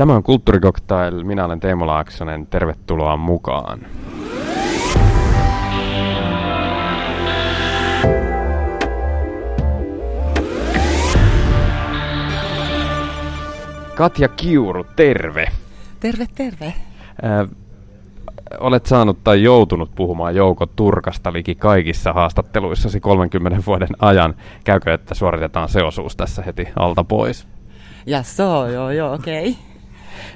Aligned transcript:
Tämä 0.00 0.14
on 0.14 0.22
Kulttuurikoktail. 0.22 1.24
Minä 1.24 1.44
olen 1.44 1.60
Teemu 1.60 1.86
Laaksonen. 1.86 2.46
Tervetuloa 2.46 3.16
mukaan. 3.16 3.86
Katja 13.94 14.28
Kiuru, 14.28 14.84
terve. 14.96 15.46
Terve, 16.00 16.26
terve. 16.34 16.66
Äh, 16.66 17.48
olet 18.60 18.86
saanut 18.86 19.24
tai 19.24 19.42
joutunut 19.42 19.94
puhumaan 19.94 20.36
Jouko 20.36 20.66
Turkasta 20.66 21.32
liki 21.32 21.54
kaikissa 21.54 22.12
haastatteluissasi 22.12 23.00
30 23.00 23.62
vuoden 23.66 23.88
ajan. 23.98 24.34
Käykö, 24.64 24.94
että 24.94 25.14
suoritetaan 25.14 25.68
se 25.68 25.82
osuus 25.82 26.16
tässä 26.16 26.42
heti 26.42 26.68
alta 26.76 27.04
pois? 27.04 27.46
Ja 28.06 28.22
so, 28.22 28.68
joo, 28.68 28.90
joo, 28.90 29.14
okei. 29.14 29.48
Okay. 29.48 29.69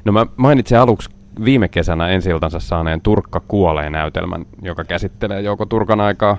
No 0.05 0.13
mä 0.13 0.27
mainitsin 0.37 0.79
aluksi 0.79 1.11
viime 1.45 1.69
kesänä 1.69 2.09
ensi 2.09 2.31
saaneen 2.59 3.01
Turkka 3.01 3.41
kuolee 3.49 3.91
näytelmän, 3.91 4.47
joka 4.63 4.85
käsittelee 4.85 5.41
Jouko 5.41 5.67
Turkan 5.67 6.01
aikaa, 6.01 6.37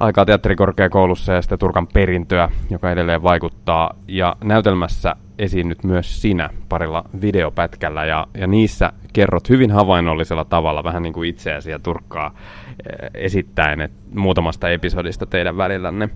aikaa 0.00 0.24
teatterikorkeakoulussa 0.24 1.32
ja 1.32 1.42
sitten 1.42 1.58
Turkan 1.58 1.86
perintöä, 1.86 2.48
joka 2.70 2.90
edelleen 2.90 3.22
vaikuttaa. 3.22 3.90
Ja 4.08 4.36
näytelmässä 4.44 5.16
esiinnyt 5.38 5.84
myös 5.84 6.22
sinä 6.22 6.50
parilla 6.68 7.04
videopätkällä 7.20 8.04
ja, 8.04 8.26
ja 8.34 8.46
niissä 8.46 8.92
kerrot 9.12 9.48
hyvin 9.48 9.70
havainnollisella 9.70 10.44
tavalla 10.44 10.84
vähän 10.84 11.02
niin 11.02 11.12
kuin 11.12 11.28
itseäsi 11.28 11.70
ja 11.70 11.78
Turkkaa 11.78 12.34
eh, 12.34 13.10
esittäen 13.14 13.80
että 13.80 13.98
muutamasta 14.14 14.70
episodista 14.70 15.26
teidän 15.26 15.56
välillänne. 15.56 16.08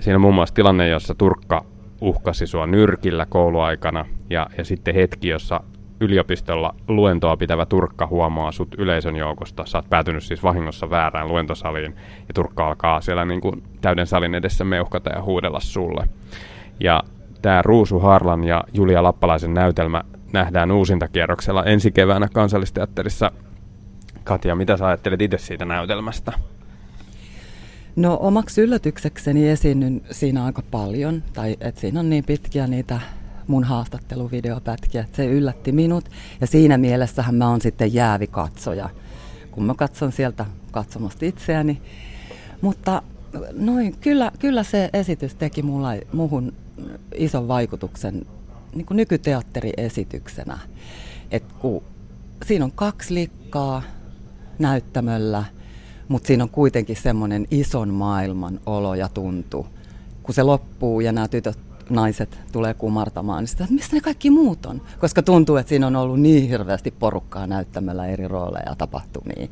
Siinä 0.00 0.16
on 0.16 0.20
muun 0.20 0.34
muassa 0.34 0.54
tilanne, 0.54 0.88
jossa 0.88 1.14
Turkka 1.14 1.64
uhkasi 2.00 2.46
sua 2.46 2.66
nyrkillä 2.66 3.26
kouluaikana 3.26 4.04
ja, 4.30 4.46
ja 4.58 4.64
sitten 4.64 4.94
hetki, 4.94 5.28
jossa 5.28 5.60
yliopistolla 6.04 6.74
luentoa 6.88 7.36
pitävä 7.36 7.66
Turkka 7.66 8.06
huomaa 8.06 8.52
sut 8.52 8.74
yleisön 8.78 9.16
joukosta. 9.16 9.66
Sä 9.66 9.78
oot 9.78 9.90
päätynyt 9.90 10.24
siis 10.24 10.42
vahingossa 10.42 10.90
väärään 10.90 11.28
luentosaliin 11.28 11.96
ja 12.28 12.34
Turkka 12.34 12.66
alkaa 12.66 13.00
siellä 13.00 13.24
niin 13.24 13.40
kuin 13.40 13.62
täyden 13.80 14.06
salin 14.06 14.34
edessä 14.34 14.64
meuhkata 14.64 15.10
ja 15.10 15.22
huudella 15.22 15.60
sulle. 15.60 16.08
Ja 16.80 17.02
tämä 17.42 17.62
Ruusu 17.62 17.98
Harlan 17.98 18.44
ja 18.44 18.64
Julia 18.72 19.02
Lappalaisen 19.02 19.54
näytelmä 19.54 20.02
nähdään 20.32 20.72
uusintakierroksella 20.72 21.64
ensi 21.64 21.92
keväänä 21.92 22.28
kansallisteatterissa. 22.32 23.32
Katja, 24.24 24.54
mitä 24.54 24.76
sä 24.76 24.86
ajattelet 24.86 25.22
itse 25.22 25.38
siitä 25.38 25.64
näytelmästä? 25.64 26.32
No 27.96 28.18
omaksi 28.20 28.60
yllätyksekseni 28.60 29.48
esiinnyn 29.48 30.00
siinä 30.10 30.44
aika 30.44 30.62
paljon, 30.70 31.22
tai 31.32 31.56
että 31.60 31.80
siinä 31.80 32.00
on 32.00 32.10
niin 32.10 32.24
pitkiä 32.24 32.66
niitä 32.66 33.00
mun 33.46 33.64
haastatteluvideopätkiä, 33.64 35.04
se 35.12 35.26
yllätti 35.26 35.72
minut. 35.72 36.08
Ja 36.40 36.46
siinä 36.46 36.78
mielessähän 36.78 37.34
mä 37.34 37.48
oon 37.48 37.60
sitten 37.60 37.94
jäävi 37.94 38.26
katsoja, 38.26 38.90
kun 39.50 39.64
mä 39.64 39.74
katson 39.74 40.12
sieltä 40.12 40.46
katsomasta 40.70 41.24
itseäni. 41.24 41.82
Mutta 42.60 43.02
noin, 43.52 43.96
kyllä, 44.00 44.32
kyllä 44.38 44.62
se 44.62 44.90
esitys 44.92 45.34
teki 45.34 45.62
mulla, 45.62 45.88
muhun 46.12 46.52
ison 47.14 47.48
vaikutuksen 47.48 48.26
niin 48.74 48.86
kuin 48.86 48.96
nykyteatteriesityksenä. 48.96 50.58
Et 51.30 51.44
kun 51.52 51.82
siinä 52.46 52.64
on 52.64 52.72
kaksi 52.72 53.14
likkaa 53.14 53.82
näyttämöllä, 54.58 55.44
mutta 56.08 56.26
siinä 56.26 56.44
on 56.44 56.50
kuitenkin 56.50 56.96
semmoinen 56.96 57.46
ison 57.50 57.88
maailman 57.88 58.60
olo 58.66 58.94
ja 58.94 59.08
tuntu. 59.08 59.66
Kun 60.22 60.34
se 60.34 60.42
loppuu 60.42 61.00
ja 61.00 61.12
nämä 61.12 61.28
tytöt, 61.28 61.58
naiset 61.90 62.38
tulee 62.52 62.74
kumartamaan, 62.74 63.42
niin 63.42 63.48
sitä, 63.48 63.64
että 63.64 63.74
mistä 63.74 63.96
ne 63.96 64.00
kaikki 64.00 64.30
muut 64.30 64.66
on? 64.66 64.82
Koska 64.98 65.22
tuntuu, 65.22 65.56
että 65.56 65.68
siinä 65.68 65.86
on 65.86 65.96
ollut 65.96 66.20
niin 66.20 66.48
hirveästi 66.48 66.90
porukkaa 66.90 67.46
näyttämällä 67.46 68.06
eri 68.06 68.28
rooleja 68.28 68.74
tapahtumia. 68.78 69.48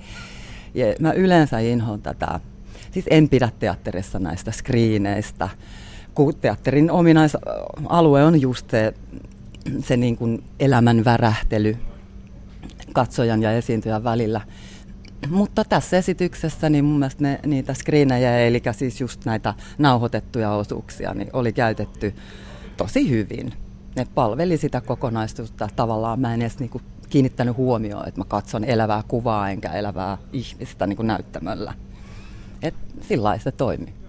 Ja 0.74 0.86
mä 1.00 1.12
yleensä 1.12 1.58
inhoan 1.58 2.02
tätä. 2.02 2.40
Siis 2.90 3.04
en 3.10 3.28
pidä 3.28 3.48
teatterissa 3.58 4.18
näistä 4.18 4.50
skriineistä, 4.50 5.48
kun 6.14 6.34
teatterin 6.34 6.90
ominaisalue 6.90 8.24
on 8.24 8.40
just 8.40 8.70
se, 8.70 8.94
se 9.80 9.96
niin 9.96 10.16
kuin 10.16 10.44
elämän 10.60 11.04
värähtely 11.04 11.76
katsojan 12.92 13.42
ja 13.42 13.52
esiintyjän 13.52 14.04
välillä. 14.04 14.40
Mutta 15.30 15.64
tässä 15.64 15.96
esityksessä 15.96 16.70
niin 16.70 16.84
mun 16.84 16.98
mielestä 16.98 17.22
ne, 17.22 17.40
niitä 17.46 17.74
screenejä, 17.74 18.38
eli 18.38 18.62
siis 18.72 19.00
just 19.00 19.24
näitä 19.24 19.54
nauhoitettuja 19.78 20.52
osuuksia, 20.52 21.14
niin 21.14 21.30
oli 21.32 21.52
käytetty 21.52 22.14
tosi 22.76 23.10
hyvin. 23.10 23.52
Ne 23.96 24.06
palveli 24.14 24.56
sitä 24.56 24.80
kokonaisuutta. 24.80 25.68
Tavallaan 25.76 26.20
mä 26.20 26.34
en 26.34 26.42
edes 26.42 26.58
niinku 26.58 26.80
kiinnittänyt 27.10 27.56
huomioon, 27.56 28.08
että 28.08 28.20
mä 28.20 28.24
katson 28.24 28.64
elävää 28.64 29.02
kuvaa 29.08 29.50
enkä 29.50 29.68
elävää 29.68 30.18
ihmistä 30.32 30.86
niin 30.86 30.96
kuin 30.96 31.06
näyttämöllä. 31.06 31.74
Et 32.62 32.74
sillä 33.00 33.38
se 33.38 33.52
toimi. 33.52 34.01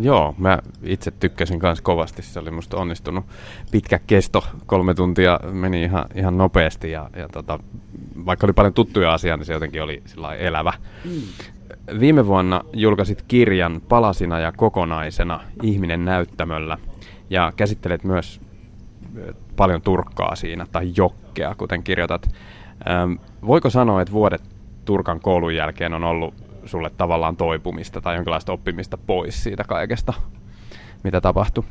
Joo, 0.00 0.34
mä 0.38 0.58
itse 0.82 1.10
tykkäsin 1.10 1.60
myös 1.62 1.80
kovasti. 1.80 2.22
Se 2.22 2.38
oli 2.38 2.50
musta 2.50 2.76
onnistunut. 2.76 3.24
Pitkä 3.70 4.00
kesto, 4.06 4.44
kolme 4.66 4.94
tuntia 4.94 5.40
meni 5.52 5.82
ihan, 5.82 6.04
ihan 6.14 6.38
nopeasti 6.38 6.90
ja, 6.90 7.10
ja 7.16 7.28
tota, 7.28 7.58
vaikka 8.26 8.46
oli 8.46 8.52
paljon 8.52 8.74
tuttuja 8.74 9.14
asioita, 9.14 9.36
niin 9.36 9.46
se 9.46 9.52
jotenkin 9.52 9.82
oli 9.82 10.02
elävä. 10.38 10.72
Mm. 11.04 11.10
Viime 12.00 12.26
vuonna 12.26 12.62
julkaisit 12.72 13.24
kirjan 13.28 13.80
Palasina 13.88 14.38
ja 14.38 14.52
kokonaisena 14.52 15.40
ihminen 15.62 16.04
näyttämöllä 16.04 16.78
ja 17.30 17.52
käsittelet 17.56 18.04
myös 18.04 18.40
paljon 19.56 19.82
turkkaa 19.82 20.36
siinä, 20.36 20.66
tai 20.72 20.92
jokkea, 20.96 21.54
kuten 21.54 21.82
kirjoitat. 21.82 22.28
Ähm, 22.88 23.12
voiko 23.46 23.70
sanoa, 23.70 24.02
että 24.02 24.12
vuodet 24.12 24.42
Turkan 24.84 25.20
koulun 25.20 25.54
jälkeen 25.54 25.94
on 25.94 26.04
ollut 26.04 26.34
sulle 26.66 26.90
tavallaan 26.90 27.36
toipumista 27.36 28.00
tai 28.00 28.14
jonkinlaista 28.14 28.52
oppimista 28.52 28.98
pois 28.98 29.42
siitä 29.42 29.64
kaikesta, 29.64 30.12
mitä 31.04 31.20
tapahtui? 31.20 31.64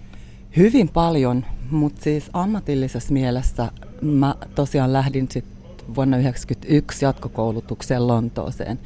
Hyvin 0.58 0.90
paljon, 0.90 1.46
mutta 1.72 2.02
siis 2.04 2.30
ammatillisessa 2.34 3.14
mielessä 3.14 3.72
mä 4.02 4.36
tosiaan 4.56 4.94
lähdin 4.94 5.28
sit 5.32 5.46
vuonna 5.96 6.18
1991 6.18 7.06
jatkokoulutukseen 7.06 8.08
Lontooseen. 8.08 8.80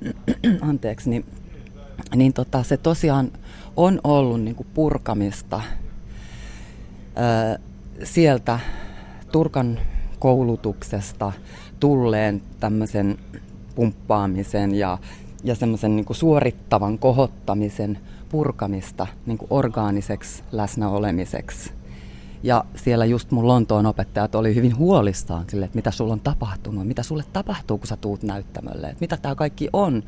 Anteeksi, 0.60 1.10
niin, 1.10 1.24
niin 2.16 2.32
tota, 2.32 2.62
se 2.62 2.76
tosiaan 2.76 3.32
on 3.76 4.00
ollut 4.04 4.42
niinku 4.42 4.66
purkamista 4.74 5.60
ö, 7.54 7.58
sieltä 8.04 8.58
Turkan 9.32 9.78
koulutuksesta 10.18 11.32
tulleen 11.80 12.42
tämmöisen 12.60 13.18
pumppaamisen 13.74 14.74
ja 14.74 14.98
ja 15.44 15.54
semmoisen 15.54 15.96
niin 15.96 16.06
suorittavan 16.10 16.98
kohottamisen 16.98 17.98
purkamista 18.28 19.06
niin 19.26 19.38
kuin 19.38 19.48
orgaaniseksi 19.50 20.42
läsnäolemiseksi. 20.52 21.72
Ja 22.42 22.64
siellä 22.74 23.04
just 23.04 23.30
mun 23.30 23.48
Lontoon 23.48 23.86
opettajat 23.86 24.34
oli 24.34 24.54
hyvin 24.54 24.76
huolissaan 24.76 25.44
sille, 25.48 25.64
että 25.64 25.76
mitä 25.76 25.90
sulla 25.90 26.12
on 26.12 26.20
tapahtunut, 26.20 26.86
mitä 26.86 27.02
sulle 27.02 27.24
tapahtuu, 27.32 27.78
kun 27.78 27.86
sä 27.86 27.96
tuut 27.96 28.22
näyttämölle, 28.22 28.86
että 28.86 29.00
mitä 29.00 29.16
tämä 29.16 29.34
kaikki 29.34 29.68
on. 29.72 30.02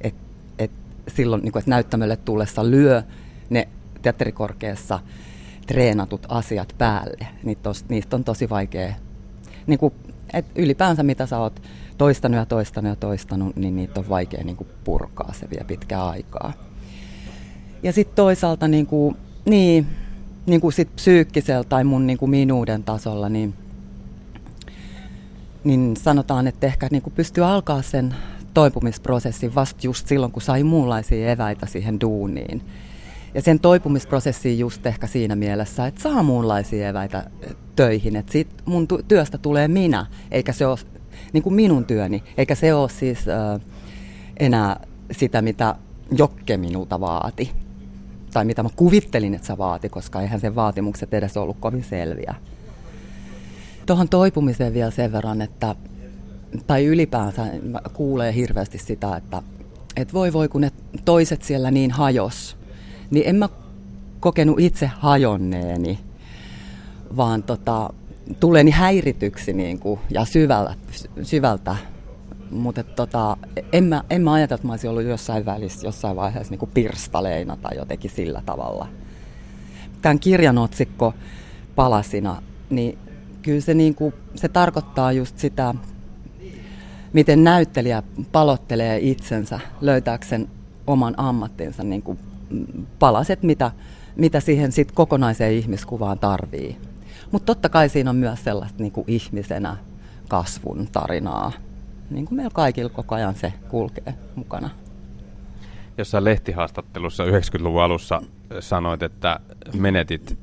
Että 0.00 0.22
et 0.58 0.70
silloin, 1.08 1.42
niin 1.42 1.52
kuin, 1.52 1.60
että 1.60 1.70
näyttämölle 1.70 2.16
tullessa 2.16 2.70
lyö 2.70 3.02
ne 3.50 3.68
teatterikorkeassa 4.02 5.00
treenatut 5.66 6.26
asiat 6.28 6.74
päälle. 6.78 7.26
Niitä 7.42 7.68
on, 7.68 7.74
niistä 7.88 8.16
on 8.16 8.24
tosi 8.24 8.50
vaikea, 8.50 8.94
niin 9.66 9.78
kuin, 9.78 9.94
että 10.32 10.52
ylipäänsä 10.62 11.02
mitä 11.02 11.26
sä 11.26 11.38
oot 11.38 11.62
toistanut 12.02 12.38
ja 12.38 12.46
toistanut 12.46 12.90
ja 12.90 12.96
toistanut, 12.96 13.56
niin 13.56 13.76
niitä 13.76 14.00
on 14.00 14.08
vaikea 14.08 14.44
niin 14.44 14.56
kuin 14.56 14.68
purkaa, 14.84 15.32
se 15.32 15.50
vie 15.50 15.64
pitkää 15.66 16.08
aikaa. 16.08 16.52
Ja 17.82 17.92
sitten 17.92 18.16
toisaalta 18.16 18.68
niin 18.68 18.86
kuin, 18.86 19.16
niin, 19.44 19.86
niin 20.46 20.60
kuin 20.60 20.72
sit 20.72 20.96
psyykkisellä 20.96 21.64
tai 21.64 21.84
mun 21.84 22.06
niin 22.06 22.18
kuin 22.18 22.30
minuuden 22.30 22.82
tasolla, 22.82 23.28
niin, 23.28 23.54
niin 25.64 25.96
sanotaan, 25.96 26.46
että 26.46 26.66
ehkä 26.66 26.88
niin 26.90 27.02
kuin 27.02 27.14
pystyy 27.14 27.44
alkaa 27.44 27.82
sen 27.82 28.14
toipumisprosessin 28.54 29.54
vasta 29.54 29.80
just 29.82 30.06
silloin, 30.06 30.32
kun 30.32 30.42
sai 30.42 30.62
muunlaisia 30.62 31.30
eväitä 31.30 31.66
siihen 31.66 32.00
duuniin. 32.00 32.62
Ja 33.34 33.42
sen 33.42 33.60
toipumisprosessi 33.60 34.58
just 34.58 34.86
ehkä 34.86 35.06
siinä 35.06 35.36
mielessä, 35.36 35.86
että 35.86 36.02
saa 36.02 36.22
muunlaisia 36.22 36.88
eväitä 36.88 37.30
töihin, 37.76 38.16
että 38.16 38.32
siitä 38.32 38.54
mun 38.64 38.88
työstä 39.08 39.38
tulee 39.38 39.68
minä, 39.68 40.06
eikä 40.30 40.52
se 40.52 40.66
ole 40.66 40.78
niin 41.32 41.42
kuin 41.42 41.54
minun 41.54 41.84
työni, 41.84 42.22
eikä 42.36 42.54
se 42.54 42.74
ole 42.74 42.88
siis 42.88 43.28
äh, 43.28 43.60
enää 44.36 44.86
sitä, 45.12 45.42
mitä 45.42 45.74
Jokke 46.16 46.56
minulta 46.56 47.00
vaati. 47.00 47.50
Tai 48.32 48.44
mitä 48.44 48.62
mä 48.62 48.68
kuvittelin, 48.76 49.34
että 49.34 49.46
se 49.46 49.58
vaati, 49.58 49.88
koska 49.88 50.20
eihän 50.20 50.40
sen 50.40 50.54
vaatimukset 50.54 51.14
edes 51.14 51.36
ollut 51.36 51.56
kovin 51.60 51.84
selviä. 51.84 52.34
Tuohon 53.86 54.08
toipumiseen 54.08 54.74
vielä 54.74 54.90
sen 54.90 55.12
verran, 55.12 55.42
että 55.42 55.74
tai 56.66 56.84
ylipäänsä 56.84 57.46
kuulee 57.92 58.34
hirveästi 58.34 58.78
sitä, 58.78 59.16
että, 59.16 59.42
että 59.96 60.14
voi 60.14 60.32
voi 60.32 60.48
kun 60.48 60.60
ne 60.60 60.70
toiset 61.04 61.42
siellä 61.42 61.70
niin 61.70 61.90
hajos, 61.90 62.56
niin 63.10 63.28
en 63.28 63.36
mä 63.36 63.48
kokenut 64.20 64.60
itse 64.60 64.86
hajonneeni, 64.86 65.98
vaan 67.16 67.42
tota, 67.42 67.90
tulleeni 68.40 68.70
häirityksi 68.70 69.52
niin 69.52 69.78
kuin, 69.78 70.00
ja 70.10 70.24
syvältä, 70.24 70.74
syvältä 71.22 71.76
mutta 72.52 72.84
tota, 72.84 73.36
en, 73.72 73.84
mä, 73.84 74.02
en 74.10 74.22
mä 74.22 74.32
ajatella, 74.32 74.54
että 74.54 74.66
mä 74.66 74.72
olisin 74.72 74.90
ollut 74.90 75.04
jossain 75.04 75.46
välissä, 75.46 75.86
jossain 75.86 76.16
vaiheessa 76.16 76.50
niin 76.50 76.58
kuin 76.58 76.70
pirstaleina 76.74 77.56
tai 77.56 77.76
jotenkin 77.76 78.10
sillä 78.10 78.42
tavalla. 78.46 78.88
Tämän 80.02 80.18
kirjan 80.18 80.58
otsikko 80.58 81.14
palasina, 81.74 82.42
niin 82.70 82.98
kyllä 83.42 83.60
se, 83.60 83.74
niin 83.74 83.94
kuin, 83.94 84.14
se 84.34 84.48
tarkoittaa 84.48 85.12
just 85.12 85.38
sitä, 85.38 85.74
miten 87.12 87.44
näyttelijä 87.44 88.02
palottelee 88.32 88.98
itsensä 88.98 89.60
löytääkseen 89.80 90.48
oman 90.86 91.14
ammattinsa 91.16 91.84
niin 91.84 92.02
kuin 92.02 92.18
palaset, 92.98 93.42
mitä, 93.42 93.70
mitä 94.16 94.40
siihen 94.40 94.72
sit 94.72 94.92
kokonaiseen 94.92 95.52
ihmiskuvaan 95.52 96.18
tarvii. 96.18 96.76
Mutta 97.30 97.46
totta 97.46 97.68
kai 97.68 97.88
siinä 97.88 98.10
on 98.10 98.16
myös 98.16 98.44
sellaista 98.44 98.82
niin 98.82 98.92
kuin 98.92 99.04
ihmisenä 99.06 99.76
kasvun 100.28 100.88
tarinaa, 100.92 101.52
niin 102.10 102.26
kuin 102.26 102.36
meillä 102.36 102.50
kaikilla 102.54 102.90
koko 102.90 103.14
ajan 103.14 103.34
se 103.34 103.52
kulkee 103.68 104.14
mukana. 104.34 104.70
Jossain 105.98 106.24
lehtihaastattelussa 106.24 107.24
90-luvun 107.24 107.82
alussa 107.82 108.20
sanoit, 108.60 109.02
että 109.02 109.40
menetit 109.74 110.38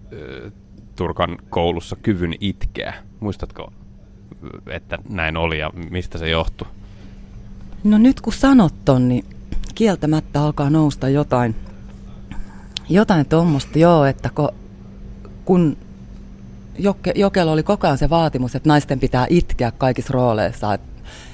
Turkan 0.95 1.37
koulussa 1.49 1.95
kyvyn 1.95 2.33
itkeä. 2.39 2.93
Muistatko, 3.19 3.73
että 4.67 4.97
näin 5.09 5.37
oli 5.37 5.59
ja 5.59 5.71
mistä 5.89 6.17
se 6.17 6.29
johtui? 6.29 6.67
No 7.83 7.97
nyt 7.97 8.21
kun 8.21 8.33
sanot 8.33 8.73
ton, 8.85 9.09
niin 9.09 9.25
kieltämättä 9.75 10.43
alkaa 10.43 10.69
nousta 10.69 11.09
jotain, 11.09 11.55
jotain 12.89 13.25
tuommoista, 13.25 13.79
joo, 13.79 14.05
että 14.05 14.29
kun, 14.35 14.49
kun 15.45 15.77
Joke, 16.79 17.11
Jokella 17.15 17.51
oli 17.51 17.63
koko 17.63 17.87
ajan 17.87 17.97
se 17.97 18.09
vaatimus, 18.09 18.55
että 18.55 18.69
naisten 18.69 18.99
pitää 18.99 19.25
itkeä 19.29 19.71
kaikissa 19.71 20.13
rooleissa, 20.13 20.73
että 20.73 20.89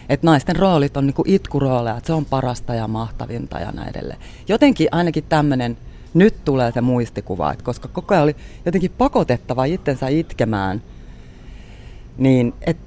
että 0.09 0.27
naisten 0.27 0.55
roolit 0.55 0.97
on 0.97 1.05
niinku 1.05 1.23
itkurooleja, 1.27 1.97
että 1.97 2.07
se 2.07 2.13
on 2.13 2.25
parasta 2.25 2.75
ja 2.75 2.87
mahtavinta 2.87 3.59
ja 3.59 3.71
näin 3.71 3.89
edelleen. 3.89 4.19
Jotenkin 4.47 4.87
ainakin 4.91 5.23
tämmöinen, 5.23 5.77
nyt 6.13 6.45
tulee 6.45 6.71
se 6.71 6.81
muistikuva, 6.81 7.51
että 7.51 7.63
koska 7.63 7.87
koko 7.87 8.13
ajan 8.13 8.23
oli 8.23 8.35
jotenkin 8.65 8.91
pakotettava 8.97 9.65
itsensä 9.65 10.07
itkemään, 10.07 10.81
niin 12.17 12.53
että 12.61 12.85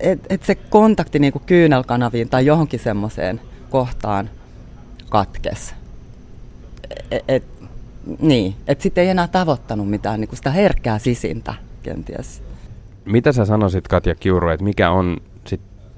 et, 0.00 0.20
et 0.28 0.42
se 0.42 0.54
kontakti 0.54 1.18
niinku 1.18 1.38
kyynelkanaviin 1.46 2.28
tai 2.28 2.46
johonkin 2.46 2.80
semmoiseen 2.80 3.40
kohtaan 3.70 4.30
katkes. 5.10 5.74
Et, 7.10 7.24
et, 7.28 7.44
niin, 8.20 8.54
että 8.66 8.82
sitten 8.82 9.04
ei 9.04 9.10
enää 9.10 9.28
tavoittanut 9.28 9.90
mitään 9.90 10.20
niinku 10.20 10.36
sitä 10.36 10.50
herkkää 10.50 10.98
sisintä 10.98 11.54
kenties. 11.82 12.42
Mitä 13.04 13.32
sä 13.32 13.44
sanoisit 13.44 13.88
Katja 13.88 14.14
Kiuru, 14.14 14.48
että 14.48 14.64
mikä 14.64 14.90
on 14.90 15.16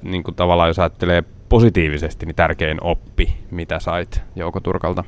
niin 0.03 0.23
kuin 0.23 0.35
tavallaan 0.35 0.69
jos 0.69 0.79
ajattelee 0.79 1.25
positiivisesti, 1.49 2.26
niin 2.26 2.37
tärkein 2.37 2.82
oppi, 2.82 3.37
mitä 3.50 3.81
sait 3.81 4.23
Jouko 4.37 4.61
Turkalta? 4.61 5.05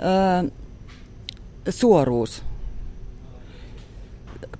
Öö, 0.00 0.50
suoruus, 1.68 2.44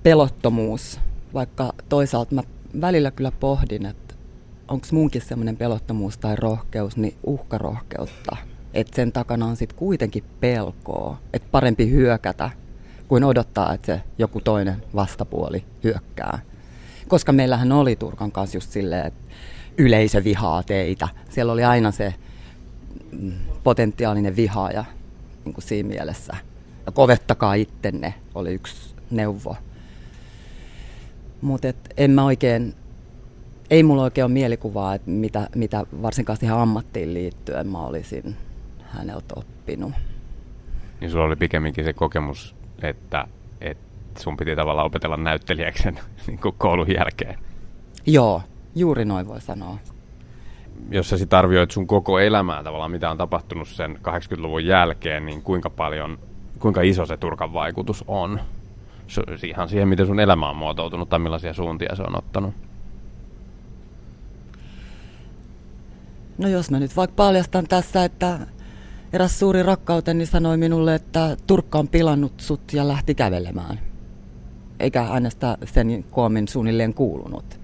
pelottomuus, 0.03 1.01
vaikka 1.35 1.73
toisaalta 1.89 2.35
mä 2.35 2.43
välillä 2.81 3.11
kyllä 3.11 3.33
pohdin, 3.41 3.87
että 3.87 4.08
onko 4.69 4.87
munkin 4.93 5.23
semmoinen 5.23 5.57
pelottomuus 5.57 6.19
tai 6.19 6.37
rohkeus, 6.37 6.97
niin 6.97 7.15
uhkarohkeutta. 7.25 8.37
Että 8.75 8.97
sen 8.97 9.13
takana 9.13 9.47
on 9.47 9.57
sitten 9.57 9.79
kuitenkin 9.79 10.25
pelkoa, 10.41 11.19
että 11.33 11.49
parempi 11.51 11.91
hyökätä 11.91 12.51
kuin 13.09 13.25
odottaa, 13.25 13.75
että 13.75 13.87
se 13.87 14.03
joku 14.19 14.41
toinen 14.41 14.83
vastapuoli 14.95 15.65
hyökkää. 15.85 16.39
Koska 17.09 17.33
meillähän 17.33 17.73
oli 17.73 17.97
Turkan 17.97 18.33
kanssa 18.33 18.57
just 18.57 18.71
silleen, 18.71 19.07
että 19.07 19.35
yleisö 19.79 20.25
vihaa 20.25 20.63
teitä. 20.63 21.09
Siellä 21.31 21.53
oli 21.53 21.65
aina 21.65 21.91
se 21.91 22.15
mm, 23.13 23.33
potentiaalinen 23.65 24.37
vihaaja 24.37 24.85
niin 25.45 25.55
kuin 25.55 25.65
siinä 25.65 25.89
mielessä. 25.89 26.37
Ja 26.87 26.93
kovettakaa 26.93 27.55
ittenne 27.55 28.15
oli 28.35 28.55
yksi 28.55 28.95
neuvo. 29.11 29.57
Mutta 31.41 31.69
en 31.97 32.11
mä 32.11 32.25
oikein, 32.25 32.75
ei 33.71 33.83
mulla 33.83 34.03
oikein 34.03 34.25
ole 34.25 34.33
mielikuvaa, 34.33 34.95
että 34.95 35.11
mitä, 35.11 35.49
mitä 35.55 35.87
varsinkaan 36.03 36.37
siihen 36.37 36.57
ammattiin 36.57 37.15
liittyen 37.15 37.67
mä 37.67 37.87
olisin 37.87 38.37
häneltä 38.83 39.35
oppinut. 39.37 39.93
Niin 41.01 41.11
sulla 41.11 41.25
oli 41.25 41.37
pikemminkin 41.37 41.85
se 41.85 41.93
kokemus 41.93 42.59
että, 42.83 43.27
että 43.61 44.23
sun 44.23 44.37
piti 44.37 44.57
tavallaan 44.57 44.87
opetella 44.87 45.17
näyttelijäksi 45.17 45.83
sen 45.83 45.99
niin 46.27 46.41
koulun 46.59 46.95
jälkeen. 46.99 47.39
Joo, 48.07 48.43
juuri 48.75 49.05
noin 49.05 49.29
voi 49.29 49.41
sanoa. 49.41 49.79
Jos 50.91 51.09
sä 51.11 51.19
sitten 51.19 51.39
arvioit 51.39 51.71
sun 51.71 51.87
koko 51.87 52.19
elämää 52.19 52.63
tavallaan, 52.63 52.91
mitä 52.91 53.11
on 53.11 53.19
tapahtunut 53.19 53.69
sen 53.69 53.99
80-luvun 54.09 54.67
jälkeen, 54.67 55.27
niin 55.27 55.43
kuinka 55.43 55.71
paljon, 55.71 56.19
kuinka 56.59 56.81
iso 56.83 57.07
se 57.07 57.17
Turkan 57.17 57.53
vaikutus 57.53 58.05
on? 58.07 58.41
Ihan 59.43 59.69
siihen, 59.69 59.89
miten 59.89 60.07
sun 60.07 60.21
elämä 60.21 60.51
on 60.51 60.57
muotoutunut 60.57 61.09
tai 61.09 61.19
millaisia 61.19 61.53
suuntia 61.53 61.97
se 61.97 62.03
on 62.03 62.19
ottanut. 62.19 62.55
No 66.39 66.49
jos 66.49 66.71
mä 66.71 66.81
nyt 66.81 66.97
vaikka 66.97 67.15
paljastan 67.15 67.67
tässä, 67.69 68.05
että 68.05 68.39
eräs 69.13 69.39
suuri 69.39 69.63
rakkauteni 69.63 70.27
sanoi 70.27 70.57
minulle, 70.57 70.95
että 70.95 71.37
Turkka 71.47 71.79
on 71.79 71.89
pilannut 71.89 72.33
sut 72.37 72.73
ja 72.73 72.89
lähti 72.89 73.15
kävelemään. 73.15 73.81
Eikä 74.81 75.03
hänestä 75.03 75.59
sen 75.65 76.05
koomin 76.11 76.49
suunnilleen 76.49 76.95
kuulunut. 76.95 77.61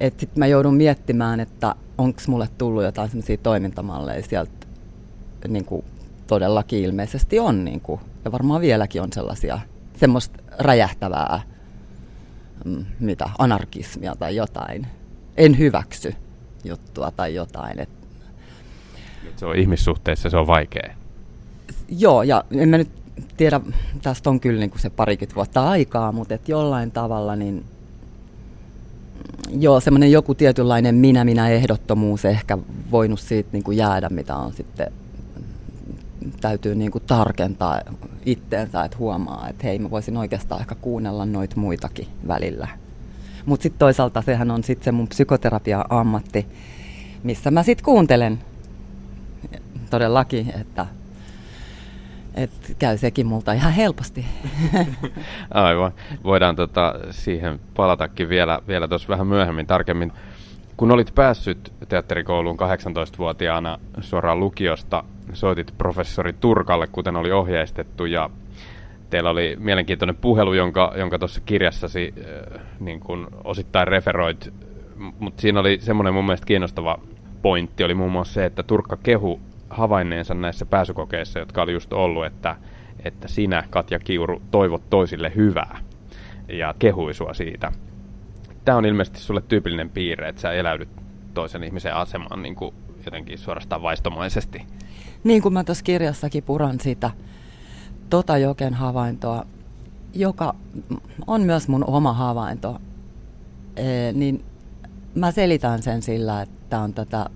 Että 0.00 0.20
sitten 0.20 0.38
mä 0.38 0.46
joudun 0.46 0.74
miettimään, 0.74 1.40
että 1.40 1.74
onko 1.98 2.20
mulle 2.28 2.48
tullut 2.58 2.82
jotain 2.82 3.08
semmoisia 3.08 3.36
toimintamalleja 3.36 4.22
sieltä 4.22 4.66
niin 5.48 5.64
kuin 5.64 5.84
todellakin 6.26 6.84
ilmeisesti 6.84 7.38
on. 7.38 7.64
Niin 7.64 7.80
kuin, 7.80 8.00
ja 8.24 8.32
varmaan 8.32 8.60
vieläkin 8.60 9.02
on 9.02 9.12
sellaisia 9.12 9.58
semmoista 9.96 10.38
räjähtävää 10.58 11.40
mm, 12.64 12.84
mitä, 13.00 13.30
anarkismia 13.38 14.16
tai 14.18 14.36
jotain. 14.36 14.86
En 15.36 15.58
hyväksy 15.58 16.14
juttua 16.64 17.10
tai 17.10 17.34
jotain. 17.34 17.80
Et 17.80 17.88
se 19.36 19.46
on 19.46 19.56
ihmissuhteissa, 19.56 20.30
se 20.30 20.36
on 20.36 20.46
vaikea. 20.46 20.94
Joo, 21.88 22.22
ja 22.22 22.44
en 22.50 22.68
mä 22.68 22.78
nyt 22.78 22.90
tiedä, 23.36 23.60
tästä 24.02 24.30
on 24.30 24.40
kyllä 24.40 24.60
niin 24.60 24.70
kuin 24.70 24.80
se 24.80 24.90
parikymmentä 24.90 25.34
vuotta 25.34 25.68
aikaa, 25.68 26.12
mutta 26.12 26.34
et 26.34 26.48
jollain 26.48 26.90
tavalla 26.90 27.36
niin 27.36 27.64
joo, 29.50 29.80
semmoinen 29.80 30.12
joku 30.12 30.34
tietynlainen 30.34 30.94
minä-minä-ehdottomuus 30.94 32.24
ehkä 32.24 32.58
voinut 32.90 33.20
siitä 33.20 33.48
niin 33.52 33.64
kuin 33.64 33.76
jäädä, 33.76 34.08
mitä 34.08 34.36
on 34.36 34.52
sitten 34.52 34.92
täytyy 36.40 36.74
niin 36.74 36.90
kuin 36.90 37.04
tarkentaa 37.06 37.80
itteensä, 38.26 38.84
että 38.84 38.98
huomaa, 38.98 39.48
että 39.48 39.66
hei, 39.66 39.78
mä 39.78 39.90
voisin 39.90 40.16
oikeastaan 40.16 40.60
ehkä 40.60 40.74
kuunnella 40.74 41.26
noita 41.26 41.56
muitakin 41.56 42.08
välillä. 42.28 42.68
Mutta 43.46 43.62
sitten 43.62 43.78
toisaalta 43.78 44.22
sehän 44.22 44.50
on 44.50 44.64
sitten 44.64 44.84
se 44.84 44.92
mun 44.92 45.08
psykoterapia-ammatti, 45.08 46.46
missä 47.22 47.50
mä 47.50 47.62
sitten 47.62 47.84
kuuntelen 47.84 48.38
todellakin, 49.90 50.52
että, 50.60 50.86
että 52.34 52.68
käy 52.78 52.98
sekin 52.98 53.26
multa 53.26 53.52
ihan 53.52 53.72
helposti. 53.72 54.26
Aivan. 55.50 55.92
Voidaan 56.24 56.56
tota, 56.56 56.94
siihen 57.10 57.60
palatakin 57.76 58.28
vielä, 58.28 58.60
vielä 58.68 58.88
tuossa 58.88 59.08
vähän 59.08 59.26
myöhemmin 59.26 59.66
tarkemmin. 59.66 60.12
Kun 60.76 60.90
olit 60.90 61.14
päässyt 61.14 61.72
teatterikouluun 61.88 62.58
18-vuotiaana 62.58 63.78
suoraan 64.00 64.40
lukiosta, 64.40 65.04
soitit 65.32 65.74
professori 65.78 66.32
Turkalle, 66.32 66.86
kuten 66.86 67.16
oli 67.16 67.32
ohjeistettu, 67.32 68.04
ja 68.04 68.30
teillä 69.14 69.30
oli 69.30 69.56
mielenkiintoinen 69.58 70.16
puhelu, 70.16 70.52
jonka, 70.52 70.92
jonka 70.96 71.18
tuossa 71.18 71.40
kirjassasi 71.40 72.14
äh, 72.18 72.60
niin 72.80 73.00
kun 73.00 73.28
osittain 73.44 73.88
referoit, 73.88 74.52
mutta 75.18 75.40
siinä 75.40 75.60
oli 75.60 75.78
semmoinen 75.80 76.14
mun 76.14 76.24
mielestä 76.24 76.46
kiinnostava 76.46 76.98
pointti, 77.42 77.84
oli 77.84 77.94
muun 77.94 78.12
muassa 78.12 78.34
se, 78.34 78.44
että 78.44 78.62
Turkka 78.62 78.96
kehu 78.96 79.40
havainneensa 79.70 80.34
näissä 80.34 80.66
pääsykokeissa, 80.66 81.38
jotka 81.38 81.62
oli 81.62 81.72
just 81.72 81.92
ollut, 81.92 82.26
että, 82.26 82.56
että 83.04 83.28
sinä, 83.28 83.64
Katja 83.70 83.98
Kiuru, 83.98 84.42
toivot 84.50 84.90
toisille 84.90 85.32
hyvää 85.36 85.78
ja 86.48 86.74
kehui 86.78 87.14
sua 87.14 87.34
siitä. 87.34 87.72
Tämä 88.64 88.78
on 88.78 88.86
ilmeisesti 88.86 89.18
sulle 89.18 89.42
tyypillinen 89.48 89.90
piirre, 89.90 90.28
että 90.28 90.40
sä 90.40 90.52
eläydyt 90.52 90.88
toisen 91.34 91.64
ihmisen 91.64 91.94
asemaan 91.94 92.42
niin 92.42 92.54
kuin 92.54 92.74
jotenkin 93.04 93.38
suorastaan 93.38 93.82
vaistomaisesti. 93.82 94.62
Niin 95.24 95.42
kuin 95.42 95.52
mä 95.54 95.64
tuossa 95.64 95.84
kirjassakin 95.84 96.42
puran 96.42 96.80
sitä 96.80 97.10
tota 98.10 98.38
Joken 98.38 98.74
havaintoa, 98.74 99.46
joka 100.14 100.54
on 101.26 101.42
myös 101.42 101.68
mun 101.68 101.84
oma 101.86 102.12
havainto, 102.12 102.78
ee, 103.76 104.12
niin 104.12 104.44
mä 105.14 105.32
selitän 105.32 105.82
sen 105.82 106.02
sillä, 106.02 106.42
että 106.42 106.80
on 106.80 106.94
tätä 106.94 107.26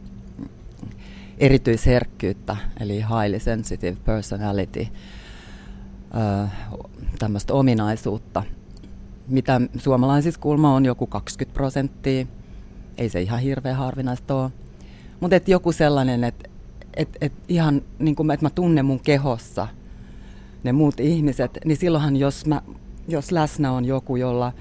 erityisherkkyyttä, 1.38 2.56
eli 2.80 2.94
highly 2.94 3.40
sensitive 3.40 3.96
personality, 4.04 4.86
tämmöistä 7.18 7.54
ominaisuutta, 7.54 8.42
mitä 9.28 9.60
suomalaisissa 9.78 10.40
kulma 10.40 10.74
on 10.74 10.84
joku 10.84 11.06
20 11.06 11.54
prosenttia, 11.54 12.26
ei 12.98 13.08
se 13.08 13.22
ihan 13.22 13.40
hirveän 13.40 13.76
harvinaista 13.76 14.34
ole, 14.34 14.50
mutta 15.20 15.36
joku 15.46 15.72
sellainen, 15.72 16.24
että 16.24 16.48
et, 16.94 17.08
et 17.20 17.32
ihan 17.48 17.82
niin 17.98 18.16
kuin, 18.16 18.30
että 18.30 18.46
mä 18.46 18.50
tunnen 18.50 18.84
mun 18.84 19.00
kehossa 19.00 19.68
ne 20.68 20.72
muut 20.72 21.00
ihmiset, 21.00 21.58
niin 21.64 21.76
silloinhan 21.76 22.16
jos, 22.16 22.46
mä, 22.46 22.62
jos 23.08 23.32
läsnä 23.32 23.72
on 23.72 23.84
joku, 23.84 24.16
jolla 24.16 24.52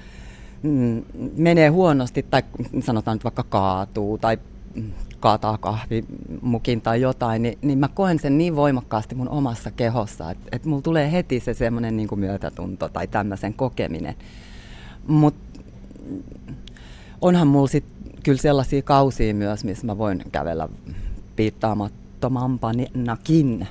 mm, 0.64 1.04
menee 1.38 1.70
huonosti 1.70 2.24
tai 2.24 2.44
sanotaan 2.80 3.16
nyt 3.16 3.24
vaikka 3.24 3.44
kaatuu 3.44 4.18
tai 4.18 4.38
kaataa 5.20 5.58
kahvimukin 5.58 6.82
tai 6.82 7.02
jotain, 7.02 7.42
niin, 7.42 7.58
niin 7.62 7.80
mä 7.80 7.88
koen 7.88 8.20
sen 8.20 8.38
niin 8.38 8.56
voimakkaasti 8.56 9.16
mun 9.16 9.30
omassa 9.30 9.72
kehossa, 9.72 10.32
että 10.32 10.50
et 10.52 10.66
mulla 10.66 10.82
tulee 10.82 11.12
heti 11.12 11.40
se 11.40 11.54
semmoinen 11.54 11.98
niin 11.98 12.08
myötätunto 12.16 12.90
tai 12.90 13.08
tämmöisen 13.08 13.54
kokeminen. 13.54 14.16
Mutta 15.08 15.60
onhan 17.22 17.48
mulla 17.48 17.68
sitten 17.68 18.14
kyllä 18.24 18.42
sellaisia 18.42 18.82
kausia 18.82 19.34
myös, 19.34 19.64
missä 19.64 19.86
mä 19.86 19.98
voin 19.98 20.24
kävellä 20.32 20.70
piittaamattomampanakin. 21.36 23.68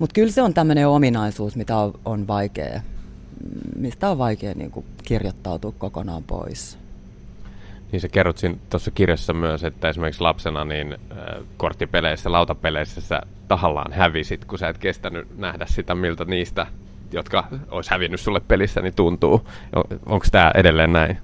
Mutta 0.00 0.14
kyllä 0.14 0.30
se 0.30 0.42
on 0.42 0.54
tämmöinen 0.54 0.88
ominaisuus, 0.88 1.56
mitä 1.56 1.76
on, 1.76 1.92
on 2.04 2.26
vaikea, 2.26 2.80
mistä 3.76 4.10
on 4.10 4.18
vaikea 4.18 4.54
niin 4.54 4.70
kuin 4.70 4.86
kirjoittautua 5.04 5.72
kokonaan 5.78 6.22
pois. 6.22 6.78
Niin 7.92 8.00
sä 8.00 8.08
kerrot 8.08 8.40
tuossa 8.70 8.90
kirjassa 8.90 9.32
myös, 9.32 9.64
että 9.64 9.88
esimerkiksi 9.88 10.20
lapsena 10.20 10.64
niin 10.64 10.92
äh, 10.92 11.44
korttipeleissä, 11.56 12.32
lautapeleissä 12.32 13.00
sä 13.00 13.20
tahallaan 13.48 13.92
hävisit, 13.92 14.44
kun 14.44 14.58
sä 14.58 14.68
et 14.68 14.78
kestänyt 14.78 15.38
nähdä 15.38 15.66
sitä, 15.66 15.94
miltä 15.94 16.24
niistä, 16.24 16.66
jotka 17.12 17.48
olisi 17.70 17.90
hävinnyt 17.90 18.20
sulle 18.20 18.40
pelissä, 18.40 18.80
niin 18.80 18.94
tuntuu. 18.94 19.48
Onko 20.06 20.26
tämä 20.32 20.50
edelleen 20.54 20.92
näin? 20.92 21.18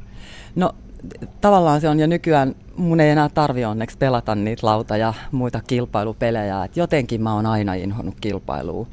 No 0.55 0.75
tavallaan 1.41 1.81
se 1.81 1.89
on 1.89 2.01
jo 2.01 2.07
nykyään, 2.07 2.55
mun 2.77 3.01
ei 3.01 3.11
enää 3.11 3.29
tarvi 3.29 3.65
onneksi 3.65 3.99
pelata 3.99 4.35
niitä 4.35 4.67
lauta- 4.67 4.97
ja 4.97 5.15
muita 5.33 5.61
kilpailupelejä, 5.67 6.65
että 6.65 6.81
jotenkin 6.81 7.23
mä 7.23 7.35
oon 7.35 7.47
aina 7.47 7.75
inhonnut 7.75 8.15
kilpailua. 8.21 8.87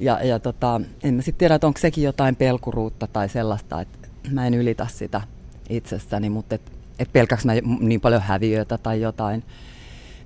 Ja, 0.00 0.24
ja 0.24 0.38
tota, 0.38 0.80
en 1.02 1.14
mä 1.14 1.22
sitten 1.22 1.38
tiedä, 1.38 1.54
että 1.54 1.66
onko 1.66 1.80
sekin 1.80 2.04
jotain 2.04 2.36
pelkuruutta 2.36 3.06
tai 3.06 3.28
sellaista, 3.28 3.80
että 3.80 4.08
mä 4.30 4.46
en 4.46 4.54
ylitä 4.54 4.86
sitä 4.90 5.20
itsessäni, 5.68 6.30
mutta 6.30 6.54
et, 6.54 6.62
et 6.98 7.12
pelkäks 7.12 7.44
mä 7.44 7.52
niin 7.80 8.00
paljon 8.00 8.22
häviöitä 8.22 8.78
tai 8.78 9.00
jotain. 9.00 9.44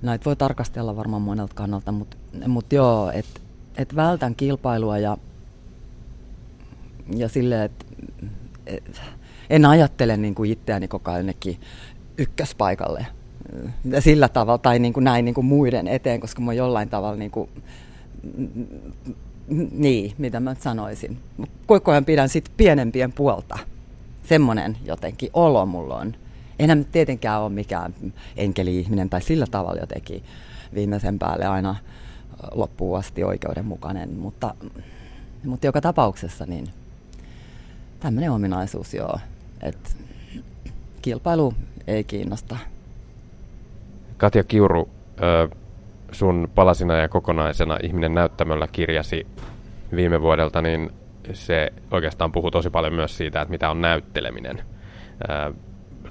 Näitä 0.01 0.25
voi 0.25 0.35
tarkastella 0.35 0.95
varmaan 0.95 1.21
monelta 1.21 1.55
kannalta, 1.55 1.91
mutta 1.91 2.17
mut 2.47 2.73
joo, 2.73 3.11
että 3.11 3.39
et 3.77 3.95
vältän 3.95 4.35
kilpailua 4.35 4.97
ja, 4.97 5.17
ja 7.15 7.29
silleen, 7.29 7.61
että 7.61 7.85
et, 8.65 9.01
en 9.49 9.65
ajattele 9.65 10.17
niin 10.17 10.35
kuin 10.35 10.51
itseäni 10.51 10.87
koko 10.87 11.11
ajan 11.11 11.33
ykköspaikalle 12.17 13.05
sillä 13.99 14.29
tavalla 14.29 14.57
tai 14.57 14.79
niin 14.79 14.93
kuin 14.93 15.03
näin 15.03 15.25
niin 15.25 15.35
kuin 15.35 15.45
muiden 15.45 15.87
eteen, 15.87 16.19
koska 16.19 16.41
mä 16.41 16.53
jollain 16.53 16.89
tavalla 16.89 17.17
niin 17.17 17.31
kuin, 17.31 17.49
niin, 19.71 20.13
mitä 20.17 20.39
mä 20.39 20.55
sanoisin. 20.59 21.17
Koko 21.65 21.91
ajan 21.91 22.05
pidän 22.05 22.29
sitten 22.29 22.53
pienempien 22.57 23.13
puolta. 23.13 23.59
Semmoinen 24.23 24.77
jotenkin 24.85 25.29
olo 25.33 25.65
mulla 25.65 25.95
on. 25.95 26.15
Enhän 26.59 26.85
tietenkään 26.91 27.41
ole 27.41 27.49
mikään 27.49 27.93
enkeli-ihminen 28.37 29.09
tai 29.09 29.21
sillä 29.21 29.45
tavalla 29.51 29.81
jotenkin 29.81 30.23
viimeisen 30.73 31.19
päälle 31.19 31.45
aina 31.45 31.75
loppuun 32.51 32.99
asti 32.99 33.23
oikeudenmukainen, 33.23 34.13
mutta, 34.13 34.55
mutta 35.45 35.67
joka 35.67 35.81
tapauksessa 35.81 36.45
niin 36.45 36.67
tämmöinen 37.99 38.31
ominaisuus 38.31 38.93
joo 38.93 39.19
että 39.61 39.89
kilpailu 41.01 41.53
ei 41.87 42.03
kiinnosta. 42.03 42.57
Katja 44.17 44.43
Kiuru, 44.43 44.89
sun 46.11 46.49
palasina 46.55 46.95
ja 46.95 47.09
kokonaisena 47.09 47.77
ihminen 47.83 48.13
näyttämöllä 48.13 48.67
kirjasi 48.71 49.27
viime 49.95 50.21
vuodelta, 50.21 50.61
niin 50.61 50.91
se 51.33 51.73
oikeastaan 51.91 52.31
puhuu 52.31 52.51
tosi 52.51 52.69
paljon 52.69 52.93
myös 52.93 53.17
siitä, 53.17 53.41
että 53.41 53.51
mitä 53.51 53.69
on 53.69 53.81
näytteleminen. 53.81 54.61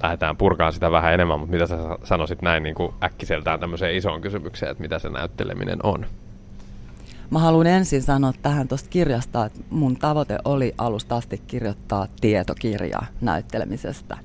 Lähdetään 0.03 0.37
purkaan 0.37 0.73
sitä 0.73 0.91
vähän 0.91 1.15
enemmän, 1.15 1.41
mutta 1.41 1.53
mitä 1.53 1.67
sä 1.67 1.77
sanoisit 2.05 2.43
näin 2.43 2.63
niin 2.63 2.75
kuin 2.75 2.95
äkkiseltään 3.05 3.61
tämmöiseen 3.61 3.97
isoon 3.97 4.21
kysymykseen, 4.21 4.71
että 4.71 4.83
mitä 4.83 4.99
se 4.99 5.09
näytteleminen 5.09 5.79
on? 5.83 6.07
Mä 7.31 7.39
haluan 7.39 7.67
ensin 7.67 8.03
sanoa 8.03 8.33
tähän 8.43 8.69
tuosta 8.69 8.89
kirjasta, 8.89 9.45
että 9.47 9.61
mun 9.71 9.97
tavoite 9.97 10.39
oli 10.45 10.75
alusta 10.79 11.17
asti 11.17 11.39
kirjoittaa 11.47 12.07
tietokirjaa 12.21 13.07
näyttelemisestä. 13.21 14.19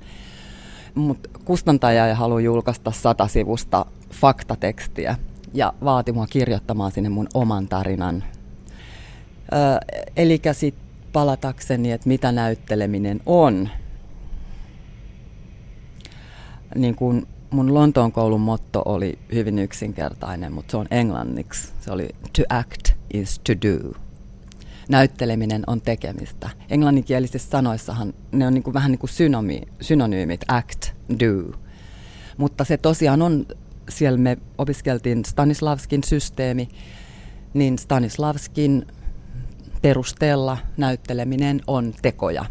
Mutta 0.96 1.30
kustantaja 1.46 2.08
ei 2.08 2.14
halua 2.14 2.42
julkaista 2.42 2.92
sata 2.92 3.28
sivusta 3.28 3.86
faktatekstiä 4.12 5.16
ja 5.54 5.74
vaati 5.84 6.12
mua 6.12 6.28
kirjoittamaan 6.28 6.92
sinne 6.92 7.10
mun 7.10 7.28
oman 7.34 7.68
tarinan. 7.68 8.24
Öö, 9.54 9.60
eli 10.18 10.42
sitten 10.52 10.84
palatakseni, 11.14 11.92
että 11.92 12.08
mitä 12.08 12.32
näytteleminen 12.32 13.22
on. 13.26 13.70
Niin 16.76 16.96
kun 16.96 17.28
mun 17.50 17.74
Lontoon 17.74 18.12
koulun 18.12 18.42
motto 18.42 18.82
oli 18.86 19.20
hyvin 19.34 19.60
yksinkertainen, 19.60 20.54
mutta 20.54 20.72
se 20.72 20.78
on 20.78 20.88
englanniksi. 20.92 21.74
Se 21.80 21.92
oli 21.92 22.10
to 22.38 22.44
act 22.50 22.91
is 23.14 23.40
to 23.40 23.54
do. 23.54 23.94
Näytteleminen 24.90 25.64
on 25.68 25.82
tekemistä. 25.82 26.50
Englanninkielisissä 26.70 27.50
sanoissahan 27.50 28.14
ne 28.32 28.48
on 28.48 28.54
niin 28.54 28.64
kuin 28.64 28.74
vähän 28.74 28.92
niin 28.92 29.00
kuin 29.00 29.10
synomi, 29.10 29.62
synonyymit, 29.82 30.42
act, 30.48 30.86
do. 31.20 31.58
Mutta 32.38 32.64
se 32.64 32.78
tosiaan 32.78 33.22
on, 33.22 33.46
siellä 33.90 34.18
me 34.18 34.38
opiskeltiin 34.58 35.26
Stanislavskin 35.26 36.04
systeemi, 36.04 36.70
niin 37.54 37.78
Stanislavskin 37.78 38.86
perusteella 39.82 40.58
näytteleminen 40.78 41.62
on 41.68 41.94
tekoja. 42.02 42.46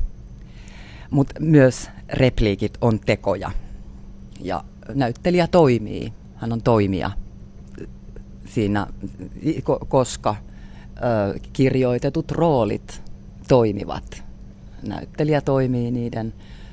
Mutta 1.11 1.41
myös 1.41 1.91
repliikit 2.13 2.79
on 2.81 3.01
tekoja. 3.01 3.51
Ja 4.41 4.65
näyttelijä 4.95 5.47
toimii, 5.47 6.13
hän 6.37 6.53
on 6.53 6.63
toimija 6.63 7.11
siinä, 8.47 8.87
koska 9.89 10.37
ö, 11.03 11.39
kirjoitetut 11.53 12.31
roolit 12.31 13.03
toimivat. 13.49 14.25
Näyttelijä 14.87 15.41
toimii 15.41 15.91
niiden 15.91 16.33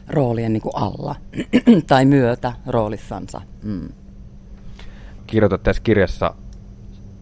roolien 0.09 0.53
niin 0.53 0.61
kuin 0.61 0.75
alla 0.75 1.15
tai 1.87 2.05
myötä 2.05 2.53
roolissansa. 2.65 3.41
Mm. 3.63 3.89
Kirjoitat 5.27 5.63
tässä 5.63 5.81
kirjassa 5.81 6.33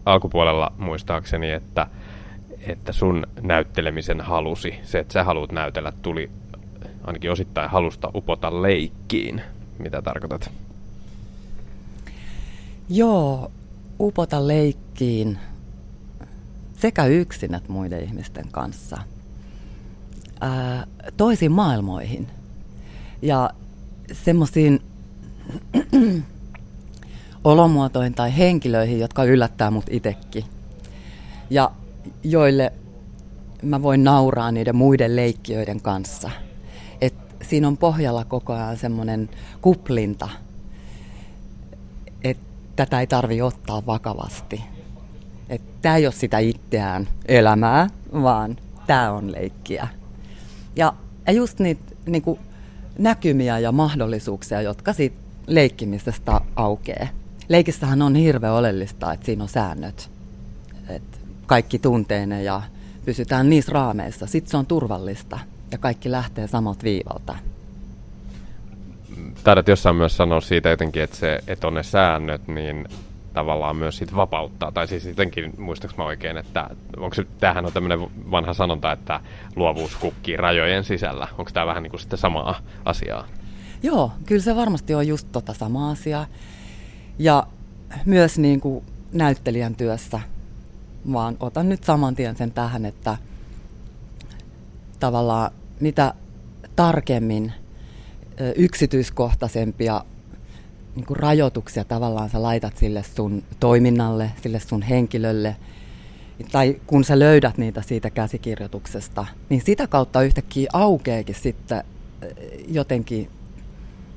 alkupuolella 0.06 0.72
muistaakseni, 0.78 1.50
että, 1.50 1.86
että 2.60 2.92
sun 2.92 3.26
näyttelemisen 3.40 4.20
halusi, 4.20 4.74
se, 4.82 4.98
että 4.98 5.12
sä 5.12 5.24
haluat 5.24 5.52
näytellä, 5.52 5.92
tuli 6.02 6.30
ainakin 7.04 7.30
osittain 7.30 7.70
halusta 7.70 8.10
upota 8.14 8.62
leikkiin. 8.62 9.42
Mitä 9.78 10.02
tarkoitat? 10.02 10.50
Joo, 12.88 13.50
upota 14.00 14.46
leikkiin 14.46 15.38
sekä 16.76 17.06
yksin 17.06 17.54
että 17.54 17.72
muiden 17.72 18.04
ihmisten 18.04 18.48
kanssa 18.50 18.98
ää, 20.40 20.86
toisiin 21.16 21.52
maailmoihin 21.52 22.26
ja 23.22 23.50
semmoisiin 24.12 24.80
olomuotoihin 27.44 28.14
tai 28.14 28.36
henkilöihin, 28.36 29.00
jotka 29.00 29.24
yllättää 29.24 29.70
mut 29.70 29.86
itekin 29.90 30.44
ja 31.50 31.70
joille 32.22 32.72
mä 33.62 33.82
voin 33.82 34.04
nauraa 34.04 34.52
niiden 34.52 34.76
muiden 34.76 35.16
leikkiöiden 35.16 35.80
kanssa. 35.80 36.30
Et 37.00 37.14
siinä 37.42 37.68
on 37.68 37.76
pohjalla 37.76 38.24
koko 38.24 38.52
ajan 38.52 38.76
semmoinen 38.76 39.30
kuplinta– 39.60 40.28
tätä 42.76 43.00
ei 43.00 43.06
tarvi 43.06 43.42
ottaa 43.42 43.86
vakavasti. 43.86 44.64
Tämä 45.82 45.96
ei 45.96 46.06
ole 46.06 46.12
sitä 46.12 46.38
itseään 46.38 47.08
elämää, 47.28 47.88
vaan 48.12 48.56
tämä 48.86 49.12
on 49.12 49.32
leikkiä. 49.32 49.88
Ja, 50.76 50.92
ja 51.26 51.32
just 51.32 51.58
niitä 51.58 51.82
niin 52.06 52.38
näkymiä 52.98 53.58
ja 53.58 53.72
mahdollisuuksia, 53.72 54.62
jotka 54.62 54.92
siitä 54.92 55.16
leikkimisestä 55.46 56.40
aukeaa. 56.56 57.08
Leikissähän 57.48 58.02
on 58.02 58.14
hirveän 58.14 58.52
oleellista, 58.52 59.12
että 59.12 59.26
siinä 59.26 59.42
on 59.42 59.48
säännöt. 59.48 60.10
Että 60.88 61.18
kaikki 61.46 61.78
tuntee 61.78 62.26
ne 62.26 62.42
ja 62.42 62.62
pysytään 63.04 63.50
niissä 63.50 63.72
raameissa. 63.72 64.26
Sitten 64.26 64.50
se 64.50 64.56
on 64.56 64.66
turvallista 64.66 65.38
ja 65.70 65.78
kaikki 65.78 66.10
lähtee 66.10 66.46
samalta 66.46 66.82
viivalta 66.82 67.36
taidat 69.46 69.68
jossain 69.68 69.96
myös 69.96 70.16
sanoa 70.16 70.40
siitä 70.40 70.68
jotenkin, 70.68 71.02
että, 71.02 71.16
se, 71.16 71.40
että 71.46 71.66
on 71.66 71.74
ne 71.74 71.82
säännöt, 71.82 72.48
niin 72.48 72.84
tavallaan 73.36 73.76
myös 73.76 73.96
sit 73.96 74.16
vapauttaa. 74.16 74.72
Tai 74.72 74.86
siis 74.86 75.04
jotenkin, 75.04 75.52
muistaaks 75.58 75.96
mä 75.96 76.04
oikein, 76.04 76.36
että 76.36 76.70
onko 76.96 77.14
se, 77.14 77.26
tämähän 77.40 77.66
on 77.66 77.72
tämmöinen 77.72 78.00
vanha 78.30 78.54
sanonta, 78.54 78.92
että 78.92 79.20
luovuus 79.56 79.96
kukkii 79.96 80.36
rajojen 80.36 80.84
sisällä. 80.84 81.28
Onko 81.38 81.50
tämä 81.54 81.66
vähän 81.66 81.82
niin 81.82 81.90
kuin 81.90 82.00
sitten 82.00 82.18
samaa 82.18 82.60
asiaa? 82.84 83.26
Joo, 83.82 84.12
kyllä 84.26 84.42
se 84.42 84.56
varmasti 84.56 84.94
on 84.94 85.08
just 85.08 85.28
tota 85.32 85.54
samaa 85.54 85.90
asiaa. 85.90 86.26
Ja 87.18 87.46
myös 88.04 88.38
niin 88.38 88.60
kuin 88.60 88.84
näyttelijän 89.12 89.74
työssä, 89.74 90.20
vaan 91.12 91.36
otan 91.40 91.68
nyt 91.68 91.84
saman 91.84 92.14
tien 92.14 92.36
sen 92.36 92.52
tähän, 92.52 92.86
että 92.86 93.16
tavallaan 95.00 95.50
mitä 95.80 96.14
tarkemmin 96.76 97.52
yksityiskohtaisempia 98.56 100.00
niin 100.96 101.06
kuin 101.06 101.16
rajoituksia 101.16 101.84
tavallaan 101.84 102.30
sä 102.30 102.42
laitat 102.42 102.76
sille 102.76 103.02
sun 103.02 103.42
toiminnalle, 103.60 104.30
sille 104.42 104.60
sun 104.60 104.82
henkilölle, 104.82 105.56
tai 106.52 106.80
kun 106.86 107.04
sä 107.04 107.18
löydät 107.18 107.58
niitä 107.58 107.82
siitä 107.82 108.10
käsikirjoituksesta, 108.10 109.26
niin 109.48 109.62
sitä 109.64 109.86
kautta 109.86 110.22
yhtäkkiä 110.22 110.70
aukeekin 110.72 111.34
sitten 111.34 111.84
jotenkin 112.68 113.30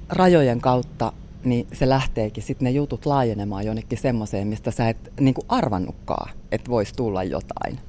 rajojen 0.09 0.61
kautta, 0.61 1.13
niin 1.43 1.67
se 1.73 1.89
lähteekin 1.89 2.43
sitten 2.43 2.65
ne 2.65 2.71
jutut 2.71 3.05
laajenemaan 3.05 3.65
jonnekin 3.65 3.97
semmoiseen, 3.97 4.47
mistä 4.47 4.71
sä 4.71 4.89
et 4.89 5.13
niin 5.19 5.33
kuin 5.33 5.45
arvannutkaan, 5.49 6.31
että 6.51 6.71
voisi 6.71 6.93
tulla 6.95 7.23
jotain. 7.23 7.79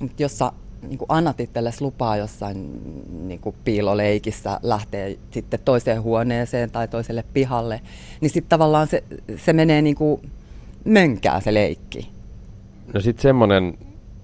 Mutta 0.00 0.22
jos 0.22 0.38
sä 0.38 0.52
niin 0.82 0.98
kuin 0.98 1.06
annat 1.08 1.40
itsellesi 1.40 1.82
lupaa 1.82 2.16
jossain 2.16 2.80
niin 3.28 3.40
kuin 3.40 3.56
piiloleikissä 3.64 4.60
lähteä 4.62 5.14
sitten 5.30 5.60
toiseen 5.64 6.02
huoneeseen 6.02 6.70
tai 6.70 6.88
toiselle 6.88 7.24
pihalle, 7.32 7.80
niin 8.20 8.30
sitten 8.30 8.48
tavallaan 8.48 8.86
se, 8.86 9.04
se 9.36 9.52
menee 9.52 9.82
niin 9.82 9.96
kuin 9.96 10.20
mönkää 10.84 11.40
se 11.40 11.54
leikki. 11.54 12.10
No 12.94 13.00
sitten 13.00 13.22
semmoinen 13.22 13.78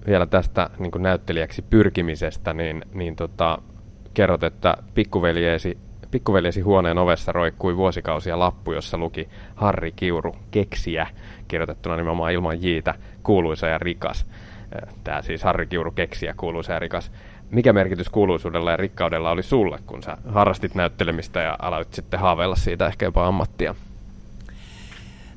vielä 0.07 0.27
tästä 0.27 0.71
niin 0.79 0.91
kuin 0.91 1.03
näyttelijäksi 1.03 1.63
pyrkimisestä, 1.63 2.53
niin, 2.53 2.85
niin 2.95 3.17
tota, 3.17 3.59
kerrot, 4.15 4.43
että 4.43 4.77
pikkuveljeesi, 4.95 5.79
pikkuveljeesi 6.11 6.61
huoneen 6.61 6.99
ovessa 6.99 7.33
roikkui 7.33 7.77
vuosikausia 7.77 8.39
lappu, 8.39 8.73
jossa 8.73 8.99
luki 8.99 9.29
Harri 9.55 9.93
Kiuru, 9.93 10.37
keksiä, 10.51 11.07
kirjoitettuna 11.49 11.97
nimenomaan 11.97 12.33
ilman 12.33 12.63
jiitä, 12.63 12.95
kuuluisa 13.23 13.67
ja 13.67 13.79
rikas 13.79 14.27
tämä 15.05 15.23
siis 15.23 15.43
Harri 15.43 15.67
Kiuru 15.67 15.91
keksiä 15.91 16.35
kuuluisa 16.37 16.73
ja 16.73 16.79
rikas. 16.79 17.13
Mikä 17.51 17.73
merkitys 17.73 18.09
kuuluisuudella 18.09 18.71
ja 18.71 18.77
rikkaudella 18.77 19.31
oli 19.31 19.43
sulle, 19.43 19.79
kun 19.87 20.03
sä 20.03 20.17
harrastit 20.29 20.75
näyttelemistä 20.75 21.41
ja 21.41 21.57
aloit 21.63 21.95
sitten 21.95 22.21
haaveilla 22.21 22.57
siitä 22.57 22.87
ehkä 22.87 23.05
jopa 23.05 23.27
ammattia? 23.27 23.75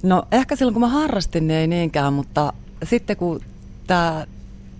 No 0.03 0.23
ehkä 0.31 0.55
silloin 0.55 0.73
kun 0.73 0.81
mä 0.81 0.87
harrastin, 0.87 1.47
niin 1.47 1.59
ei 1.59 1.67
niinkään, 1.67 2.13
mutta 2.13 2.53
sitten 2.83 3.17
kun 3.17 3.39
tämä 3.87 4.25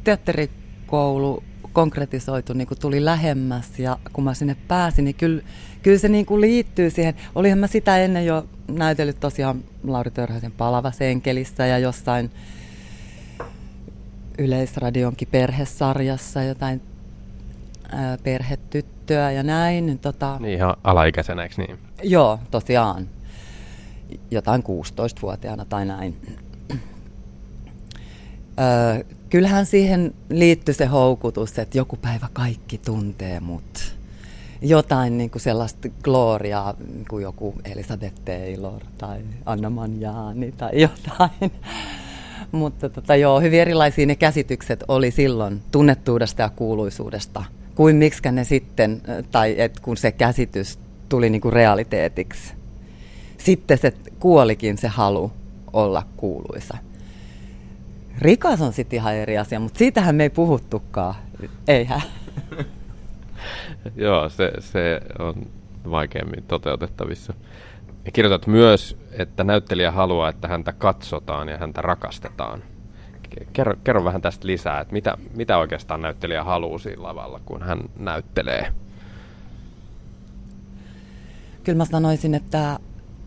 teatterikoulu 0.03 1.43
konkretisoitu, 1.73 2.53
niin 2.53 2.67
kun 2.67 2.77
tuli 2.77 3.05
lähemmäs 3.05 3.79
ja 3.79 3.97
kun 4.13 4.23
mä 4.23 4.33
sinne 4.33 4.55
pääsin, 4.67 5.05
niin 5.05 5.15
kyllä, 5.15 5.41
kyllä 5.83 5.97
se 5.97 6.09
niin 6.09 6.25
kuin 6.25 6.41
liittyy 6.41 6.89
siihen. 6.89 7.13
Olihan 7.35 7.59
mä 7.59 7.67
sitä 7.67 7.97
ennen 7.97 8.25
jo 8.25 8.45
näytellyt 8.67 9.19
tosiaan 9.19 9.63
Lauri 9.83 10.11
Törhäsen 10.11 10.51
Palavassa 10.51 11.03
enkelissä 11.03 11.65
ja 11.65 11.79
jossain 11.79 12.31
Yleisradionkin 14.37 15.27
perhesarjassa 15.31 16.43
jotain 16.43 16.81
ää, 17.91 18.17
perhetyttöä 18.23 19.31
ja 19.31 19.43
näin. 19.43 19.85
Niin 19.85 19.99
tota, 19.99 20.37
niin 20.39 20.53
ihan 20.53 20.75
alaikäisenä, 20.83 21.43
eikö 21.43 21.55
niin? 21.57 21.77
Joo, 22.03 22.39
tosiaan. 22.51 23.07
Jotain 24.31 24.63
16-vuotiaana 24.63 25.65
tai 25.65 25.85
näin. 25.85 26.15
Öö, 28.59 29.03
kyllähän 29.29 29.65
siihen 29.65 30.13
liittyy 30.29 30.73
se 30.73 30.85
houkutus, 30.85 31.59
että 31.59 31.77
joku 31.77 31.95
päivä 31.95 32.27
kaikki 32.33 32.77
tuntee 32.77 33.39
mut. 33.39 33.97
Jotain 34.61 35.17
niin 35.17 35.29
kuin 35.29 35.41
sellaista 35.41 35.89
gloriaa, 36.03 36.73
niin 36.87 37.05
kuin 37.09 37.23
joku 37.23 37.55
Elisabeth 37.65 38.21
Taylor 38.25 38.81
tai 38.97 39.19
Anna 39.45 39.69
Manjani 39.69 40.51
tai 40.51 40.71
jotain. 40.81 41.51
Mutta 42.51 42.89
tota, 42.89 43.15
joo, 43.15 43.39
hyvin 43.41 43.59
erilaisia 43.59 44.05
ne 44.05 44.15
käsitykset 44.15 44.83
oli 44.87 45.11
silloin 45.11 45.61
tunnettuudesta 45.71 46.41
ja 46.41 46.49
kuuluisuudesta, 46.49 47.43
kuin 47.75 47.95
miksi 47.95 48.31
ne 48.31 48.43
sitten, 48.43 49.01
tai 49.31 49.55
et 49.57 49.79
kun 49.79 49.97
se 49.97 50.11
käsitys 50.11 50.79
tuli 51.09 51.29
niinku 51.29 51.51
realiteetiksi. 51.51 52.53
Sitten 53.37 53.77
se 53.77 53.93
kuolikin 54.19 54.77
se 54.77 54.87
halu 54.87 55.31
olla 55.73 56.03
kuuluisa. 56.17 56.77
Rikas 58.19 58.61
on 58.61 58.73
sitten 58.73 58.97
ihan 58.97 59.15
eri 59.15 59.37
asia, 59.37 59.59
mutta 59.59 59.77
siitähän 59.77 60.15
me 60.15 60.23
ei 60.23 60.29
puhuttukaan. 60.29 61.15
Eihän. 61.67 62.01
Joo, 63.95 64.29
se, 64.29 64.51
se 64.59 65.01
on 65.19 65.47
vaikeammin 65.89 66.43
toteutettavissa. 66.47 67.33
Kirjoitat 68.13 68.47
myös, 68.47 68.97
että 69.17 69.43
näyttelijä 69.43 69.91
haluaa, 69.91 70.29
että 70.29 70.47
häntä 70.47 70.73
katsotaan 70.73 71.49
ja 71.49 71.57
häntä 71.57 71.81
rakastetaan. 71.81 72.63
Kerro, 73.53 73.73
kerro 73.83 74.03
vähän 74.03 74.21
tästä 74.21 74.47
lisää, 74.47 74.81
että 74.81 74.93
mitä, 74.93 75.17
mitä 75.35 75.57
oikeastaan 75.57 76.01
näyttelijä 76.01 76.43
haluaa 76.43 76.77
siinä 76.77 77.03
lavalla, 77.03 77.39
kun 77.45 77.63
hän 77.63 77.79
näyttelee? 77.99 78.73
Kyllä 81.63 81.77
mä 81.77 81.85
sanoisin, 81.85 82.35
että 82.35 82.79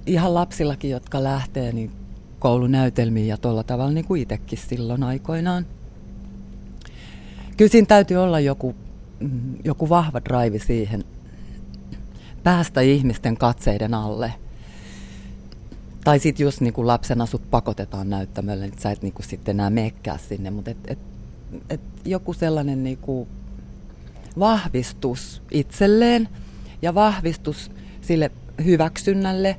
ihan 0.06 0.34
lapsillakin, 0.34 0.90
jotka 0.90 1.22
lähtee 1.22 1.72
niin 1.72 1.90
koulunäytelmiin 2.38 3.28
ja 3.28 3.36
tuolla 3.36 3.62
tavalla 3.62 3.92
niin 3.92 4.04
kuin 4.04 4.22
itsekin 4.22 4.58
silloin 4.58 5.02
aikoinaan. 5.02 5.66
Kyllä 7.56 7.70
siinä 7.70 7.86
täytyy 7.86 8.16
olla 8.16 8.40
joku, 8.40 8.74
mm, 9.20 9.54
joku 9.64 9.88
vahva 9.88 10.20
drive 10.20 10.58
siihen, 10.58 11.04
päästä 12.42 12.80
ihmisten 12.80 13.36
katseiden 13.36 13.94
alle– 13.94 14.34
tai 16.10 16.18
sitten 16.18 16.44
just 16.44 16.60
niin 16.60 16.72
kuin 16.72 16.86
lapsena 16.86 17.26
sut 17.26 17.50
pakotetaan 17.50 18.10
näyttämölle, 18.10 18.66
niin 18.66 18.78
sä 18.78 18.90
et 18.90 19.02
niin 19.02 19.12
kuin 19.12 19.26
sitten 19.26 19.56
enää 19.56 19.70
mekkää 19.70 20.18
sinne, 20.18 20.50
mutta 20.50 20.70
et, 20.70 20.78
et, 20.86 20.98
et 21.70 21.80
joku 22.04 22.32
sellainen 22.32 22.84
niin 22.84 22.98
vahvistus 24.38 25.42
itselleen 25.50 26.28
ja 26.82 26.94
vahvistus 26.94 27.70
sille 28.00 28.30
hyväksynnälle. 28.64 29.56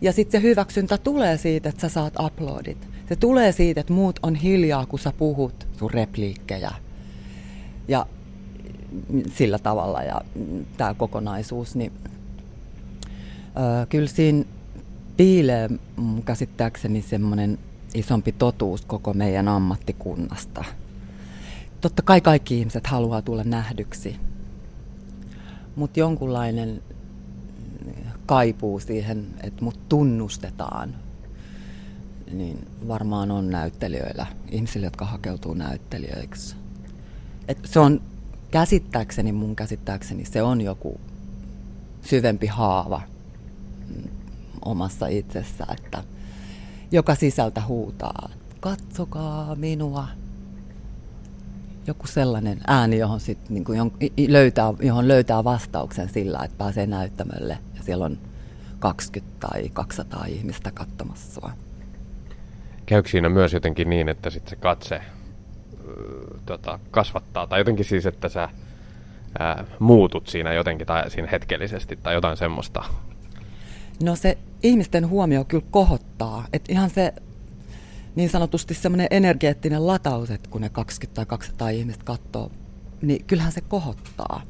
Ja 0.00 0.12
sitten 0.12 0.40
se 0.40 0.48
hyväksyntä 0.48 0.98
tulee 0.98 1.36
siitä, 1.36 1.68
että 1.68 1.80
sä 1.80 1.88
saat 1.88 2.14
uploadit. 2.20 2.88
Se 3.08 3.16
tulee 3.16 3.52
siitä, 3.52 3.80
että 3.80 3.92
muut 3.92 4.18
on 4.22 4.34
hiljaa, 4.34 4.86
kun 4.86 4.98
sä 4.98 5.12
puhut 5.12 5.68
sun 5.78 5.90
repliikkejä. 5.90 6.70
Ja 7.88 8.06
sillä 9.32 9.58
tavalla 9.58 10.02
ja 10.02 10.20
tämä 10.76 10.94
kokonaisuus, 10.94 11.76
niin 11.76 11.92
öö, 13.56 13.86
kyllä 13.86 14.08
siinä 14.08 14.44
piilee 15.16 15.68
käsittääkseni 16.24 17.02
semmoinen 17.02 17.58
isompi 17.94 18.32
totuus 18.32 18.84
koko 18.84 19.14
meidän 19.14 19.48
ammattikunnasta. 19.48 20.64
Totta 21.80 22.02
kai 22.02 22.20
kaikki 22.20 22.58
ihmiset 22.58 22.86
haluaa 22.86 23.22
tulla 23.22 23.44
nähdyksi, 23.44 24.16
mutta 25.76 26.00
jonkunlainen 26.00 26.82
kaipuu 28.26 28.80
siihen, 28.80 29.26
että 29.42 29.64
mut 29.64 29.88
tunnustetaan, 29.88 30.94
niin 32.32 32.66
varmaan 32.88 33.30
on 33.30 33.50
näyttelijöillä, 33.50 34.26
ihmisillä, 34.50 34.86
jotka 34.86 35.04
hakeutuu 35.04 35.54
näyttelijöiksi. 35.54 36.56
Et 37.48 37.58
se 37.64 37.80
on 37.80 38.02
käsittääkseni, 38.50 39.32
mun 39.32 39.56
käsittääkseni, 39.56 40.24
se 40.24 40.42
on 40.42 40.60
joku 40.60 41.00
syvempi 42.02 42.46
haava 42.46 43.02
omassa 44.64 45.06
itsessä, 45.06 45.66
että 45.78 46.04
joka 46.92 47.14
sisältä 47.14 47.62
huutaa, 47.68 48.28
katsokaa 48.60 49.54
minua. 49.54 50.08
Joku 51.86 52.06
sellainen 52.06 52.60
ääni, 52.66 52.98
johon, 52.98 53.20
sit, 53.20 53.50
niin 53.50 53.64
kuin, 53.64 53.92
löytää, 54.28 54.74
johon 54.80 55.08
löytää 55.08 55.44
vastauksen 55.44 56.08
sillä, 56.08 56.38
että 56.44 56.58
pääsee 56.58 56.86
näyttämölle 56.86 57.58
ja 57.76 57.82
siellä 57.82 58.04
on 58.04 58.18
20 58.78 59.36
tai 59.40 59.68
200 59.72 60.24
ihmistä 60.28 60.70
katsomassa. 60.74 61.50
Käykö 62.86 63.08
siinä 63.08 63.28
myös 63.28 63.52
jotenkin 63.52 63.90
niin, 63.90 64.08
että 64.08 64.30
sit 64.30 64.48
se 64.48 64.56
katse 64.56 65.00
tota, 66.46 66.78
kasvattaa, 66.90 67.46
tai 67.46 67.60
jotenkin 67.60 67.84
siis, 67.84 68.06
että 68.06 68.28
sä 68.28 68.48
ää, 69.38 69.64
muutut 69.78 70.26
siinä 70.26 70.52
jotenkin 70.52 70.86
tai 70.86 71.10
siinä 71.10 71.28
hetkellisesti 71.32 71.96
tai 71.96 72.14
jotain 72.14 72.36
semmoista 72.36 72.84
No 74.02 74.16
se 74.16 74.38
ihmisten 74.62 75.08
huomio 75.08 75.44
kyllä 75.44 75.66
kohottaa. 75.70 76.46
Että 76.52 76.72
ihan 76.72 76.90
se 76.90 77.12
niin 78.14 78.30
sanotusti 78.30 78.74
semmoinen 78.74 79.08
energeettinen 79.10 79.86
lataus, 79.86 80.30
että 80.30 80.50
kun 80.50 80.60
ne 80.60 80.68
20 80.68 81.14
tai 81.14 81.26
200 81.26 81.68
ihmistä 81.68 82.04
katsoo, 82.04 82.50
niin 83.02 83.24
kyllähän 83.24 83.52
se 83.52 83.60
kohottaa. 83.60 84.42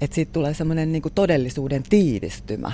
Että 0.00 0.14
siitä 0.14 0.32
tulee 0.32 0.54
semmoinen 0.54 0.92
niin 0.92 1.02
todellisuuden 1.14 1.82
tiivistymä. 1.82 2.72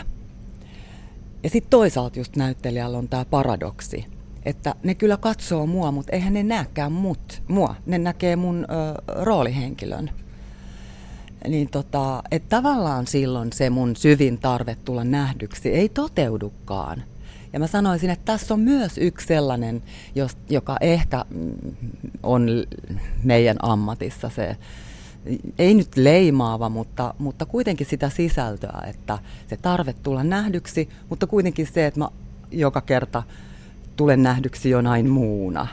Ja 1.43 1.51
sitten 1.51 1.71
toisaalta 1.71 2.19
just 2.19 2.37
näyttelijällä 2.37 2.99
on 2.99 3.09
tämä 3.09 3.25
paradoksi, 3.25 4.07
että 4.45 4.75
ne 4.83 4.95
kyllä 4.95 5.17
katsoo 5.17 5.67
mua, 5.67 5.93
mutta 5.93 6.13
eihän 6.13 6.35
ne 6.35 6.43
näkään 6.43 6.93
mut, 6.93 7.43
mua. 7.49 7.75
Ne 7.87 7.99
näkee 7.99 8.37
mun 8.37 8.67
ö, 8.71 9.03
roolihenkilön. 9.23 10.11
Niin 11.49 11.71
tota, 11.71 12.23
että 12.31 12.57
tavallaan 12.57 13.07
silloin 13.07 13.53
se 13.53 13.71
mun 13.71 13.97
syvin 13.97 14.39
tarve 14.39 14.77
tulla 14.85 15.05
nähdyksi 15.05 15.69
ei 15.69 15.89
toteudukaan. 15.89 17.03
Ja 17.53 17.59
mä 17.59 17.67
sanoisin, 17.67 18.11
että 18.11 18.33
tässä 18.33 18.55
on 18.55 18.61
myös 18.61 18.99
yksi 18.99 19.27
sellainen, 19.27 19.83
joka 20.51 20.77
ehkä 20.81 21.25
mm, 21.31 21.53
on 22.23 22.49
meidän 23.25 23.57
ammatissa 23.63 24.29
se, 24.29 24.57
ei 25.59 25.75
nyt 25.75 25.97
leimaava, 25.97 26.69
mutta, 26.69 27.15
mutta 27.19 27.47
kuitenkin 27.47 27.87
sitä 27.87 28.09
sisältöä, 28.09 28.83
että 28.87 29.19
se 29.47 29.57
tarve 29.57 29.93
tulla 29.93 30.25
nähdyksi, 30.25 30.89
mutta 31.09 31.27
kuitenkin 31.27 31.67
se, 31.67 31.87
että 31.87 32.01
mä 32.01 32.09
joka 32.51 32.81
kerta 32.81 33.23
tulen 33.97 34.23
nähdyksi 34.23 34.71
jonain 34.71 35.11
muuna. 35.11 35.67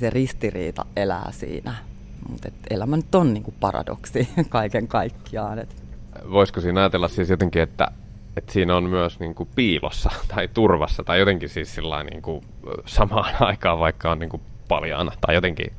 Se 0.00 0.10
ristiriita 0.10 0.86
elää 0.96 1.32
siinä. 1.32 1.87
Mutta 2.28 2.48
elämä 2.70 2.96
nyt 2.96 3.14
on 3.14 3.34
niinku 3.34 3.54
paradoksi 3.60 4.28
kaiken 4.48 4.88
kaikkiaan. 4.88 5.58
Et. 5.58 5.82
Voisiko 6.30 6.60
siinä 6.60 6.80
ajatella 6.80 7.08
siis 7.08 7.30
jotenkin, 7.30 7.62
että, 7.62 7.88
että 8.36 8.52
siinä 8.52 8.76
on 8.76 8.84
myös 8.84 9.20
niinku 9.20 9.48
piilossa 9.54 10.10
tai 10.34 10.48
turvassa 10.48 11.04
tai 11.04 11.18
jotenkin 11.18 11.48
siis 11.48 11.74
sillä 11.74 12.02
niinku 12.02 12.44
samaan 12.86 13.34
aikaan, 13.46 13.78
vaikka 13.78 14.10
on 14.10 14.18
niinku 14.18 14.40
paljaana 14.68 15.12
tai 15.20 15.34
jotenkin 15.34 15.72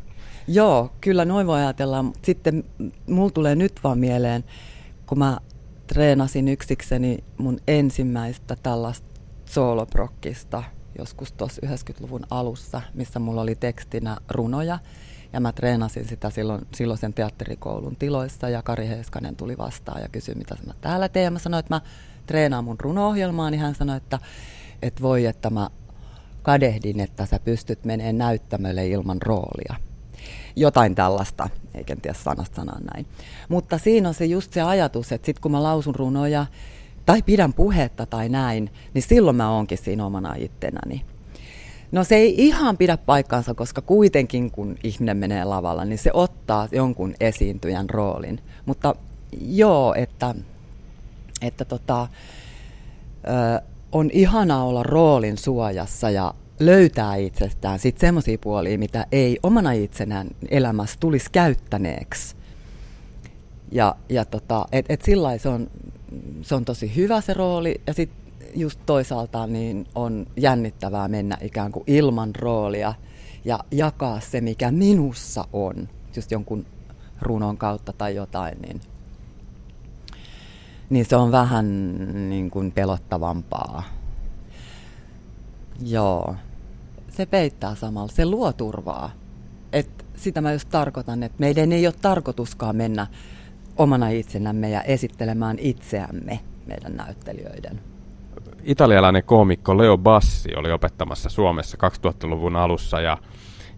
Joo, 0.52 0.92
kyllä 1.02 1.26
noin 1.26 1.48
voi 1.48 1.60
ajatella. 1.60 2.06
Sitten 2.22 2.64
mulla 3.08 3.30
tulee 3.30 3.56
nyt 3.56 3.80
vaan 3.84 4.00
mieleen, 4.00 4.44
kun 5.06 5.20
mä 5.20 5.38
treenasin 5.88 6.48
yksikseni 6.48 7.24
mun 7.38 7.60
ensimmäistä 7.68 8.56
tällaista 8.64 9.22
sooloprokkista 9.46 10.64
joskus 10.98 11.32
tuossa 11.32 11.62
90-luvun 11.66 12.24
alussa, 12.30 12.82
missä 12.94 13.20
mulla 13.20 13.42
oli 13.42 13.56
tekstinä 13.56 14.18
runoja. 14.30 14.80
Ja 15.34 15.40
mä 15.40 15.52
treenasin 15.52 16.08
sitä 16.08 16.30
silloin, 16.30 16.62
silloisen 16.76 17.14
teatterikoulun 17.14 17.96
tiloissa 17.96 18.50
ja 18.50 18.62
Kari 18.62 18.88
Heiskanen 18.88 19.36
tuli 19.36 19.58
vastaan 19.58 20.02
ja 20.02 20.10
kysyi, 20.10 20.36
mitä 20.36 20.56
mä 20.68 20.74
täällä 20.82 21.10
teen. 21.10 21.24
Ja 21.24 21.32
mä 21.32 21.40
sanoin, 21.40 21.60
että 21.60 21.76
mä 21.76 21.82
treenaan 22.26 22.64
mun 22.64 22.80
runo-ohjelmaa, 22.80 23.50
niin 23.50 23.62
hän 23.62 23.76
sanoi, 23.76 23.98
että, 23.98 24.20
että 24.82 25.02
voi, 25.02 25.26
että 25.26 25.50
mä 25.50 25.70
kadehdin, 26.42 27.00
että 27.00 27.26
sä 27.26 27.40
pystyt 27.40 27.86
menemään 27.86 28.18
näyttämölle 28.18 28.88
ilman 28.88 29.22
roolia 29.22 29.76
jotain 30.56 30.96
tällaista, 30.96 31.50
eikä 31.74 31.96
tiedä 31.96 32.18
sanasta 32.24 32.56
sanaa 32.56 32.80
näin. 32.94 33.06
Mutta 33.50 33.78
siinä 33.78 34.08
on 34.08 34.14
se 34.14 34.26
just 34.26 34.54
se 34.54 34.62
ajatus, 34.62 35.12
että 35.12 35.26
sitten 35.26 35.42
kun 35.42 35.52
mä 35.52 35.64
lausun 35.64 35.96
runoja 35.96 36.46
tai 37.06 37.22
pidän 37.22 37.54
puhetta 37.54 38.06
tai 38.06 38.30
näin, 38.30 38.72
niin 38.94 39.02
silloin 39.02 39.36
mä 39.36 39.52
oonkin 39.52 39.78
siinä 39.78 40.06
omana 40.06 40.34
ittenäni. 40.38 41.06
No 41.92 42.04
se 42.04 42.16
ei 42.16 42.36
ihan 42.38 42.78
pidä 42.78 42.98
paikkaansa, 42.98 43.54
koska 43.54 43.82
kuitenkin 43.82 44.52
kun 44.52 44.76
ihminen 44.84 45.18
menee 45.18 45.44
lavalla, 45.44 45.86
niin 45.86 46.00
se 46.00 46.12
ottaa 46.14 46.68
jonkun 46.72 47.14
esiintyjän 47.20 47.90
roolin. 47.90 48.40
Mutta 48.66 48.96
joo, 49.42 49.94
että, 49.94 50.36
että 51.42 51.66
tota, 51.66 52.02
ö, 52.02 53.62
on 53.92 54.10
ihana 54.14 54.64
olla 54.64 54.84
roolin 54.84 55.38
suojassa 55.38 56.10
ja 56.10 56.34
löytää 56.60 57.16
itsestään 57.16 57.80
sitten 57.80 58.02
semmoisia 58.02 58.38
puolia, 58.38 58.78
mitä 58.78 59.06
ei 59.12 59.40
omana 59.44 59.72
itsenään 59.72 60.28
elämässä 60.50 60.98
tulisi 61.00 61.32
käyttäneeksi. 61.32 62.36
Ja, 63.72 63.96
ja 64.10 64.26
tota, 64.26 64.66
et, 64.72 64.86
et 64.90 65.02
sillä 65.02 65.38
se 65.38 65.50
on, 65.50 65.68
se 66.42 66.56
on 66.56 66.66
tosi 66.66 66.96
hyvä 66.96 67.22
se 67.22 67.34
rooli 67.34 67.82
ja 67.88 67.94
sitten 67.94 68.29
just 68.56 68.80
toisaalta 68.86 69.48
niin 69.48 69.88
on 69.96 70.26
jännittävää 70.38 71.08
mennä 71.08 71.38
ikään 71.42 71.72
kuin 71.72 71.84
ilman 71.88 72.36
roolia 72.36 72.94
ja 73.46 73.60
jakaa 73.72 74.20
se, 74.20 74.42
mikä 74.42 74.72
minussa 74.72 75.46
on, 75.54 75.88
just 76.16 76.32
jonkun 76.32 76.66
runon 77.22 77.58
kautta 77.58 77.94
tai 77.94 78.16
jotain, 78.16 78.58
niin, 78.62 78.82
niin 80.90 81.06
se 81.06 81.16
on 81.16 81.32
vähän 81.32 81.96
niin 82.30 82.52
kuin 82.52 82.72
pelottavampaa. 82.72 83.84
Joo 85.82 86.36
se 87.20 87.26
peittää 87.26 87.76
samalla, 87.76 88.08
se 88.08 88.26
luo 88.26 88.54
turvaa. 88.54 89.12
Et 89.74 90.06
sitä 90.16 90.42
mä 90.42 90.54
just 90.54 90.70
tarkoitan, 90.70 91.24
että 91.24 91.36
meidän 91.40 91.72
ei 91.72 91.88
ole 91.88 91.96
tarkoituskaan 92.02 92.76
mennä 92.76 93.08
omana 93.78 94.10
itsenämme 94.10 94.70
ja 94.70 94.82
esittelemään 94.82 95.58
itseämme 95.60 96.40
meidän 96.66 96.96
näyttelijöiden. 96.96 97.82
Italialainen 98.64 99.24
koomikko 99.24 99.78
Leo 99.78 99.98
Bassi 99.98 100.56
oli 100.56 100.72
opettamassa 100.72 101.30
Suomessa 101.30 101.78
2000-luvun 102.08 102.56
alussa 102.56 103.02
ja, 103.02 103.18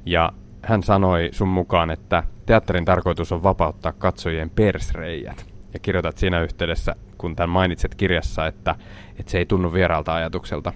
ja 0.05 0.31
hän 0.61 0.83
sanoi 0.83 1.29
sun 1.31 1.47
mukaan, 1.47 1.91
että 1.91 2.23
teatterin 2.45 2.85
tarkoitus 2.85 3.31
on 3.31 3.43
vapauttaa 3.43 3.91
katsojien 3.91 4.49
persreijät. 4.49 5.45
Ja 5.73 5.79
kirjoitat 5.79 6.17
siinä 6.17 6.41
yhteydessä, 6.41 6.95
kun 7.17 7.35
tämän 7.35 7.49
mainitset 7.49 7.95
kirjassa, 7.95 8.47
että, 8.47 8.75
että 9.19 9.31
se 9.31 9.37
ei 9.37 9.45
tunnu 9.45 9.73
vieraalta 9.73 10.15
ajatukselta. 10.15 10.73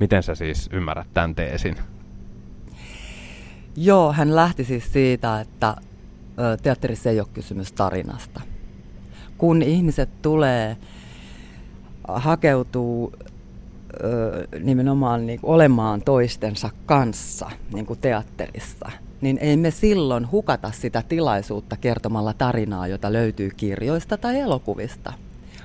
Miten 0.00 0.22
sä 0.22 0.34
siis 0.34 0.68
ymmärrät 0.72 1.08
tämän 1.14 1.34
teesin? 1.34 1.76
Joo, 3.76 4.12
hän 4.12 4.36
lähti 4.36 4.64
siis 4.64 4.92
siitä, 4.92 5.40
että 5.40 5.76
teatterissa 6.62 7.10
ei 7.10 7.20
ole 7.20 7.28
kysymys 7.32 7.72
tarinasta. 7.72 8.40
Kun 9.38 9.62
ihmiset 9.62 10.22
tulee, 10.22 10.76
hakeutuu 12.08 13.12
nimenomaan 14.60 15.26
niin 15.26 15.40
kuin 15.40 15.50
olemaan 15.50 16.02
toistensa 16.02 16.70
kanssa 16.86 17.50
niin 17.72 17.86
kuin 17.86 17.98
teatterissa, 17.98 18.90
niin 19.20 19.38
ei 19.38 19.56
me 19.56 19.70
silloin 19.70 20.30
hukata 20.30 20.70
sitä 20.70 21.02
tilaisuutta 21.08 21.76
kertomalla 21.76 22.32
tarinaa, 22.32 22.86
jota 22.86 23.12
löytyy 23.12 23.50
kirjoista 23.56 24.16
tai 24.16 24.40
elokuvista. 24.40 25.12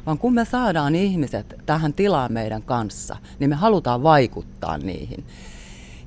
Vaan 0.06 0.17
kun 0.17 0.34
me 0.34 0.46
saadaan 0.46 0.96
ihmiset 0.96 1.56
tähän 1.65 1.94
tilaan 1.94 2.34
meidän 2.34 2.62
kanssa, 2.62 3.17
niin 3.39 3.50
me 3.50 3.56
halutaan 3.56 4.04
vaikuttaa 4.04 4.78
niihin. 4.78 5.26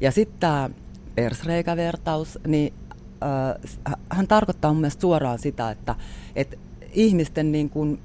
Ja 0.01 0.11
sitten 0.11 0.41
tämä 0.41 0.71
persreikävertaus, 1.15 2.39
niin 2.47 2.75
äh, 3.23 3.95
hän 4.11 4.27
tarkoittaa 4.27 4.73
mun 4.73 4.81
mielestä 4.81 5.01
suoraan 5.01 5.39
sitä, 5.39 5.71
että, 5.71 5.95
että 6.37 6.57
ihmisten 6.93 7.53
niin 7.53 7.71
kuin 7.71 8.01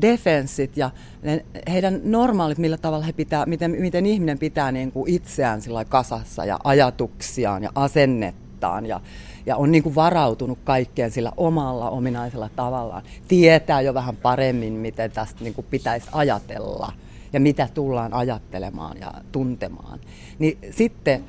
defenssit 0.00 0.76
ja 0.76 0.90
ne, 1.22 1.44
heidän 1.70 2.00
normaalit, 2.04 2.58
millä 2.58 2.76
tavalla 2.76 3.04
he 3.04 3.12
pitää, 3.12 3.46
miten, 3.46 3.70
miten 3.70 4.06
ihminen 4.06 4.38
pitää 4.38 4.72
niin 4.72 4.92
kuin 4.92 5.10
itseään 5.10 5.62
sillä 5.62 5.84
kasassa 5.84 6.44
ja 6.44 6.58
ajatuksiaan 6.64 7.62
ja 7.62 7.70
asennettaan 7.74 8.86
ja, 8.86 9.00
ja 9.46 9.56
on 9.56 9.72
niin 9.72 9.82
kuin 9.82 9.94
varautunut 9.94 10.58
kaikkeen 10.64 11.10
sillä 11.10 11.32
omalla 11.36 11.90
ominaisella 11.90 12.50
tavallaan. 12.56 13.02
Tietää 13.28 13.80
jo 13.80 13.94
vähän 13.94 14.16
paremmin, 14.16 14.72
miten 14.72 15.10
tästä 15.10 15.44
niin 15.44 15.54
kuin 15.54 15.66
pitäisi 15.70 16.08
ajatella 16.12 16.92
ja 17.32 17.40
mitä 17.40 17.68
tullaan 17.74 18.14
ajattelemaan 18.14 18.96
ja 19.00 19.14
tuntemaan. 19.32 20.00
Niin 20.38 20.58
sitten 20.70 21.24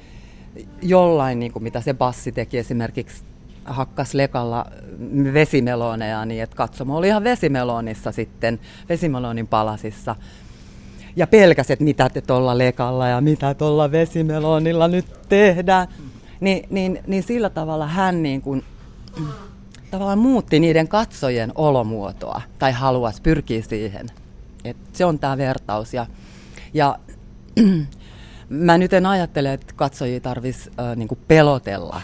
jollain, 0.82 1.40
niin 1.40 1.52
kuin 1.52 1.64
mitä 1.64 1.82
se 1.82 1.94
bassi 1.94 2.32
teki 2.32 2.58
esimerkiksi 2.58 3.24
hakkas 3.68 4.14
lekalla 4.14 4.66
vesimeloneja 5.34 6.26
niin, 6.26 6.44
että 6.44 6.56
katsomo 6.56 6.98
oli 6.98 7.08
ihan 7.08 7.24
vesimelonissa 7.24 8.12
sitten, 8.12 8.60
vesimelonin 8.90 9.48
palasissa. 9.48 10.16
Ja 11.16 11.28
pelkäs, 11.28 11.72
että 11.72 11.84
mitä 11.84 12.10
te 12.10 12.22
tuolla 12.22 12.58
lekalla 12.58 13.08
ja 13.08 13.22
mitä 13.22 13.54
tuolla 13.54 13.92
vesimelonilla 13.92 14.88
nyt 14.88 15.06
tehdään. 15.30 15.88
Ni, 16.40 16.64
niin, 16.70 17.00
niin 17.08 17.24
sillä 17.24 17.50
tavalla 17.50 17.88
hän 17.88 18.24
niin 18.24 18.42
kuin, 18.42 18.64
tavallaan 19.92 20.20
muutti 20.20 20.60
niiden 20.60 20.88
katsojien 20.88 21.52
olomuotoa 21.56 22.42
tai 22.60 22.72
haluaisi 22.72 23.22
pyrkiä 23.22 23.62
siihen. 23.62 24.08
Et 24.66 24.78
se 24.94 25.06
on 25.06 25.20
tämä 25.20 25.38
vertaus. 25.38 25.94
Ja, 25.94 26.06
ja 26.74 27.00
Mä 28.50 28.78
nyt 28.78 28.94
en 28.94 29.06
ajattele, 29.06 29.54
että 29.54 29.74
katsojia 29.76 30.20
tarvitsisi 30.20 30.70
äh, 30.80 30.96
niinku 30.96 31.18
pelotella, 31.28 32.02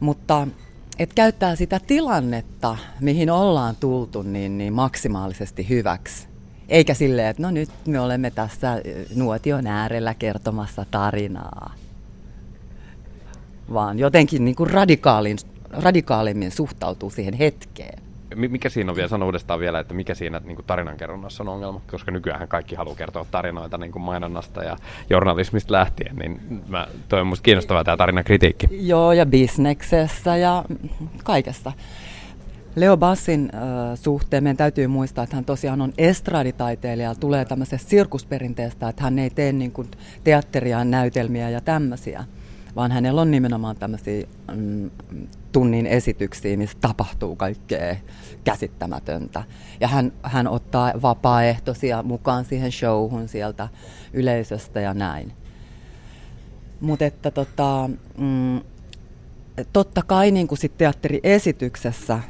mutta 0.00 0.48
et 0.98 1.14
käyttää 1.14 1.56
sitä 1.56 1.80
tilannetta, 1.86 2.76
mihin 3.00 3.30
ollaan 3.30 3.76
tultu, 3.76 4.22
niin, 4.22 4.58
niin 4.58 4.72
maksimaalisesti 4.72 5.68
hyväksi. 5.68 6.28
Eikä 6.68 6.94
silleen, 6.94 7.28
että 7.28 7.42
no 7.42 7.50
nyt 7.50 7.70
me 7.86 8.00
olemme 8.00 8.30
tässä 8.30 8.82
nuotion 9.14 9.66
äärellä 9.66 10.14
kertomassa 10.14 10.86
tarinaa. 10.90 11.74
Vaan 13.72 13.98
jotenkin 13.98 14.44
niin 14.44 14.56
kuin 14.56 14.70
radikaalin, 14.70 15.38
radikaalimmin 15.70 16.50
suhtautuu 16.50 17.10
siihen 17.10 17.34
hetkeen 17.34 18.02
mikä 18.36 18.68
siinä 18.68 18.92
on 18.92 18.96
vielä, 18.96 19.08
sano 19.08 19.26
uudestaan 19.26 19.60
vielä, 19.60 19.78
että 19.78 19.94
mikä 19.94 20.14
siinä 20.14 20.40
niin 20.44 20.58
tarinankerronnassa 20.66 21.42
on 21.42 21.48
ongelma, 21.48 21.80
koska 21.90 22.10
nykyään 22.10 22.48
kaikki 22.48 22.74
haluaa 22.74 22.96
kertoa 22.96 23.26
tarinoita 23.30 23.78
niin 23.78 23.92
kuin 23.92 24.02
mainonnasta 24.02 24.64
ja 24.64 24.76
journalismista 25.10 25.72
lähtien, 25.72 26.16
niin 26.16 26.62
mä, 26.68 26.86
toi 27.08 27.20
on 27.20 27.26
musta 27.26 27.42
kiinnostavaa 27.42 27.84
tämä 27.84 27.96
tarinan 27.96 28.24
kritiikki. 28.24 28.68
Joo, 28.70 29.12
ja 29.12 29.26
bisneksessä 29.26 30.36
ja 30.36 30.64
kaikessa. 31.24 31.72
Leo 32.76 32.96
Bassin 32.96 33.50
äh, 33.54 33.60
suhteen 33.94 34.42
meidän 34.42 34.56
täytyy 34.56 34.86
muistaa, 34.86 35.24
että 35.24 35.36
hän 35.36 35.44
tosiaan 35.44 35.80
on 35.80 35.92
estraditaiteilija, 35.98 37.14
tulee 37.14 37.44
tämmöisestä 37.44 37.90
sirkusperinteestä, 37.90 38.88
että 38.88 39.02
hän 39.02 39.18
ei 39.18 39.30
tee 39.30 39.52
niin 39.52 39.72
kuin 39.72 39.90
teatteria, 40.24 40.84
näytelmiä 40.84 41.50
ja 41.50 41.60
tämmöisiä, 41.60 42.24
vaan 42.76 42.92
hänellä 42.92 43.20
on 43.20 43.30
nimenomaan 43.30 43.76
tämmöisiä 43.76 44.26
mm, 44.54 44.90
tunnin 45.52 45.86
esityksiä, 45.86 46.56
missä 46.56 46.78
tapahtuu 46.80 47.36
kaikkea 47.36 47.96
käsittämätöntä. 48.44 49.44
Ja 49.80 49.88
hän, 49.88 50.12
hän 50.22 50.48
ottaa 50.48 50.92
vapaaehtoisia 51.02 52.02
mukaan 52.02 52.44
siihen 52.44 52.72
showhun 52.72 53.28
sieltä 53.28 53.68
yleisöstä 54.12 54.80
ja 54.80 54.94
näin. 54.94 55.32
Mutta 56.80 57.04
että 57.04 57.30
tota, 57.30 57.90
mm, 58.18 58.60
totta 59.72 60.02
kai 60.06 60.30
niin 60.30 60.48
kuin 60.48 60.58
sit 60.58 60.78
teatteriesityksessä 60.78 62.20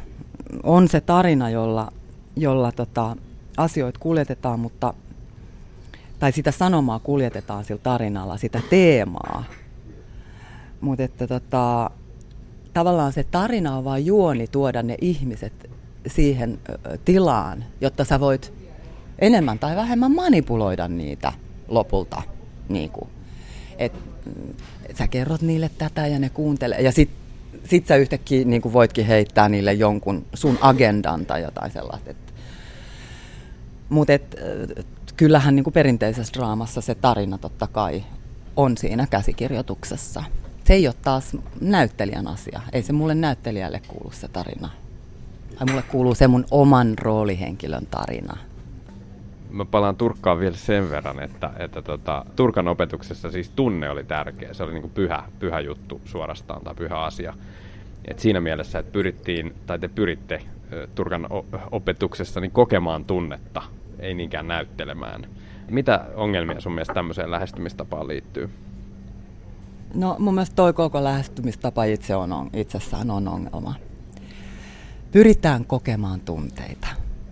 on 0.62 0.88
se 0.88 1.00
tarina, 1.00 1.50
jolla, 1.50 1.92
jolla 2.36 2.72
tota, 2.72 3.16
asioita 3.56 4.00
kuljetetaan, 4.00 4.60
mutta 4.60 4.94
tai 6.18 6.32
sitä 6.32 6.50
sanomaa 6.50 6.98
kuljetetaan 6.98 7.64
sillä 7.64 7.80
tarinalla, 7.82 8.36
sitä 8.36 8.60
teemaa. 8.70 9.44
Mutta 10.80 11.04
että 11.04 11.26
tota, 11.26 11.90
tavallaan 12.72 13.12
se 13.12 13.24
tarina 13.24 13.76
on 13.76 13.84
vain 13.84 14.06
juoni 14.06 14.46
tuoda 14.46 14.82
ne 14.82 14.96
ihmiset 15.00 15.70
siihen 16.06 16.58
tilaan, 17.04 17.64
jotta 17.80 18.04
sä 18.04 18.20
voit 18.20 18.52
enemmän 19.18 19.58
tai 19.58 19.76
vähemmän 19.76 20.14
manipuloida 20.14 20.88
niitä 20.88 21.32
lopulta. 21.68 22.22
Niin 22.68 22.90
kuin. 22.90 23.10
Et, 23.78 23.92
et 24.88 24.96
sä 24.96 25.08
kerrot 25.08 25.42
niille 25.42 25.70
tätä 25.78 26.06
ja 26.06 26.18
ne 26.18 26.28
kuuntelee. 26.28 26.80
Ja 26.80 26.92
sit, 26.92 27.10
sit 27.64 27.86
sä 27.86 27.96
yhtäkkiä 27.96 28.44
niin 28.44 28.62
kuin 28.62 28.72
voitkin 28.72 29.06
heittää 29.06 29.48
niille 29.48 29.72
jonkun 29.72 30.26
sun 30.34 30.58
agendan 30.60 31.26
tai 31.26 31.42
jotain 31.42 31.70
sellaista. 31.70 32.14
Mutta 33.88 34.12
kyllähän 35.16 35.56
niin 35.56 35.64
kuin 35.64 35.74
perinteisessä 35.74 36.32
draamassa 36.36 36.80
se 36.80 36.94
tarina 36.94 37.38
totta 37.38 37.66
kai 37.66 38.04
on 38.56 38.76
siinä 38.76 39.06
käsikirjoituksessa. 39.10 40.24
Se 40.66 40.74
ei 40.74 40.86
ole 40.86 40.94
taas 41.02 41.36
näyttelijän 41.60 42.26
asia. 42.26 42.60
Ei 42.72 42.82
se 42.82 42.92
mulle 42.92 43.14
näyttelijälle 43.14 43.80
kuulu 43.88 44.10
se 44.12 44.28
tarina. 44.28 44.68
Tai 45.58 45.66
mulle 45.66 45.82
kuuluu 45.82 46.14
se 46.14 46.28
mun 46.28 46.44
oman 46.50 46.98
roolihenkilön 46.98 47.86
tarina 47.86 48.36
mä 49.50 49.64
palaan 49.64 49.96
Turkkaan 49.96 50.40
vielä 50.40 50.56
sen 50.56 50.90
verran, 50.90 51.22
että, 51.22 51.50
että 51.58 51.82
tota, 51.82 52.24
Turkan 52.36 52.68
opetuksessa 52.68 53.30
siis 53.30 53.50
tunne 53.50 53.90
oli 53.90 54.04
tärkeä. 54.04 54.54
Se 54.54 54.62
oli 54.62 54.72
niin 54.72 54.82
kuin 54.82 54.92
pyhä, 54.92 55.22
pyhä 55.38 55.60
juttu 55.60 56.00
suorastaan 56.04 56.62
tai 56.64 56.74
pyhä 56.74 56.98
asia. 56.98 57.34
Et 58.04 58.18
siinä 58.18 58.40
mielessä, 58.40 58.78
että 58.78 58.92
pyrittiin, 58.92 59.54
tai 59.66 59.78
te 59.78 59.88
pyritte 59.88 60.42
Turkan 60.94 61.28
opetuksessa 61.72 62.40
niin 62.40 62.50
kokemaan 62.50 63.04
tunnetta, 63.04 63.62
ei 63.98 64.14
niinkään 64.14 64.48
näyttelemään. 64.48 65.26
Mitä 65.70 66.04
ongelmia 66.14 66.60
sun 66.60 66.72
mielestä 66.72 66.94
tämmöiseen 66.94 67.30
lähestymistapaan 67.30 68.08
liittyy? 68.08 68.50
No 69.94 70.16
mun 70.18 70.34
mielestä 70.34 70.56
toi 70.56 70.72
koko 70.72 71.04
lähestymistapa 71.04 71.84
itse 71.84 72.16
on, 72.16 72.50
itsessään 72.52 73.10
on 73.10 73.28
ongelma. 73.28 73.74
Pyritään 75.12 75.64
kokemaan 75.64 76.20
tunteita. 76.20 76.88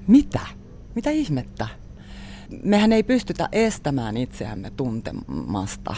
Mitä? 0.07 0.41
Mitä 0.95 1.11
ihmettä? 1.11 1.69
mehän 2.63 2.93
ei 2.93 3.03
pystytä 3.03 3.49
estämään 3.53 4.17
itseämme 4.17 4.71
tuntemasta. 4.71 5.95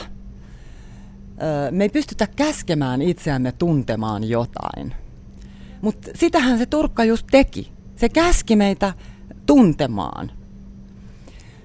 Me 1.70 1.84
ei 1.84 1.88
pystytä 1.88 2.26
käskemään 2.36 3.02
itseämme 3.02 3.52
tuntemaan 3.52 4.24
jotain. 4.24 4.94
Mutta 5.82 6.10
sitähän 6.14 6.58
se 6.58 6.66
Turkka 6.66 7.04
just 7.04 7.26
teki. 7.30 7.72
Se 7.96 8.08
käski 8.08 8.56
meitä 8.56 8.94
tuntemaan. 9.46 10.32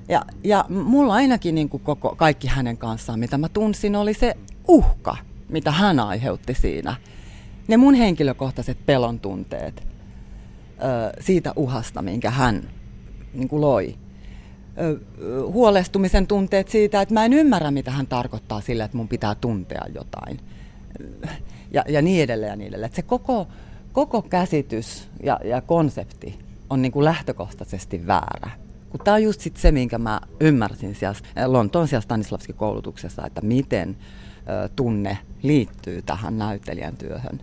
Ja, 0.09 0.25
ja 0.43 0.65
mulla 0.69 1.13
ainakin 1.13 1.55
niin 1.55 1.69
koko, 1.69 2.15
kaikki 2.17 2.47
hänen 2.47 2.77
kanssaan, 2.77 3.19
mitä 3.19 3.37
mä 3.37 3.49
tunsin, 3.49 3.95
oli 3.95 4.13
se 4.13 4.37
uhka, 4.67 5.17
mitä 5.49 5.71
hän 5.71 5.99
aiheutti 5.99 6.53
siinä. 6.53 6.95
Ne 7.67 7.77
mun 7.77 7.93
henkilökohtaiset 7.93 8.85
pelon 8.85 9.19
tunteet 9.19 9.87
siitä 11.19 11.53
uhasta, 11.55 12.01
minkä 12.01 12.29
hän 12.29 12.69
niin 13.33 13.49
kuin 13.49 13.61
loi 13.61 13.95
huolestumisen 15.45 16.27
tunteet 16.27 16.67
siitä, 16.67 17.01
että 17.01 17.13
mä 17.13 17.25
en 17.25 17.33
ymmärrä, 17.33 17.71
mitä 17.71 17.91
hän 17.91 18.07
tarkoittaa 18.07 18.61
sillä, 18.61 18.83
että 18.83 18.97
mun 18.97 19.07
pitää 19.07 19.35
tuntea 19.35 19.85
jotain. 19.95 20.39
Ja, 21.71 21.83
ja 21.89 22.01
niin 22.01 22.23
edelleen 22.23 22.49
ja 22.49 22.55
niin 22.55 22.67
edelleen. 22.67 22.85
Että 22.85 22.95
se 22.95 23.01
koko, 23.01 23.47
koko 23.91 24.21
käsitys 24.21 25.09
ja, 25.23 25.39
ja 25.43 25.61
konsepti 25.61 26.39
on 26.69 26.81
niin 26.81 26.91
kuin 26.91 27.05
lähtökohtaisesti 27.05 28.07
väärä. 28.07 28.51
Kun 28.89 28.99
tämä 29.03 29.15
on 29.15 29.23
just 29.23 29.41
sit 29.41 29.57
se, 29.57 29.71
minkä 29.71 29.97
mä 29.97 30.21
ymmärsin 30.39 30.95
siellä 30.95 31.17
Lontoon 31.45 31.87
siellä 31.87 32.01
Stanislavskin 32.01 32.55
koulutuksessa, 32.55 33.25
että 33.25 33.41
miten 33.41 33.97
tunne 34.75 35.17
liittyy 35.43 36.01
tähän 36.01 36.37
näyttelijän 36.37 36.97
työhön. 36.97 37.41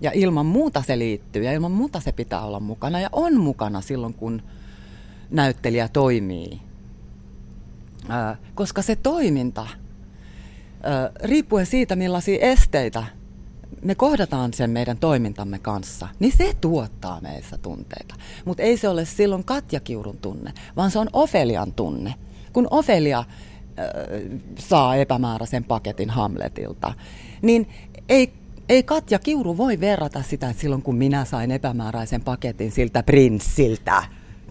Ja 0.00 0.10
ilman 0.14 0.46
muuta 0.46 0.82
se 0.82 0.98
liittyy 0.98 1.44
ja 1.44 1.52
ilman 1.52 1.72
muuta 1.72 2.00
se 2.00 2.12
pitää 2.12 2.44
olla 2.44 2.60
mukana 2.60 3.00
ja 3.00 3.08
on 3.12 3.40
mukana 3.40 3.80
silloin, 3.80 4.14
kun 4.14 4.42
näyttelijä 5.30 5.88
toimii. 5.88 6.60
koska 8.54 8.82
se 8.82 8.96
toiminta, 8.96 9.66
riippuen 11.22 11.66
siitä 11.66 11.96
millaisia 11.96 12.38
esteitä 12.40 13.04
me 13.82 13.94
kohdataan 13.94 14.54
sen 14.54 14.70
meidän 14.70 14.98
toimintamme 14.98 15.58
kanssa, 15.58 16.08
niin 16.18 16.32
se 16.36 16.56
tuottaa 16.60 17.20
meissä 17.20 17.58
tunteita. 17.58 18.14
Mutta 18.44 18.62
ei 18.62 18.76
se 18.76 18.88
ole 18.88 19.04
silloin 19.04 19.44
Katja 19.44 19.80
Kiurun 19.80 20.18
tunne, 20.18 20.52
vaan 20.76 20.90
se 20.90 20.98
on 20.98 21.08
Ofelian 21.12 21.72
tunne. 21.72 22.14
Kun 22.52 22.68
Ofelia 22.70 23.24
saa 24.58 24.96
epämääräisen 24.96 25.64
paketin 25.64 26.10
Hamletilta, 26.10 26.94
niin 27.42 27.68
ei, 28.08 28.32
ei 28.68 28.82
Katja 28.82 29.18
Kiuru 29.18 29.56
voi 29.56 29.80
verrata 29.80 30.22
sitä, 30.22 30.48
että 30.50 30.60
silloin 30.60 30.82
kun 30.82 30.96
minä 30.96 31.24
sain 31.24 31.50
epämääräisen 31.50 32.24
paketin 32.24 32.72
siltä 32.72 33.02
prinssiltä, 33.02 34.02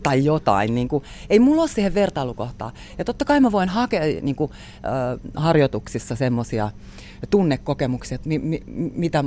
tai 0.05 0.25
jotain. 0.25 0.75
Niin 0.75 0.87
kuin, 0.87 1.03
ei 1.29 1.39
mulla 1.39 1.61
ole 1.61 1.69
siihen 1.69 1.93
vertailukohtaa. 1.93 2.71
Ja 2.97 3.05
totta 3.05 3.25
kai 3.25 3.39
mä 3.39 3.51
voin 3.51 3.69
hakea 3.69 4.01
niin 4.21 4.35
kuin, 4.35 4.51
äh, 4.51 5.33
harjoituksissa 5.35 6.15
semmoisia 6.15 6.71
tunnekokemuksia, 7.29 8.19
mi, 8.25 8.39
mi, 8.39 8.63
mitä 8.95 9.23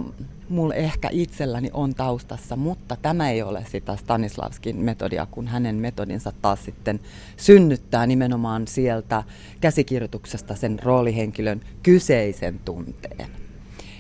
mulla 0.49 0.75
ehkä 0.75 1.09
itselläni 1.13 1.71
on 1.73 1.95
taustassa, 1.95 2.57
mutta 2.57 2.97
tämä 3.03 3.31
ei 3.31 3.43
ole 3.43 3.65
sitä 3.71 3.97
Stanislavskin 3.97 4.77
metodia, 4.77 5.27
kun 5.27 5.49
hänen 5.49 5.77
metodinsa 5.77 6.33
taas 6.43 6.65
sitten 6.65 7.01
synnyttää 7.37 8.07
nimenomaan 8.07 8.67
sieltä 8.67 9.23
käsikirjoituksesta 9.61 10.55
sen 10.55 10.79
roolihenkilön 10.83 11.61
kyseisen 11.83 12.61
tunteen. 12.65 13.29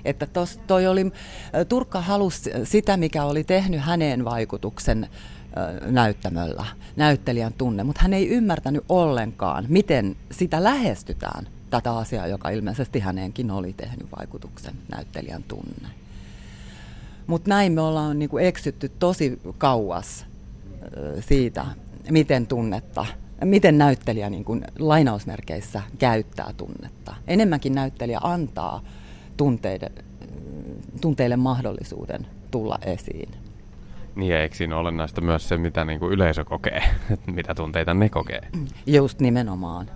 Että 0.04 0.26
tos, 0.26 0.60
toi 0.66 0.86
oli, 0.86 1.12
Turkka 1.68 2.00
halusi 2.00 2.50
sitä, 2.64 2.96
mikä 2.96 3.24
oli 3.24 3.44
tehnyt 3.44 3.80
häneen 3.80 4.24
vaikutuksen 4.24 5.08
näyttämöllä, 5.86 6.64
näyttelijän 6.96 7.52
tunne, 7.52 7.84
mutta 7.84 8.02
hän 8.02 8.14
ei 8.14 8.28
ymmärtänyt 8.28 8.84
ollenkaan, 8.88 9.64
miten 9.68 10.16
sitä 10.30 10.64
lähestytään, 10.64 11.48
tätä 11.70 11.96
asiaa, 11.96 12.26
joka 12.26 12.50
ilmeisesti 12.50 13.00
häneenkin 13.00 13.50
oli 13.50 13.72
tehnyt 13.72 14.06
vaikutuksen, 14.18 14.74
näyttelijän 14.96 15.42
tunne. 15.42 15.88
Mutta 17.26 17.48
näin 17.48 17.72
me 17.72 17.80
ollaan 17.80 18.18
niinku 18.18 18.38
eksytty 18.38 18.88
tosi 18.88 19.40
kauas 19.58 20.26
siitä, 21.20 21.66
miten 22.10 22.46
tunnetta, 22.46 23.06
miten 23.44 23.78
näyttelijä 23.78 24.30
niin 24.30 24.44
kuin 24.44 24.64
lainausmerkeissä 24.78 25.82
käyttää 25.98 26.52
tunnetta. 26.56 27.14
Enemmänkin 27.26 27.74
näyttelijä 27.74 28.20
antaa 28.22 28.82
tunteiden, 29.36 29.90
tunteille 31.00 31.36
mahdollisuuden 31.36 32.26
tulla 32.50 32.78
esiin. 32.82 33.30
Niin, 34.16 34.36
eikö 34.36 34.56
siinä 34.56 34.76
olennaista 34.76 35.20
myös 35.20 35.48
se, 35.48 35.58
mitä 35.58 35.84
niin 35.84 35.98
kuin 36.00 36.12
yleisö 36.12 36.44
kokee, 36.44 36.82
mitä 37.36 37.54
tunteita 37.54 37.94
ne 37.94 38.08
kokee? 38.08 38.40
Just 38.86 39.20
nimenomaan. 39.20 39.90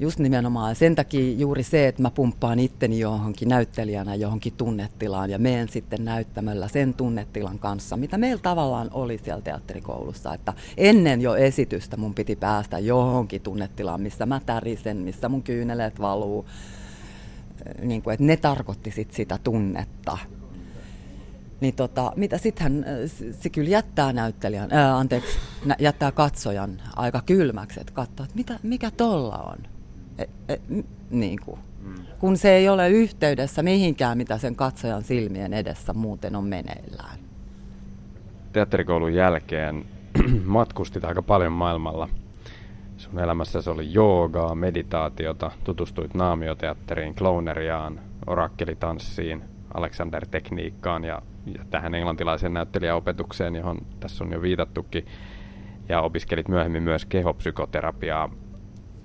Just 0.00 0.18
nimenomaan. 0.18 0.76
Sen 0.76 0.94
takia 0.94 1.34
juuri 1.36 1.62
se, 1.62 1.88
että 1.88 2.02
mä 2.02 2.10
pumppaan 2.10 2.58
itteni 2.58 3.00
johonkin 3.00 3.48
näyttelijänä 3.48 4.14
johonkin 4.14 4.52
tunnetilaan 4.52 5.30
ja 5.30 5.38
menen 5.38 5.68
sitten 5.68 6.04
näyttämällä 6.04 6.68
sen 6.68 6.94
tunnetilan 6.94 7.58
kanssa, 7.58 7.96
mitä 7.96 8.18
meillä 8.18 8.42
tavallaan 8.42 8.88
oli 8.92 9.20
siellä 9.24 9.42
teatterikoulussa. 9.42 10.34
Että 10.34 10.54
ennen 10.76 11.20
jo 11.20 11.36
esitystä 11.36 11.96
mun 11.96 12.14
piti 12.14 12.36
päästä 12.36 12.78
johonkin 12.78 13.40
tunnetilaan, 13.40 14.00
missä 14.00 14.26
mä 14.26 14.40
tärisen, 14.46 14.96
missä 14.96 15.28
mun 15.28 15.42
kyyneleet 15.42 16.00
valuu. 16.00 16.46
Niin 17.82 18.02
kuin, 18.02 18.14
että 18.14 18.24
ne 18.24 18.36
tarkoitti 18.36 18.90
sit 18.90 19.12
sitä 19.12 19.38
tunnetta 19.44 20.18
niin 21.60 21.74
tota, 21.74 22.12
mitä 22.16 22.38
sitten 22.38 22.86
se 23.40 23.50
kyllä 23.50 23.70
jättää 23.70 24.12
näyttelijän, 24.12 24.72
ää, 24.72 24.98
anteeksi, 24.98 25.38
jättää 25.78 26.12
katsojan 26.12 26.82
aika 26.96 27.22
kylmäksi, 27.26 27.80
että 27.80 27.92
katsoo, 27.92 28.24
että 28.24 28.36
mitä, 28.36 28.58
mikä 28.62 28.90
tolla 28.90 29.38
on. 29.38 29.77
E, 30.18 30.24
e, 30.48 30.58
niin 31.10 31.38
kuin. 31.44 31.58
Kun 32.18 32.36
se 32.36 32.50
ei 32.56 32.68
ole 32.68 32.88
yhteydessä 32.88 33.62
mihinkään, 33.62 34.18
mitä 34.18 34.38
sen 34.38 34.56
katsojan 34.56 35.02
silmien 35.02 35.54
edessä 35.54 35.92
muuten 35.92 36.36
on 36.36 36.44
meneillään. 36.44 37.18
teatterikoulun 38.52 39.14
jälkeen 39.14 39.84
matkustit 40.44 41.04
aika 41.04 41.22
paljon 41.22 41.52
maailmalla. 41.52 42.08
Sun 42.96 43.18
elämässä 43.18 43.62
se 43.62 43.70
oli 43.70 43.92
joogaa, 43.92 44.54
meditaatiota, 44.54 45.50
tutustuit 45.64 46.14
naamioteatteriin, 46.14 47.14
klouneriaan, 47.14 48.00
orakkelitanssiin, 48.26 49.44
Alexander-tekniikkaan 49.74 51.04
ja, 51.04 51.22
ja 51.46 51.64
tähän 51.70 51.94
englantilaiseen 51.94 52.54
näyttelijäopetukseen, 52.54 53.56
johon 53.56 53.78
tässä 54.00 54.24
on 54.24 54.32
jo 54.32 54.42
viitattukin. 54.42 55.06
Ja 55.88 56.00
opiskelit 56.00 56.48
myöhemmin 56.48 56.82
myös 56.82 57.04
kehopsykoterapiaa. 57.04 58.30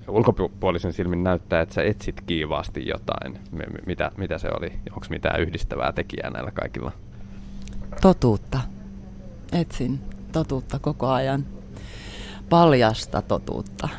Ulkopuolisen 0.07 0.93
silmin 0.93 1.23
näyttää, 1.23 1.61
että 1.61 1.75
sä 1.75 1.83
etsit 1.83 2.21
kiivaasti 2.21 2.87
jotain. 2.87 3.39
Mitä, 3.85 4.11
mitä 4.17 4.37
se 4.37 4.49
oli? 4.57 4.71
Onko 4.91 5.05
mitään 5.09 5.41
yhdistävää 5.41 5.91
tekijää 5.91 6.29
näillä 6.29 6.51
kaikilla? 6.51 6.91
Totuutta. 8.01 8.59
Etsin 9.51 9.99
totuutta 10.31 10.79
koko 10.79 11.07
ajan. 11.09 11.45
Paljasta 12.49 13.21
totuutta. 13.21 13.89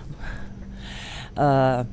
Öö, 1.38 1.84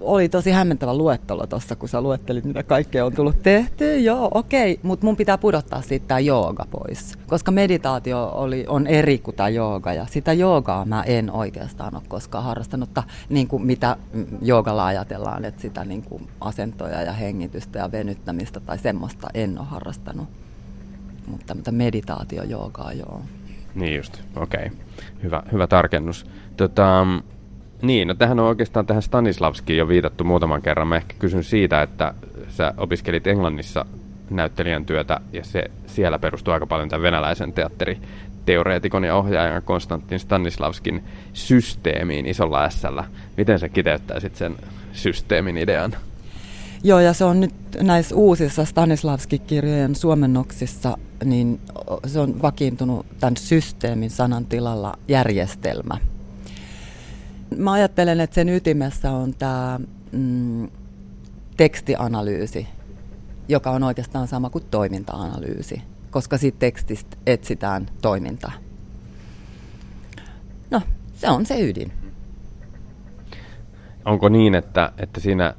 oli 0.00 0.28
tosi 0.28 0.50
hämmentävä 0.50 0.94
luettelo 0.94 1.46
tuossa, 1.46 1.76
kun 1.76 1.88
sä 1.88 2.00
luettelit, 2.00 2.44
mitä 2.44 2.62
kaikkea 2.62 3.06
on 3.06 3.12
tullut 3.12 3.42
tehty. 3.42 3.98
Joo, 3.98 4.30
okei, 4.34 4.72
okay. 4.72 4.82
mutta 4.82 5.06
mun 5.06 5.16
pitää 5.16 5.38
pudottaa 5.38 5.82
siitä 5.82 6.08
tämä 6.08 6.20
jooga 6.20 6.66
pois. 6.70 7.18
Koska 7.26 7.50
meditaatio 7.50 8.30
oli, 8.34 8.64
on 8.68 8.86
eri 8.86 9.18
kuin 9.18 9.36
tämä 9.36 9.48
jooga, 9.48 9.92
ja 9.92 10.06
sitä 10.06 10.32
joogaa 10.32 10.84
mä 10.84 11.02
en 11.02 11.30
oikeastaan 11.30 11.94
ole 11.94 12.02
koskaan 12.08 12.44
harrastanut, 12.44 12.90
niin 13.28 13.48
kuin 13.48 13.66
mitä 13.66 13.96
joogalla 14.42 14.86
ajatellaan, 14.86 15.44
että 15.44 15.62
sitä 15.62 15.84
niin 15.84 16.02
kuin 16.02 16.28
asentoja 16.40 17.02
ja 17.02 17.12
hengitystä 17.12 17.78
ja 17.78 17.92
venyttämistä 17.92 18.60
tai 18.60 18.78
semmoista 18.78 19.28
en 19.34 19.58
ole 19.58 19.66
harrastanut. 19.66 20.28
Mutta, 21.26 21.54
mutta 21.54 21.72
meditaatio 21.72 22.42
joogaa 22.42 22.92
joo. 22.92 23.22
Niin 23.74 23.96
just, 23.96 24.18
okei. 24.36 24.66
Okay. 24.66 24.78
Hyvä, 25.22 25.42
hyvä 25.52 25.66
tarkennus. 25.66 26.26
Tota, 26.56 27.06
niin, 27.82 28.08
no 28.08 28.14
tähän 28.14 28.40
on 28.40 28.46
oikeastaan 28.46 28.86
tähän 28.86 29.02
Stanislavskiin 29.02 29.76
jo 29.76 29.88
viitattu 29.88 30.24
muutaman 30.24 30.62
kerran. 30.62 30.88
Mä 30.88 30.96
ehkä 30.96 31.14
kysyn 31.18 31.44
siitä, 31.44 31.82
että 31.82 32.14
sä 32.48 32.74
opiskelit 32.76 33.26
Englannissa 33.26 33.84
näyttelijän 34.30 34.86
työtä 34.86 35.20
ja 35.32 35.44
se 35.44 35.70
siellä 35.86 36.18
perustuu 36.18 36.54
aika 36.54 36.66
paljon 36.66 36.88
tämän 36.88 37.02
venäläisen 37.02 37.52
teatteriteoreetikon 37.52 39.04
ja 39.04 39.16
ohjaajan 39.16 39.62
Konstantin 39.62 40.18
Stanislavskin 40.18 41.04
systeemiin 41.32 42.26
isolla 42.26 42.70
s 42.70 42.82
Miten 43.36 43.58
sä 43.58 43.68
kiteyttäisit 43.68 44.36
sen 44.36 44.56
systeemin 44.92 45.58
idean? 45.58 45.94
Joo, 46.84 47.00
ja 47.00 47.12
se 47.12 47.24
on 47.24 47.40
nyt 47.40 47.54
näissä 47.82 48.14
uusissa 48.14 48.64
Stanislavski-kirjojen 48.64 49.94
suomennoksissa, 49.94 50.98
niin 51.24 51.60
se 52.06 52.20
on 52.20 52.42
vakiintunut 52.42 53.06
tämän 53.20 53.36
systeemin 53.36 54.10
sanan 54.10 54.46
tilalla 54.46 54.98
järjestelmä– 55.08 55.98
Mä 57.56 57.72
ajattelen, 57.72 58.20
että 58.20 58.34
sen 58.34 58.48
ytimessä 58.48 59.10
on 59.10 59.34
tämä 59.34 59.80
mm, 60.12 60.68
tekstianalyysi, 61.56 62.68
joka 63.48 63.70
on 63.70 63.82
oikeastaan 63.82 64.28
sama 64.28 64.50
kuin 64.50 64.64
toiminta-analyysi, 64.70 65.82
koska 66.10 66.38
siitä 66.38 66.58
tekstistä 66.58 67.16
etsitään 67.26 67.86
toiminta. 68.02 68.52
No, 70.70 70.82
se 71.14 71.28
on 71.28 71.46
se 71.46 71.60
ydin. 71.60 71.92
Onko 74.04 74.28
niin, 74.28 74.54
että, 74.54 74.92
että 74.98 75.20
siinä 75.20 75.54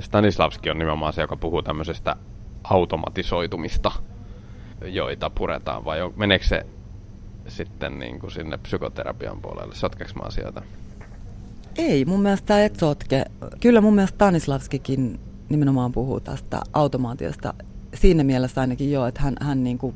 Stanislavski 0.00 0.70
on 0.70 0.78
nimenomaan 0.78 1.12
se, 1.12 1.20
joka 1.20 1.36
puhuu 1.36 1.62
tämmöisestä 1.62 2.16
automatisoitumista, 2.64 3.92
joita 4.84 5.30
puretaan, 5.30 5.84
vai 5.84 6.02
on, 6.02 6.12
meneekö 6.16 6.44
se 6.44 6.66
sitten 7.48 7.98
niin 7.98 8.18
kuin 8.18 8.30
sinne 8.30 8.58
psykoterapian 8.58 9.40
puolelle? 9.40 9.74
Sotkeeko 9.74 10.12
mä 10.14 10.22
asioita? 10.26 10.62
Ei, 11.76 12.04
mun 12.04 12.22
mielestä 12.22 12.64
et 12.64 12.76
sotke. 12.76 13.24
Kyllä 13.60 13.80
mun 13.80 13.94
mielestä 13.94 14.14
Stanislavskikin 14.14 15.20
nimenomaan 15.48 15.92
puhuu 15.92 16.20
tästä 16.20 16.60
automaatiosta. 16.72 17.54
Siinä 17.94 18.24
mielessä 18.24 18.60
ainakin 18.60 18.92
joo, 18.92 19.06
että 19.06 19.22
hän, 19.22 19.34
hän 19.40 19.64
niin 19.64 19.78
kuin 19.78 19.94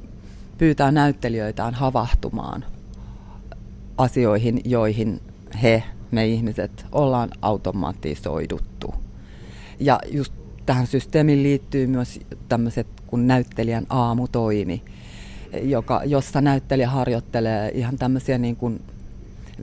pyytää 0.58 0.90
näyttelijöitään 0.90 1.74
havahtumaan 1.74 2.64
asioihin, 3.98 4.60
joihin 4.64 5.20
he, 5.62 5.82
me 6.10 6.26
ihmiset, 6.26 6.86
ollaan 6.92 7.30
automatisoiduttu. 7.42 8.94
Ja 9.80 10.00
just 10.10 10.32
tähän 10.66 10.86
systeemiin 10.86 11.42
liittyy 11.42 11.86
myös 11.86 12.20
tämmöiset 12.48 12.86
kuin 13.06 13.26
näyttelijän 13.26 13.86
aamutoimi, 13.88 14.82
joka, 15.62 16.00
jossa 16.04 16.40
näyttelijä 16.40 16.90
harjoittelee 16.90 17.70
ihan 17.74 17.96
tämmöisiä 17.96 18.38
niin 18.38 18.56
kuin 18.56 18.80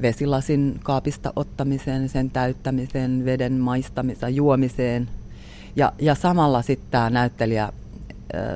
vesilasin 0.02 0.80
kaapista 0.84 1.34
ottamiseen, 1.36 2.10
sen 2.10 2.32
täyttämiseen, 2.32 3.26
veden 3.26 3.54
maistamiseen, 3.54 4.36
juomiseen. 4.36 5.10
Ja, 5.76 5.94
ja 6.00 6.16
samalla 6.16 6.62
sitten 6.62 6.92
tämä 6.92 7.10
näyttelijä 7.10 7.74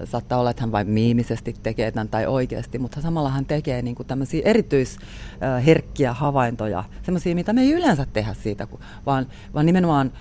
saattaa 0.05 0.39
olla, 0.39 0.49
että 0.49 0.63
hän 0.63 0.71
vain 0.71 0.89
miimisesti 0.89 1.55
tekee 1.63 1.91
tämän 1.91 2.09
tai 2.09 2.25
oikeasti, 2.25 2.79
mutta 2.79 3.01
samalla 3.01 3.29
hän 3.29 3.45
tekee 3.45 3.81
niin 3.81 3.95
kuin 3.95 4.07
tämmöisiä 4.07 4.41
erityisherkkiä 4.45 6.13
havaintoja, 6.13 6.83
semmoisia, 7.03 7.35
mitä 7.35 7.53
me 7.53 7.61
ei 7.61 7.71
yleensä 7.71 8.07
tehdä 8.13 8.33
siitä, 8.33 8.67
vaan, 9.05 9.27
vaan 9.53 9.65
nimenomaan 9.65 10.11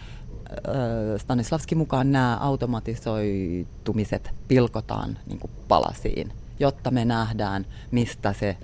Stanislavski 1.18 1.74
mukaan 1.74 2.12
nämä 2.12 2.36
automatisoitumiset 2.36 4.30
pilkotaan 4.48 5.18
niin 5.26 5.38
kuin 5.38 5.50
palasiin, 5.68 6.32
jotta 6.60 6.90
me 6.90 7.04
nähdään, 7.04 7.66
mistä 7.90 8.32
se 8.32 8.56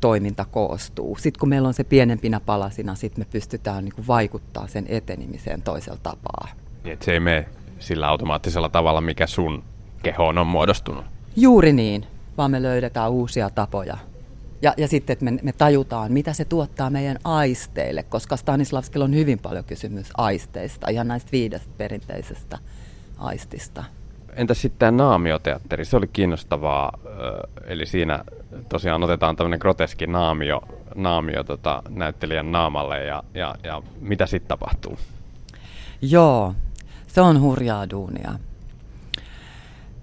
toiminta 0.00 0.44
koostuu. 0.44 1.16
Sitten 1.16 1.40
kun 1.40 1.48
meillä 1.48 1.68
on 1.68 1.74
se 1.74 1.84
pienempinä 1.84 2.40
palasina, 2.40 2.94
sitten 2.94 3.20
me 3.20 3.28
pystytään 3.32 3.84
niin 3.84 4.06
vaikuttaa 4.08 4.66
sen 4.66 4.84
etenemiseen 4.88 5.62
toisella 5.62 5.98
tapaa. 6.02 6.48
Niin, 6.84 6.92
että 6.92 7.04
se 7.04 7.12
ei 7.12 7.20
mene 7.20 7.46
sillä 7.78 8.08
automaattisella 8.08 8.68
tavalla, 8.68 9.00
mikä 9.00 9.26
sun 9.26 9.64
kehoon 10.02 10.38
on 10.38 10.46
muodostunut. 10.46 11.04
Juuri 11.36 11.72
niin, 11.72 12.06
vaan 12.38 12.50
me 12.50 12.62
löydetään 12.62 13.10
uusia 13.10 13.50
tapoja. 13.50 13.96
Ja, 14.62 14.74
ja 14.76 14.88
sitten, 14.88 15.12
että 15.12 15.24
me, 15.24 15.38
me 15.42 15.52
tajutaan, 15.52 16.12
mitä 16.12 16.32
se 16.32 16.44
tuottaa 16.44 16.90
meidän 16.90 17.18
aisteille, 17.24 18.02
koska 18.02 18.36
Stanislavskilla 18.36 19.04
on 19.04 19.14
hyvin 19.14 19.38
paljon 19.38 19.64
kysymys 19.64 20.10
aisteista, 20.16 20.90
ihan 20.90 21.08
näistä 21.08 21.32
viidestä 21.32 21.70
perinteisestä 21.78 22.58
aistista. 23.18 23.84
Entä 24.36 24.54
sitten 24.54 24.78
tämä 24.78 24.90
naamioteatteri? 24.90 25.84
Se 25.84 25.96
oli 25.96 26.06
kiinnostavaa. 26.12 26.98
Eli 27.64 27.86
siinä 27.86 28.24
tosiaan 28.68 29.02
otetaan 29.02 29.36
tämmöinen 29.36 29.58
groteski 29.60 30.06
naamio, 30.06 30.62
naamio 30.94 31.44
tota, 31.44 31.82
näyttelijän 31.88 32.52
naamalle 32.52 33.04
ja, 33.04 33.22
ja, 33.34 33.54
ja 33.64 33.82
mitä 34.00 34.26
sitten 34.26 34.48
tapahtuu? 34.48 34.98
Joo, 36.02 36.54
se 37.06 37.20
on 37.20 37.40
hurjaa 37.40 37.90
duunia. 37.90 38.34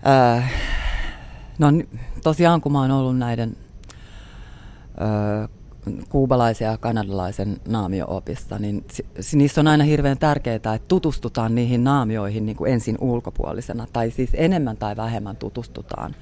Öö, 0.07 0.41
no 1.59 1.67
tosiaan 2.23 2.61
kun 2.61 2.71
mä 2.71 2.81
oon 2.81 2.91
ollut 2.91 3.17
näiden 3.17 3.57
öö, 5.01 5.56
kuubalaisen 6.09 6.65
ja 6.65 6.77
kanadalaisen 6.77 7.57
naamio-opissa, 7.67 8.59
niin 8.59 8.85
niissä 9.33 9.61
on 9.61 9.67
aina 9.67 9.83
hirveän 9.83 10.17
tärkeää, 10.17 10.55
että 10.55 10.79
tutustutaan 10.87 11.55
niihin 11.55 11.83
naamioihin 11.83 12.45
niin 12.45 12.57
kuin 12.57 12.73
ensin 12.73 12.97
ulkopuolisena, 13.01 13.87
tai 13.93 14.11
siis 14.11 14.29
enemmän 14.33 14.77
tai 14.77 14.95
vähemmän 14.95 15.35
tutustutaan. 15.35 16.15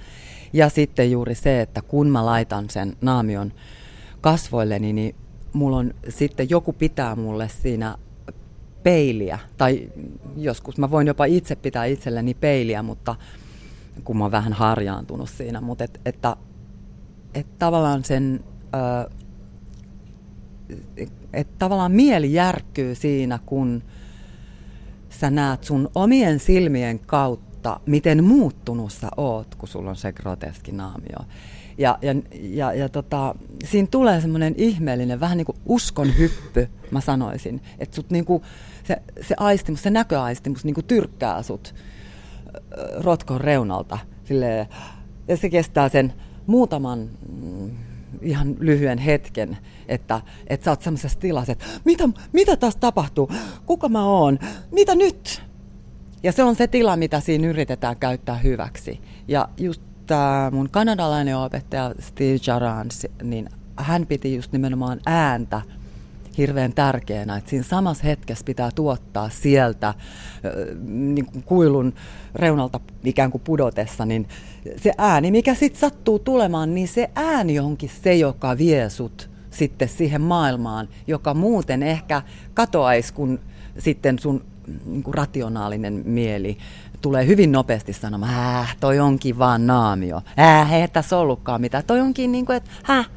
Ja 0.53 0.69
sitten 0.69 1.11
juuri 1.11 1.35
se, 1.35 1.61
että 1.61 1.81
kun 1.81 2.07
mä 2.09 2.25
laitan 2.25 2.69
sen 2.69 2.97
naamion 3.01 3.53
kasvoilleni, 4.21 4.93
niin 4.93 5.15
mulla 5.53 5.77
on 5.77 5.93
sitten 6.09 6.49
joku 6.49 6.73
pitää 6.73 7.15
mulle 7.15 7.49
siinä 7.49 7.97
peiliä, 8.83 9.39
tai 9.57 9.89
joskus 10.37 10.77
mä 10.77 10.91
voin 10.91 11.07
jopa 11.07 11.25
itse 11.25 11.55
pitää 11.55 11.85
itselleni 11.85 12.33
peiliä, 12.33 12.83
mutta 12.83 13.15
kun 14.03 14.17
mä 14.17 14.23
oon 14.23 14.31
vähän 14.31 14.53
harjaantunut 14.53 15.29
siinä, 15.29 15.61
mutta 15.61 15.83
et, 15.83 16.01
että, 16.05 16.35
että 17.33 17.53
tavallaan 17.59 18.03
sen... 18.03 18.43
Ö, 18.75 19.24
että 21.33 21.53
tavallaan 21.59 21.91
mieli 21.91 22.33
järkkyy 22.33 22.95
siinä, 22.95 23.39
kun 23.45 23.83
sä 25.09 25.29
näet 25.29 25.63
sun 25.63 25.89
omien 25.95 26.39
silmien 26.39 26.99
kautta, 26.99 27.79
miten 27.85 28.23
muuttunut 28.23 28.91
sä 28.91 29.07
oot, 29.17 29.55
kun 29.55 29.69
sulla 29.69 29.89
on 29.89 29.95
se 29.95 30.13
groteski 30.13 30.71
naamio. 30.71 31.19
Ja, 31.77 31.99
ja, 32.01 32.15
ja, 32.33 32.73
ja 32.73 32.89
tota, 32.89 33.35
siinä 33.65 33.87
tulee 33.91 34.21
semmoinen 34.21 34.53
ihmeellinen, 34.57 35.19
vähän 35.19 35.37
niin 35.37 35.45
kuin 35.45 35.57
uskon 35.65 36.17
hyppy, 36.17 36.69
mä 36.91 37.01
sanoisin. 37.01 37.61
Että 37.79 37.95
sut 37.95 38.09
niin 38.09 38.25
kuin, 38.25 38.43
se, 38.83 39.01
se 39.21 39.35
aistimus, 39.37 39.83
se 39.83 39.89
näköaistimus 39.89 40.65
niin 40.65 40.73
kuin 40.73 40.85
tyrkkää 40.85 41.43
sut 41.43 41.75
rotkon 42.97 43.41
reunalta. 43.41 43.97
Silleen, 44.23 44.67
ja 45.27 45.37
se 45.37 45.49
kestää 45.49 45.89
sen 45.89 46.13
muutaman 46.47 47.09
mm, 47.41 47.71
ihan 48.21 48.55
lyhyen 48.59 48.97
hetken, 48.97 49.57
että, 49.87 50.21
että 50.47 50.65
sä 50.65 50.71
oot 50.71 50.81
semmoisessa 50.81 51.19
tilassa, 51.19 51.51
että 51.51 51.65
mitä, 51.85 52.09
mitä 52.33 52.55
tässä 52.55 52.79
tapahtuu, 52.79 53.31
kuka 53.65 53.89
mä 53.89 54.03
oon, 54.05 54.39
mitä 54.71 54.95
nyt? 54.95 55.43
Ja 56.23 56.31
se 56.31 56.43
on 56.43 56.55
se 56.55 56.67
tila, 56.67 56.97
mitä 56.97 57.19
siinä 57.19 57.47
yritetään 57.47 57.97
käyttää 57.97 58.37
hyväksi. 58.37 59.01
Ja 59.27 59.49
just 59.57 59.81
tämä 60.05 60.49
mun 60.53 60.69
kanadalainen 60.69 61.37
opettaja 61.37 61.93
Steve 61.99 62.37
Jarans, 62.47 63.07
niin 63.23 63.49
hän 63.77 64.07
piti 64.07 64.35
just 64.35 64.51
nimenomaan 64.51 65.01
ääntä 65.05 65.61
hirveän 66.37 66.73
tärkeänä, 66.73 67.37
että 67.37 67.49
siinä 67.49 67.63
samassa 67.63 68.03
hetkessä 68.03 68.45
pitää 68.45 68.69
tuottaa 68.75 69.29
sieltä 69.29 69.93
niin 70.87 71.25
kuin 71.25 71.43
kuilun 71.43 71.93
reunalta 72.35 72.79
ikään 73.03 73.31
kuin 73.31 73.41
pudotessa, 73.41 74.05
niin 74.05 74.27
se 74.77 74.91
ääni, 74.97 75.31
mikä 75.31 75.53
sitten 75.55 75.79
sattuu 75.79 76.19
tulemaan, 76.19 76.75
niin 76.75 76.87
se 76.87 77.09
ääni 77.15 77.59
onkin 77.59 77.91
se, 78.03 78.15
joka 78.15 78.57
vie 78.57 78.89
sut 78.89 79.29
sitten 79.51 79.89
siihen 79.89 80.21
maailmaan, 80.21 80.89
joka 81.07 81.33
muuten 81.33 81.83
ehkä 81.83 82.21
katoaisi, 82.53 83.13
kun 83.13 83.39
sitten 83.77 84.19
sun 84.19 84.45
niin 84.85 85.03
kuin 85.03 85.13
rationaalinen 85.13 86.01
mieli 86.05 86.57
tulee 87.01 87.27
hyvin 87.27 87.51
nopeasti 87.51 87.93
sanomaan, 87.93 88.33
äh, 88.35 88.77
toi 88.79 88.99
onkin 88.99 89.39
vaan 89.39 89.67
naamio, 89.67 90.21
äh, 90.39 90.73
ei 90.73 90.87
tässä 90.87 91.17
ollutkaan 91.17 91.61
mitään, 91.61 91.83
toi 91.83 91.99
onkin 91.99 92.31
niin 92.31 92.45
kuin, 92.45 92.55
että 92.55 92.69
häh, 92.83 93.09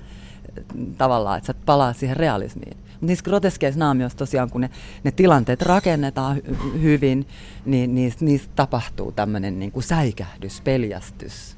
tavallaan, 0.98 1.38
että 1.38 1.46
sä 1.46 1.54
palaa 1.66 1.92
siihen 1.92 2.16
realismiin. 2.16 2.76
Niissä 3.00 3.24
groteskeissa 3.24 3.80
naamioissa 3.80 4.18
tosiaan, 4.18 4.50
kun 4.50 4.60
ne, 4.60 4.70
ne 5.04 5.10
tilanteet 5.10 5.62
rakennetaan 5.62 6.36
hy- 6.36 6.80
hyvin, 6.82 7.26
niin 7.64 7.94
niissä, 7.94 8.24
niissä 8.24 8.50
tapahtuu 8.56 9.12
tämmöinen 9.12 9.58
niin 9.58 9.72
kuin 9.72 9.82
säikähdys, 9.82 10.60
peljästys. 10.60 11.56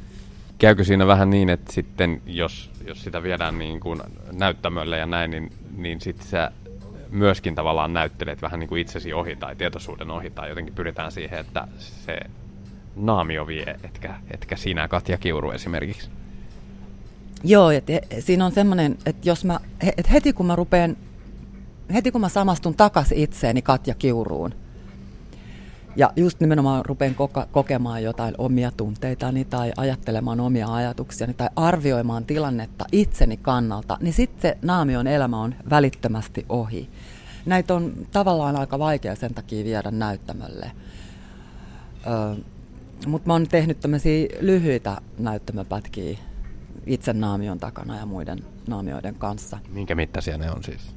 Käykö 0.59 0.85
siinä 0.85 1.07
vähän 1.07 1.31
niin, 1.31 1.49
että 1.49 1.73
sitten 1.73 2.23
jos, 2.27 2.71
jos 2.87 3.05
sitä 3.05 3.23
viedään 3.23 3.59
niin 3.59 3.81
kuin 3.81 4.01
näyttämölle 4.33 4.99
ja 4.99 5.07
näin, 5.07 5.31
niin, 5.31 5.53
niin 5.77 6.01
sitten 6.01 6.27
sä 6.27 6.51
myöskin 7.11 7.55
tavallaan 7.55 7.93
näyttelet 7.93 8.43
vähän 8.43 8.61
niin 8.61 8.69
kuin 8.69 8.81
itsesi 8.81 9.13
ohi 9.13 9.37
tai 9.37 9.57
tietoisuuden 9.57 10.11
ohi 10.11 10.31
tai 10.31 10.49
jotenkin 10.49 10.75
pyritään 10.75 11.13
siihen, 11.13 11.39
että 11.39 11.69
se 11.79 12.19
naamio 12.97 13.47
vie, 13.47 13.77
etkä, 13.85 14.15
etkä 14.31 14.57
sinä 14.57 14.89
Katja 14.89 15.19
Kiuru 15.19 15.51
esimerkiksi. 15.51 16.11
Joo, 17.45 17.71
että 17.71 17.93
siinä 18.19 18.47
on 18.47 18.53
semmoinen, 18.53 18.99
että 19.07 19.29
jos 19.29 19.45
mä, 19.45 19.61
et 19.97 20.11
heti 20.13 20.33
kun 20.33 20.47
mä 20.47 20.57
rupean, 20.57 20.97
heti 21.95 22.11
kun 22.13 22.21
mä 22.21 22.29
samastun 22.29 22.75
takaisin 22.75 23.19
itseeni 23.19 23.63
Katja 23.63 23.95
Kiuruun, 23.95 24.55
ja 25.97 26.13
just 26.17 26.41
nimenomaan 26.41 26.85
rupean 26.85 27.15
koka- 27.15 27.47
kokemaan 27.53 28.03
jotain 28.03 28.35
omia 28.39 28.71
tunteitani 28.77 29.45
tai 29.45 29.73
ajattelemaan 29.77 30.41
omia 30.41 30.75
ajatuksiani 30.75 31.35
tai 31.35 31.49
arvioimaan 31.57 32.25
tilannetta 32.25 32.85
itseni 32.93 33.37
kannalta, 33.37 33.99
niin 34.01 34.15
sitten 34.15 34.43
se 34.43 34.59
naamion 34.63 35.07
elämä 35.07 35.41
on 35.41 35.55
välittömästi 35.71 36.47
ohi. 36.49 36.91
Näitä 37.47 37.75
on 37.75 37.93
tavallaan 38.13 38.57
aika 38.57 38.79
vaikea 38.79 39.17
sen 39.17 39.35
takia 39.35 39.65
viedä 39.65 39.91
näyttämölle. 39.91 40.73
Öö, 42.07 42.35
Mutta 43.07 43.27
mä 43.27 43.33
oon 43.33 43.49
tehnyt 43.49 43.81
tämmöisiä 43.81 44.29
lyhyitä 44.41 45.01
näyttämöpätkiä 45.19 46.19
itse 46.87 47.13
naamion 47.13 47.59
takana 47.59 47.97
ja 47.97 48.07
muiden 48.07 48.39
naamioiden 48.69 49.15
kanssa. 49.15 49.59
Minkä 49.69 49.95
mittaisia 49.95 50.39
ne 50.39 50.51
on 50.51 50.65
siis? 50.65 50.95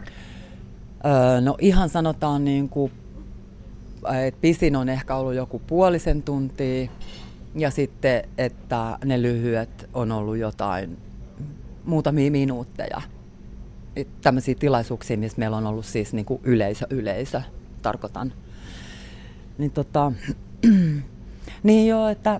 Öö, 1.05 1.41
no 1.41 1.57
ihan 1.61 1.89
sanotaan 1.89 2.45
niin 2.45 2.69
kuin, 2.69 2.91
että 4.25 4.41
pisin 4.41 4.75
on 4.75 4.89
ehkä 4.89 5.15
ollut 5.15 5.33
joku 5.33 5.61
puolisen 5.67 6.23
tuntia 6.23 6.89
ja 7.55 7.71
sitten, 7.71 8.23
että 8.37 8.97
ne 9.05 9.21
lyhyet 9.21 9.89
on 9.93 10.11
ollut 10.11 10.37
jotain 10.37 10.97
muutamia 11.85 12.31
minuutteja. 12.31 13.01
Tämmöisiä 14.21 14.55
tilaisuuksia, 14.55 15.17
missä 15.17 15.39
meillä 15.39 15.57
on 15.57 15.67
ollut 15.67 15.85
siis 15.85 16.13
niin 16.13 16.25
kuin 16.25 16.41
yleisö, 16.43 16.87
yleisö, 16.89 17.41
tarkoitan. 17.81 18.33
Niin 19.57 19.71
tota, 19.71 20.11
niin 21.63 21.87
joo, 21.87 22.07
että 22.07 22.39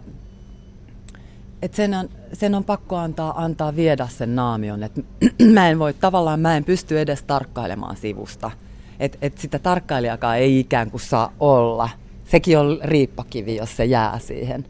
että 1.64 1.76
sen 1.76 1.94
on, 1.94 2.10
sen 2.34 2.56
on 2.56 2.64
pakko 2.64 2.98
antaa, 2.98 3.44
antaa 3.44 3.76
viedä 3.76 4.08
sen 4.08 4.36
naamion. 4.36 4.84
Et 4.84 5.06
mä 5.54 5.70
en 5.70 5.80
voi, 5.80 5.94
tavallaan 5.94 6.40
mä 6.40 6.58
en 6.58 6.64
pysty 6.64 7.00
edes 7.00 7.24
tarkkailemaan 7.24 7.96
sivusta. 7.96 8.52
Että 9.00 9.18
et 9.22 9.38
sitä 9.38 9.60
tarkkailijakaan 9.60 10.38
ei 10.38 10.60
ikään 10.60 10.92
kuin 10.92 11.02
saa 11.02 11.34
olla. 11.40 11.90
Sekin 12.26 12.58
on 12.58 12.80
riippakivi, 12.84 13.56
jos 13.56 13.78
se 13.78 13.86
jää 13.86 14.20
siihen. 14.20 14.66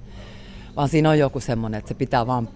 Vaan 0.75 0.89
siinä 0.89 1.09
on 1.09 1.19
joku 1.19 1.39
semmoinen, 1.39 1.77
että 1.77 1.87
se 1.87 1.93
pitää 1.93 2.27
vaan 2.27 2.49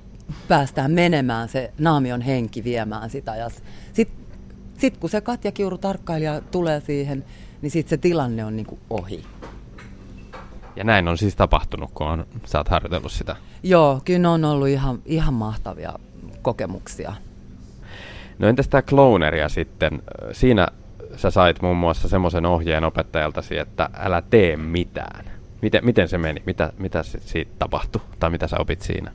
päästään 0.47 0.91
menemään 0.91 1.49
se 1.49 1.71
naamion 1.79 2.21
henki 2.21 2.63
viemään 2.63 3.09
sitä. 3.09 3.35
Ja 3.35 3.49
sitten 3.93 4.25
sit 4.77 4.97
kun 4.97 5.09
se 5.09 5.21
Katja 5.21 5.51
Kiuru 5.51 5.77
tarkkailija 5.77 6.41
tulee 6.41 6.81
siihen, 6.81 7.25
niin 7.61 7.71
sitten 7.71 7.89
se 7.89 7.97
tilanne 7.97 8.45
on 8.45 8.55
niinku 8.55 8.79
ohi. 8.89 9.23
Ja 10.75 10.83
näin 10.83 11.07
on 11.07 11.17
siis 11.17 11.35
tapahtunut, 11.35 11.91
kun 11.93 12.07
on, 12.07 12.25
sä 12.45 12.57
oot 12.57 12.69
harjoitellut 12.69 13.11
sitä. 13.11 13.35
Joo, 13.63 14.01
kyllä 14.05 14.31
on 14.31 14.45
ollut 14.45 14.67
ihan, 14.67 14.99
ihan 15.05 15.33
mahtavia 15.33 15.93
kokemuksia. 16.41 17.13
No 18.39 18.47
entäs 18.47 18.67
tämä 18.67 18.81
cloneria 18.81 19.49
sitten? 19.49 20.01
Siinä 20.31 20.67
sä 21.15 21.31
sait 21.31 21.61
muun 21.61 21.77
muassa 21.77 22.07
semmoisen 22.07 22.45
ohjeen 22.45 22.83
opettajaltasi, 22.83 23.57
että 23.57 23.89
älä 23.93 24.23
tee 24.29 24.57
mitään. 24.57 25.25
Miten, 25.61 25.85
miten 25.85 26.07
se 26.07 26.17
meni? 26.17 26.43
Mitä, 26.45 26.73
mitä 26.77 27.03
siitä 27.03 27.51
tapahtui? 27.59 28.01
Tai 28.19 28.29
mitä 28.29 28.47
sä 28.47 28.57
opit 28.59 28.81
siinä? 28.81 29.11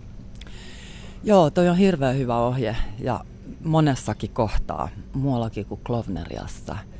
Joo, 1.24 1.50
toi 1.50 1.68
on 1.68 1.76
hirveän 1.76 2.18
hyvä 2.18 2.38
ohje 2.38 2.76
ja 2.98 3.20
monessakin 3.64 4.30
kohtaa, 4.30 4.88
muuallakin 5.12 5.66
kuin 5.66 5.80
Klovneriassa– 5.84 6.76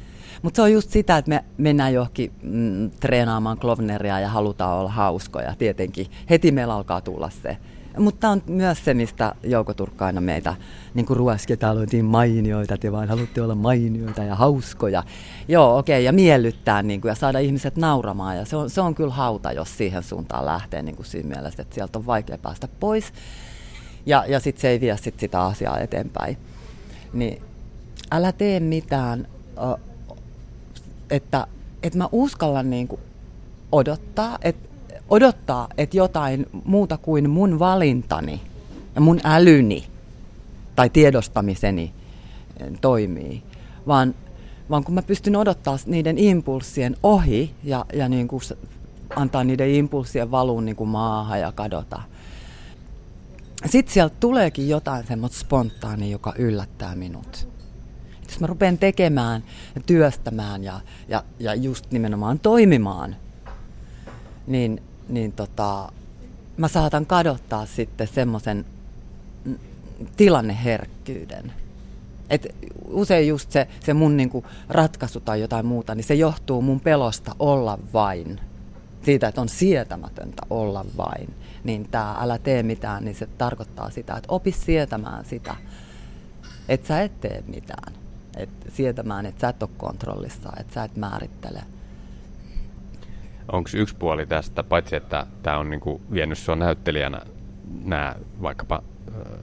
mutta 0.43 0.57
se 0.57 0.63
on 0.63 0.73
just 0.73 0.91
sitä, 0.91 1.19
että 1.19 1.29
me 1.29 1.45
mennään 1.59 1.95
johonkin 1.95 2.33
mm, 2.43 2.91
treenaamaan 2.91 3.59
klovneria 3.59 4.21
ja 4.21 4.29
halutaan 4.29 4.79
olla 4.79 4.91
hauskoja. 4.91 5.55
Tietenkin 5.59 6.07
heti 6.31 6.53
meillä 6.53 6.75
alkaa 6.75 7.01
tulla 7.01 7.31
se. 7.43 7.57
Mutta 7.99 8.29
on 8.29 8.43
myös 8.47 8.85
se, 8.85 8.95
mistä 8.95 9.35
Jouko 9.43 9.75
Turkka 9.75 10.07
aina 10.07 10.21
meitä 10.21 10.55
niin 10.95 11.07
kuin 11.07 11.17
ruosketaan, 11.17 11.79
oltiin 11.79 12.05
mainioita, 12.05 12.79
te 12.79 12.93
vaan 12.93 13.09
haluatte 13.09 13.43
olla 13.43 13.55
mainioita 13.55 14.25
ja 14.25 14.35
hauskoja. 14.35 15.03
Joo, 15.49 15.79
okei, 15.79 15.97
okay, 15.97 16.03
ja 16.05 16.13
miellyttää 16.13 16.83
niin 16.83 17.01
kuin, 17.01 17.09
ja 17.09 17.15
saada 17.15 17.39
ihmiset 17.39 17.77
nauramaan. 17.77 18.37
Ja 18.37 18.45
se 18.45 18.57
on, 18.57 18.71
se 18.71 18.81
on 18.81 18.95
kyllä 18.95 19.13
hauta, 19.15 19.53
jos 19.53 19.77
siihen 19.77 20.03
suuntaan 20.03 20.47
lähtee 20.47 20.83
niin 20.83 20.97
kuin 20.97 21.07
siinä 21.07 21.29
mielessä, 21.29 21.63
että 21.63 21.75
sieltä 21.75 21.99
on 21.99 22.07
vaikea 22.07 22.39
päästä 22.39 22.69
pois. 22.81 23.13
Ja, 24.07 24.25
ja 24.29 24.41
sitten 24.41 24.61
se 24.61 24.69
ei 24.69 24.81
vie 24.81 24.97
sit 24.97 25.21
sitä 25.21 25.43
asiaa 25.43 25.79
eteenpäin. 25.79 26.37
Niin 27.13 27.43
älä 28.11 28.33
tee 28.33 28.61
mitään, 28.61 29.29
että, 31.13 31.47
että 31.83 31.99
mä 31.99 32.09
uskallan 32.13 32.71
niin 32.71 32.89
kuin 32.89 33.01
odottaa, 33.73 34.39
että 34.43 34.69
odottaa, 35.11 35.69
että 35.79 35.97
jotain 35.97 36.47
muuta 36.65 36.99
kuin 36.99 37.31
mun 37.31 37.59
valintani 37.59 38.41
ja 38.95 39.01
mun 39.01 39.21
älyni 39.25 39.85
tai 40.77 40.91
tiedostamiseni 40.91 41.93
eh, 42.61 42.67
toimii, 42.81 43.43
vaan, 43.87 44.15
vaan 44.71 44.85
kun 44.85 44.95
mä 44.95 45.03
pystyn 45.03 45.37
odottaa 45.37 45.77
niiden 45.87 46.19
impulssien 46.19 46.97
ohi 47.03 47.55
ja, 47.65 47.85
ja 47.93 48.09
niin 48.09 48.29
kuin 48.29 48.43
antaa 49.17 49.45
niiden 49.45 49.71
impulssien 49.71 50.31
valuun 50.31 50.65
niin 50.65 50.77
kuin 50.77 50.91
maahan 50.91 51.41
ja 51.41 51.53
kadota. 51.53 52.03
Sitten 53.67 53.95
sieltä 53.95 54.17
tuleekin 54.21 54.69
jotain 54.69 55.07
semmoista 55.07 55.39
spontaania, 55.39 56.11
joka 56.11 56.35
yllättää 56.39 56.95
minut 56.95 57.52
jos 58.33 58.41
mä 58.41 58.47
rupean 58.47 58.79
tekemään 58.79 59.45
ja 59.75 59.81
työstämään 59.87 60.65
ja, 60.65 60.81
ja, 61.09 61.25
ja 61.39 61.55
just 61.55 61.91
nimenomaan 61.91 62.39
toimimaan, 62.39 63.17
niin, 64.47 64.83
niin 65.09 65.33
tota, 65.33 65.93
mä 66.57 66.69
saatan 66.69 67.07
kadottaa 67.07 67.67
sitten 67.67 68.09
semmoisen 68.09 68.65
tilanneherkkyyden. 70.17 71.53
Et 72.31 72.47
usein 72.87 73.29
just 73.29 73.51
se, 73.51 73.69
se 73.81 73.95
mun 73.95 74.17
niinku 74.17 74.45
ratkaisu 74.69 75.21
tai 75.21 75.41
jotain 75.41 75.67
muuta, 75.67 75.95
niin 75.95 76.05
se 76.05 76.15
johtuu 76.15 76.63
mun 76.63 76.81
pelosta 76.81 77.35
olla 77.39 77.79
vain. 77.93 78.41
Siitä, 79.03 79.29
että 79.29 79.41
on 79.41 79.49
sietämätöntä 79.49 80.43
olla 80.51 80.85
vain. 80.97 81.35
Niin 81.65 81.89
tämä 81.89 82.17
älä 82.21 82.39
tee 82.39 82.63
mitään, 82.63 83.05
niin 83.05 83.15
se 83.15 83.27
tarkoittaa 83.27 83.91
sitä, 83.91 84.17
että 84.17 84.33
opi 84.33 84.53
sietämään 84.53 85.25
sitä, 85.25 85.57
että 86.69 86.87
sä 86.87 87.03
et 87.03 87.21
tee 87.21 87.45
mitään 87.47 88.02
et 88.37 88.51
sietämään, 88.69 89.27
että 89.27 89.41
sä 89.41 89.49
et 89.49 89.63
ole 89.63 89.71
kontrollissa, 89.77 90.53
että 90.61 90.75
sä 90.75 90.85
et 90.85 90.97
määrittele. 90.97 91.63
Onko 93.53 93.71
yksi 93.75 93.95
puoli 93.95 94.27
tästä, 94.27 94.63
paitsi 94.63 94.97
että 94.97 95.27
tämä 95.43 95.59
on 95.59 95.71
niinku 95.71 96.01
vienyt 96.13 96.39
sua 96.39 96.57
näyttelijänä 96.57 97.21
nämä 97.85 98.15
vaikkapa 98.43 98.83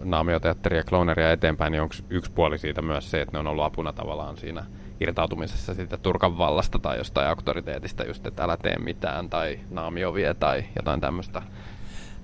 naamioteatteri 0.04 0.78
ja 0.78 0.84
kloneria 0.84 1.32
eteenpäin, 1.32 1.72
niin 1.72 1.82
onko 1.82 1.96
yksi 2.10 2.32
puoli 2.32 2.58
siitä 2.58 2.82
myös 2.82 3.12
se, 3.12 3.22
että 3.22 3.34
ne 3.34 3.40
on 3.40 3.48
ollut 3.48 3.64
apuna 3.64 3.94
tavallaan 3.94 4.38
siinä 4.38 4.66
irtautumisessa 5.00 5.74
siitä 5.74 5.98
Turkan 5.98 6.38
vallasta 6.38 6.80
tai 6.80 6.98
jostain 6.98 7.28
auktoriteetista, 7.28 8.04
just 8.04 8.26
että 8.26 8.44
älä 8.44 8.58
tee 8.58 8.78
mitään 8.78 9.30
tai 9.30 9.60
naamio 9.72 10.14
vie 10.14 10.34
tai 10.34 10.64
jotain 10.76 11.02
tämmöistä? 11.02 11.42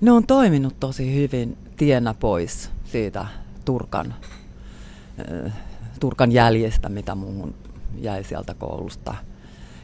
Ne 0.00 0.12
on 0.12 0.26
toiminut 0.26 0.80
tosi 0.80 1.14
hyvin 1.14 1.58
tiennä 1.76 2.14
pois 2.14 2.70
siitä 2.84 3.26
Turkan 3.64 4.14
Turkan 6.00 6.32
jäljestä, 6.32 6.88
mitä 6.88 7.14
muuhun 7.14 7.54
jäi 7.98 8.24
sieltä 8.24 8.54
koulusta. 8.54 9.14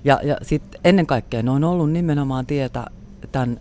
Ja, 0.04 0.20
ja 0.22 0.36
sitten 0.42 0.80
ennen 0.84 1.06
kaikkea 1.06 1.42
ne 1.42 1.50
on 1.50 1.64
ollut 1.64 1.90
nimenomaan 1.90 2.46
tietä 2.46 2.86
tämän 3.32 3.60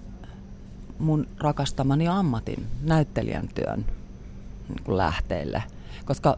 mun 0.99 1.28
rakastamani 1.39 2.08
ammatin, 2.08 2.68
näyttelijän 2.84 3.47
työn 3.56 3.86
niin 4.70 4.84
kuin 4.84 4.97
lähteille. 4.97 5.64
Koska 6.06 6.38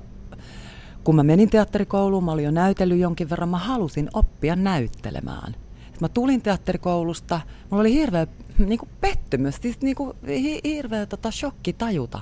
kun 1.04 1.16
mä 1.16 1.24
menin 1.24 1.50
teatterikouluun, 1.50 2.24
mä 2.24 2.32
olin 2.32 2.46
jo 2.46 2.52
näytellyt 2.52 3.00
jonkin 3.00 3.30
verran, 3.30 3.50
mä 3.50 3.58
halusin 3.58 4.10
oppia 4.14 4.56
näyttelemään. 4.56 5.56
Mä 6.02 6.10
tulin 6.10 6.42
teatterikoulusta, 6.42 7.42
mulla 7.70 7.82
oli 7.82 7.94
hirveä 7.94 8.28
niin 8.58 8.80
kuin 8.80 8.90
pettymys, 9.02 9.56
siis 9.62 9.82
niin 9.82 9.96
kuin, 9.96 10.18
hirveä 10.64 11.06
tota, 11.06 11.32
shokki 11.32 11.74
tajuta. 11.74 12.22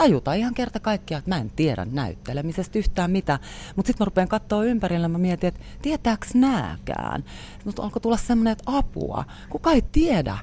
Tajuta 0.00 0.34
ihan 0.34 0.54
kerta 0.54 0.80
kaikkiaan, 0.80 1.18
että 1.18 1.30
mä 1.30 1.38
en 1.38 1.50
tiedä 1.50 1.86
näyttelemisestä 1.92 2.78
yhtään 2.78 3.10
mitään. 3.10 3.38
Mutta 3.76 3.86
sitten 3.86 4.04
mä 4.04 4.04
rupean 4.04 4.28
katsoa 4.28 4.64
ympärillä, 4.64 5.08
mä 5.08 5.18
mietin, 5.18 5.48
että 5.48 5.60
tietääks 5.82 6.34
nääkään? 6.34 7.24
Mutta 7.64 7.82
alkoi 7.82 8.00
tulla 8.00 8.16
semmoinen, 8.16 8.52
että 8.52 8.64
apua, 8.66 9.24
kuka 9.50 9.72
ei 9.72 9.82
tiedä. 9.92 10.38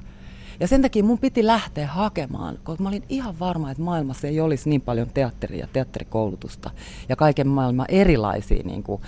Ja 0.60 0.68
sen 0.68 0.82
takia 0.82 1.04
mun 1.04 1.18
piti 1.18 1.46
lähteä 1.46 1.86
hakemaan, 1.86 2.58
koska 2.64 2.82
mä 2.82 2.88
olin 2.88 3.04
ihan 3.08 3.38
varma, 3.38 3.70
että 3.70 3.82
maailmassa 3.82 4.26
ei 4.26 4.40
olisi 4.40 4.68
niin 4.68 4.80
paljon 4.80 5.10
teatteria, 5.10 5.68
teatterikoulutusta 5.72 6.70
ja 7.08 7.16
kaiken 7.16 7.48
maailman 7.48 7.86
erilaisia 7.88 8.62
niin 8.64 8.82
kuin, 8.82 9.02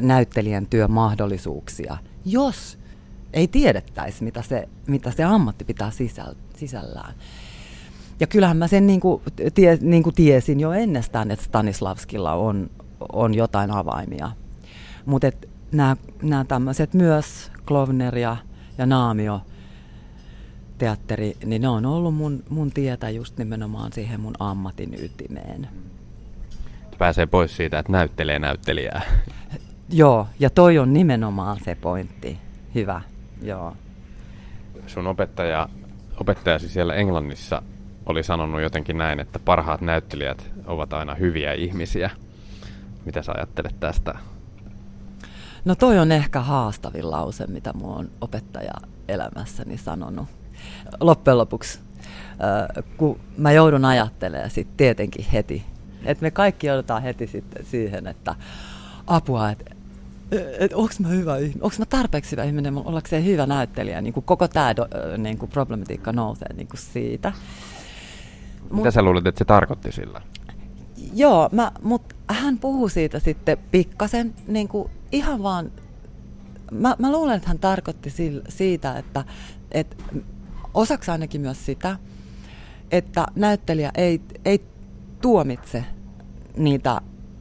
näyttelijän 0.00 0.66
työmahdollisuuksia, 0.66 1.96
jos 2.24 2.78
ei 3.32 3.48
tiedettäisi, 3.48 4.24
mitä 4.24 4.42
se, 4.42 4.68
mitä 4.86 5.10
se 5.10 5.24
ammatti 5.24 5.64
pitää 5.64 5.90
sisällään. 6.56 7.14
Ja 8.20 8.26
kyllähän 8.26 8.56
mä 8.56 8.68
sen 8.68 8.86
niin 8.86 9.00
kuin, 9.00 9.22
tie, 9.54 9.78
niin 9.80 10.02
kuin 10.02 10.14
tiesin 10.14 10.60
jo 10.60 10.72
ennestään, 10.72 11.30
että 11.30 11.44
Stanislavskilla 11.44 12.32
on, 12.32 12.70
on 13.12 13.34
jotain 13.34 13.70
avaimia. 13.70 14.30
Mutta 15.06 15.26
nämä 16.22 16.44
tämmöiset 16.48 16.94
myös, 16.94 17.52
Klovner 17.66 18.18
ja, 18.18 18.36
ja 18.78 18.86
Naamio, 18.86 19.40
teatteri, 20.78 21.36
niin 21.44 21.62
ne 21.62 21.68
on 21.68 21.86
ollut 21.86 22.14
mun, 22.14 22.42
mun 22.48 22.70
tietä 22.70 23.10
just 23.10 23.38
nimenomaan 23.38 23.92
siihen 23.92 24.20
mun 24.20 24.34
ammatin 24.38 24.94
ytimeen. 25.04 25.68
Pääsee 26.98 27.26
pois 27.26 27.56
siitä, 27.56 27.78
että 27.78 27.92
näyttelee 27.92 28.38
näyttelijää. 28.38 29.02
Joo, 29.90 30.26
ja 30.40 30.50
toi 30.50 30.78
on 30.78 30.92
nimenomaan 30.92 31.60
se 31.64 31.74
pointti. 31.74 32.38
Hyvä, 32.74 33.00
joo. 33.42 33.76
Sun 34.86 35.06
opettaja, 35.06 35.68
opettajasi 36.20 36.68
siellä 36.68 36.94
Englannissa 36.94 37.62
oli 38.08 38.22
sanonut 38.22 38.60
jotenkin 38.60 38.98
näin, 38.98 39.20
että 39.20 39.38
parhaat 39.38 39.80
näyttelijät 39.80 40.50
ovat 40.66 40.92
aina 40.92 41.14
hyviä 41.14 41.52
ihmisiä. 41.52 42.10
Mitä 43.04 43.22
sä 43.22 43.32
ajattelet 43.32 43.80
tästä? 43.80 44.14
No 45.64 45.74
toi 45.74 45.98
on 45.98 46.12
ehkä 46.12 46.40
haastavin 46.40 47.10
lause, 47.10 47.46
mitä 47.46 47.72
mun 47.72 47.96
on 47.96 48.10
opettaja 48.20 48.72
elämässäni 49.08 49.78
sanonut 49.78 50.28
loppujen 51.00 51.38
lopuksi, 51.38 51.78
äh, 52.30 52.84
kun 52.96 53.20
mä 53.36 53.52
joudun 53.52 53.84
ajattelemaan 53.84 54.50
sitten 54.50 54.76
tietenkin 54.76 55.26
heti, 55.32 55.64
että 56.04 56.22
me 56.22 56.30
kaikki 56.30 56.66
joudutaan 56.66 57.02
heti 57.02 57.26
sitten 57.26 57.66
siihen, 57.66 58.06
että 58.06 58.34
apua, 59.06 59.50
että 59.50 59.74
et 60.58 60.72
onko 60.72 60.94
mä 60.98 61.08
hyvä 61.08 61.36
ihminen, 61.36 61.62
onko 61.62 61.76
mä 61.78 61.86
tarpeeksi 61.86 62.30
hyvä 62.30 62.44
ihminen, 62.44 62.76
ollakseen 62.76 63.24
hyvä 63.24 63.46
näyttelijä, 63.46 64.00
niin 64.00 64.14
kuin 64.14 64.24
koko 64.24 64.48
tämä 64.48 64.74
niin 65.18 65.38
kuin 65.38 65.50
problematiikka 65.50 66.12
nousee 66.12 66.52
niin 66.52 66.68
kuin 66.68 66.80
siitä. 66.80 67.32
Mitä 68.70 68.84
Mut, 68.84 68.94
sä 68.94 69.02
luulet, 69.02 69.26
että 69.26 69.38
se 69.38 69.44
tarkoitti 69.44 69.92
sillä? 69.92 70.22
Joo, 71.14 71.48
mä, 71.52 71.72
mutta 71.82 72.14
hän 72.28 72.58
puhuu 72.58 72.88
siitä 72.88 73.18
sitten 73.18 73.58
pikkasen, 73.70 74.34
niin 74.48 74.68
kuin 74.68 74.90
ihan 75.12 75.42
vaan, 75.42 75.72
mä, 76.70 76.96
mä 76.98 77.12
luulen, 77.12 77.36
että 77.36 77.48
hän 77.48 77.58
tarkoitti 77.58 78.10
siitä, 78.48 78.98
että, 78.98 79.24
että 79.72 79.96
osaksi 80.74 81.10
ainakin 81.10 81.40
myös 81.40 81.66
sitä, 81.66 81.96
että 82.90 83.26
näyttelijä 83.34 83.90
ei, 83.94 84.20
ei 84.44 84.64
tuomitse 85.20 85.84
niitä 86.56 87.00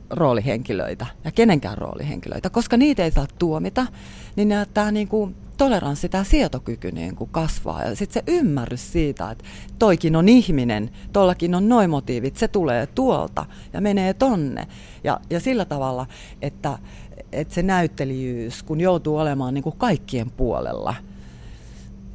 roolihenkilöitä 0.10 1.06
ja 1.24 1.32
kenenkään 1.32 1.78
roolihenkilöitä, 1.78 2.50
koska 2.50 2.78
niitä 2.78 3.04
ei 3.04 3.12
saa 3.12 3.28
tuomita, 3.40 3.86
niin 4.36 4.50
tämä 4.74 4.92
niin 4.92 5.08
kuin 5.08 5.36
toleranssi, 5.58 6.10
tämä 6.10 6.24
sietokyky 6.24 6.92
niin 6.92 7.16
kuin 7.16 7.30
kasvaa 7.30 7.84
ja 7.84 7.96
sitten 7.96 8.24
se 8.26 8.32
ymmärrys 8.32 8.92
siitä, 8.92 9.32
että 9.32 9.44
toikin 9.80 10.16
on 10.16 10.30
ihminen, 10.30 10.90
tollakin 11.14 11.56
on 11.56 11.70
noin 11.70 11.90
motiivit, 11.90 12.38
se 12.38 12.48
tulee 12.48 12.88
tuolta 12.88 13.46
ja 13.74 13.82
menee 13.82 14.14
tonne 14.14 14.68
ja, 15.04 15.20
ja 15.30 15.40
sillä 15.40 15.66
tavalla, 15.66 16.06
että, 16.42 16.80
että 17.32 17.54
se 17.54 17.64
näyttelijyys, 17.64 18.64
kun 18.64 18.82
joutuu 18.82 19.18
olemaan 19.18 19.54
niin 19.54 19.64
kuin 19.64 19.78
kaikkien 19.78 20.32
puolella– 20.32 20.96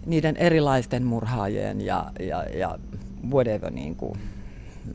niiden 0.06 0.36
erilaisten 0.36 1.04
murhaajien 1.04 1.80
ja, 1.80 2.10
ja, 2.20 2.44
ja 2.44 2.78
whatever 3.30 3.70
niin 3.72 3.96
kuin, 3.96 4.18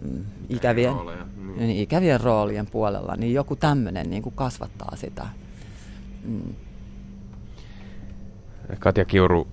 mm, 0.04 0.26
ikävien, 0.50 0.94
rooleja, 0.94 1.26
niin. 1.38 1.58
Niin, 1.58 1.78
ikävien 1.78 2.22
roolien 2.22 2.68
puolella, 2.68 3.16
niin 3.16 3.34
joku 3.34 3.56
tämmöinen 3.56 4.10
niin 4.10 4.24
kuin 4.24 4.36
kasvattaa 4.36 4.96
sitä. 4.96 5.26
Mm. 6.24 6.54
Katja 8.80 9.06
Kiuru, 9.06 9.48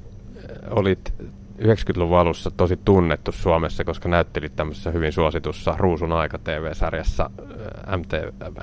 olit 0.70 1.14
90-luvun 1.58 2.18
alussa 2.18 2.50
tosi 2.50 2.78
tunnettu 2.84 3.32
Suomessa, 3.32 3.84
koska 3.84 4.08
näyttelit 4.08 4.56
tämmöisessä 4.56 4.90
hyvin 4.90 5.12
suositussa 5.12 5.74
Ruusun 5.78 6.12
aika 6.12 6.38
TV-sarjassa 6.38 7.30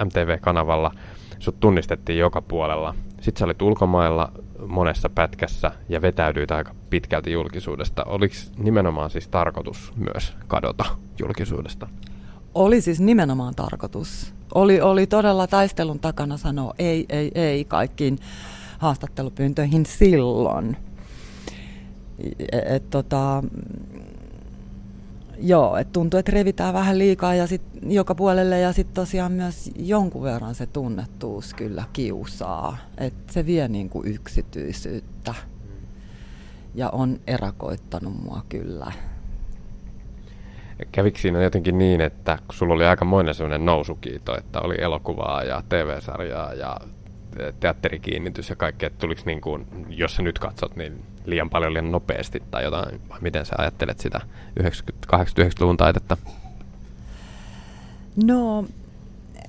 MTV-kanavalla. 0.06 0.91
Sut 1.39 1.60
tunnistettiin 1.60 2.20
joka 2.20 2.41
puolella. 2.41 2.95
Sitten 3.22 3.39
sä 3.39 3.45
olit 3.45 3.62
ulkomailla 3.62 4.32
monessa 4.68 5.10
pätkässä 5.10 5.72
ja 5.89 6.02
vetäydyit 6.02 6.52
aika 6.52 6.76
pitkälti 6.89 7.32
julkisuudesta. 7.32 8.04
Oliko 8.04 8.36
nimenomaan 8.58 9.10
siis 9.10 9.28
tarkoitus 9.28 9.93
myös 9.95 10.34
kadota 10.47 10.86
julkisuudesta? 11.20 11.88
Oli 12.56 12.82
siis 12.82 12.99
nimenomaan 12.99 13.56
tarkoitus. 13.56 14.34
Oli, 14.56 14.82
oli 14.82 15.08
todella 15.08 15.47
taistelun 15.47 15.99
takana 15.99 16.38
sanoa 16.38 16.74
ei, 16.80 17.06
ei, 17.10 17.32
ei 17.36 17.66
kaikkiin 17.66 18.20
haastattelupyyntöihin 18.82 19.86
silloin. 19.86 20.77
Et, 22.39 22.65
et, 22.65 22.89
tota, 22.89 23.43
Joo, 25.43 25.77
että 25.77 25.93
tuntuu, 25.93 26.19
että 26.19 26.32
revitään 26.32 26.73
vähän 26.73 26.97
liikaa 26.97 27.36
ja 27.36 27.47
sit 27.47 27.61
joka 27.88 28.15
puolelle 28.15 28.59
ja 28.59 28.73
sitten 28.73 28.95
tosiaan 28.95 29.32
myös 29.32 29.71
jonkun 29.75 30.23
verran 30.23 30.55
se 30.55 30.65
tunnettuus 30.65 31.53
kyllä 31.53 31.84
kiusaa. 31.93 32.77
Että 32.97 33.34
se 33.34 33.45
vie 33.45 33.67
niin 33.67 33.89
kuin 33.89 34.07
yksityisyyttä 34.07 35.34
ja 36.75 36.89
on 36.89 37.19
erakoittanut 37.27 38.23
mua 38.23 38.41
kyllä. 38.49 38.91
Kävikö 40.91 41.19
siinä 41.19 41.41
jotenkin 41.41 41.77
niin, 41.77 42.01
että 42.01 42.38
kun 42.47 42.55
sulla 42.55 42.73
oli 42.73 42.86
aika 42.86 43.05
monen 43.05 43.34
sellainen 43.34 43.65
nousukiito, 43.65 44.38
että 44.38 44.61
oli 44.61 44.75
elokuvaa 44.82 45.43
ja 45.43 45.63
TV-sarjaa 45.69 46.53
ja 46.53 46.77
teatterikiinnitys 47.59 48.49
ja 48.49 48.55
kaikkea, 48.55 48.88
että 48.88 48.99
tuliko 48.99 49.21
niin 49.25 49.41
kuin, 49.41 49.67
jos 49.89 50.15
sä 50.15 50.21
nyt 50.21 50.39
katsot, 50.39 50.75
niin 50.75 51.01
liian 51.25 51.49
paljon 51.49 51.73
liian 51.73 51.91
nopeasti 51.91 52.43
tai 52.51 52.63
jotain, 52.63 53.01
vai 53.09 53.19
miten 53.21 53.45
sä 53.45 53.55
ajattelet 53.57 53.99
sitä 53.99 54.21
80-90-luvun 54.59 55.77
taitetta? 55.77 56.17
No, 58.25 58.65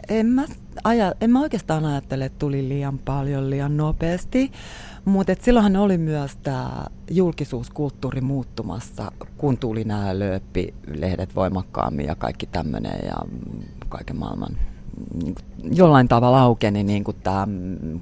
en 0.09 0.27
mä, 0.27 0.45
aja, 0.85 1.13
en 1.21 1.31
mä 1.31 1.41
oikeastaan 1.41 1.85
ajattele, 1.85 2.25
että 2.25 2.39
tuli 2.39 2.69
liian 2.69 2.99
paljon 2.99 3.51
liian 3.51 3.77
nopeasti, 3.77 4.53
mutta 5.05 5.35
silloinhan 5.41 5.77
oli 5.77 5.99
myös 5.99 6.37
tämä 6.37 6.85
julkisuuskulttuuri 7.11 8.21
muuttumassa, 8.21 9.13
kun 9.37 9.59
tuli 9.59 9.85
nämä 9.85 10.19
lööppilehdet 10.19 11.35
voimakkaammin 11.35 12.07
ja 12.07 12.15
kaikki 12.15 12.47
tämmöinen 12.47 13.01
ja 13.07 13.17
kaiken 13.89 14.17
maailman 14.17 14.57
jollain 15.73 16.09
tavalla 16.09 16.41
aukeni 16.41 16.83
niin 16.83 17.05
kuin 17.05 17.17
tämä 17.23 17.47
mm, 17.47 18.01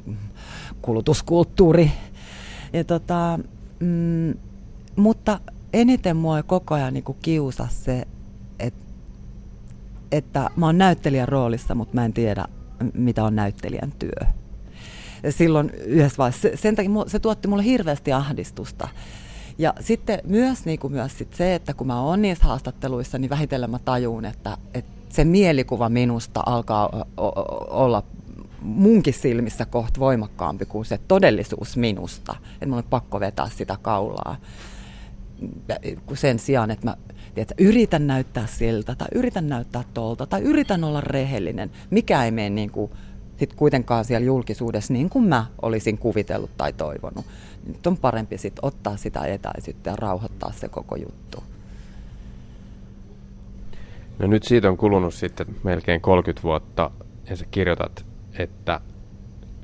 kulutuskulttuuri. 0.82 1.92
Ja 2.72 2.84
tota, 2.84 3.38
mm, 3.80 4.34
mutta 4.96 5.40
eniten 5.72 6.16
mua 6.16 6.42
koko 6.42 6.74
ajan 6.74 6.94
niin 6.94 7.04
kiusa 7.22 7.66
se, 7.70 8.06
että, 8.58 8.84
että 10.12 10.50
mä 10.56 10.66
oon 10.66 10.78
näyttelijän 10.78 11.28
roolissa, 11.28 11.74
mutta 11.74 11.94
mä 11.94 12.04
en 12.04 12.12
tiedä, 12.12 12.44
mitä 12.94 13.24
on 13.24 13.36
näyttelijän 13.36 13.92
työ. 13.98 14.26
Ja 15.22 15.32
silloin 15.32 15.70
yhdessä 15.70 16.18
vaiheessa, 16.18 16.48
sen 16.54 16.76
takia 16.76 16.90
se 17.06 17.18
tuotti 17.18 17.48
mulle 17.48 17.64
hirveästi 17.64 18.12
ahdistusta. 18.12 18.88
Ja 19.58 19.74
sitten 19.80 20.20
myös, 20.26 20.64
niin 20.64 20.78
kuin 20.78 20.92
myös 20.92 21.18
sit 21.18 21.34
se, 21.34 21.54
että 21.54 21.74
kun 21.74 21.86
mä 21.86 22.00
oon 22.00 22.22
niissä 22.22 22.44
haastatteluissa, 22.44 23.18
niin 23.18 23.30
vähitellen 23.30 23.70
mä 23.70 23.78
tajuun, 23.78 24.24
että, 24.24 24.56
että 24.74 24.99
se 25.10 25.24
mielikuva 25.24 25.88
minusta 25.88 26.42
alkaa 26.46 27.06
olla 27.70 28.02
munkin 28.62 29.14
silmissä 29.14 29.66
kohta 29.66 30.00
voimakkaampi 30.00 30.66
kuin 30.66 30.84
se 30.84 31.00
todellisuus 31.08 31.76
minusta. 31.76 32.36
Että 32.52 32.66
mun 32.66 32.78
on 32.78 32.84
pakko 32.90 33.20
vetää 33.20 33.48
sitä 33.56 33.78
kaulaa. 33.82 34.36
Sen 36.14 36.38
sijaan, 36.38 36.70
että 36.70 36.86
mä 36.86 36.96
tiedätkö, 37.34 37.64
yritän 37.64 38.06
näyttää 38.06 38.46
siltä 38.46 38.94
tai 38.94 39.08
yritän 39.14 39.48
näyttää 39.48 39.84
tolta 39.94 40.26
tai 40.26 40.42
yritän 40.42 40.84
olla 40.84 41.00
rehellinen. 41.00 41.70
Mikä 41.90 42.24
ei 42.24 42.30
mene 42.30 42.50
niin 42.50 42.70
kuin 42.70 42.90
sit 43.38 43.54
kuitenkaan 43.54 44.04
siellä 44.04 44.26
julkisuudessa 44.26 44.92
niin 44.92 45.10
kuin 45.10 45.24
mä 45.24 45.46
olisin 45.62 45.98
kuvitellut 45.98 46.50
tai 46.56 46.72
toivonut. 46.72 47.24
Nyt 47.66 47.86
on 47.86 47.96
parempi 47.96 48.38
sit 48.38 48.54
ottaa 48.62 48.96
sitä 48.96 49.24
etäisyyttä 49.24 49.90
ja 49.90 49.96
rauhoittaa 49.96 50.52
se 50.52 50.68
koko 50.68 50.96
juttu. 50.96 51.42
No 54.20 54.26
nyt 54.26 54.42
siitä 54.42 54.68
on 54.68 54.76
kulunut 54.76 55.14
sitten 55.14 55.46
melkein 55.62 56.00
30 56.00 56.42
vuotta 56.42 56.90
ja 57.30 57.36
sä 57.36 57.44
kirjoitat, 57.50 58.04
että 58.38 58.80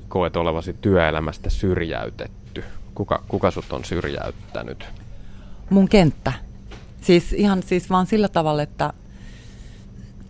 koet 0.07 0.35
olevasi 0.35 0.75
työelämästä 0.81 1.49
syrjäytetty. 1.49 2.63
Kuka, 2.95 3.23
kuka 3.27 3.51
sut 3.51 3.73
on 3.73 3.85
syrjäyttänyt? 3.85 4.85
Mun 5.69 5.89
kenttä. 5.89 6.33
Siis 7.01 7.33
ihan 7.33 7.63
siis 7.63 7.89
vaan 7.89 8.05
sillä 8.05 8.27
tavalla, 8.27 8.61
että 8.61 8.93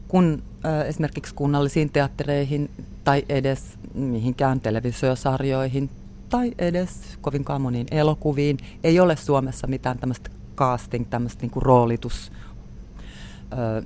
kun 0.08 0.44
ö, 0.66 0.86
esimerkiksi 0.86 1.36
kunnallisiin 1.36 1.90
teattereihin 1.90 2.70
tai 3.04 3.26
edes 3.30 3.80
mihinkään 3.94 4.60
televisiosarjoihin 4.60 5.90
tai 6.30 6.52
edes 6.58 7.18
kovinkaan 7.22 7.62
moniin 7.62 7.88
elokuviin 7.92 8.58
ei 8.84 9.00
ole 9.00 9.16
Suomessa 9.16 9.68
mitään 9.68 10.00
tämmöistä 10.00 10.30
casting, 10.56 11.06
tämmöistä 11.10 11.42
niinku 11.42 11.60
roolitus, 11.60 12.32
ö, 13.54 13.84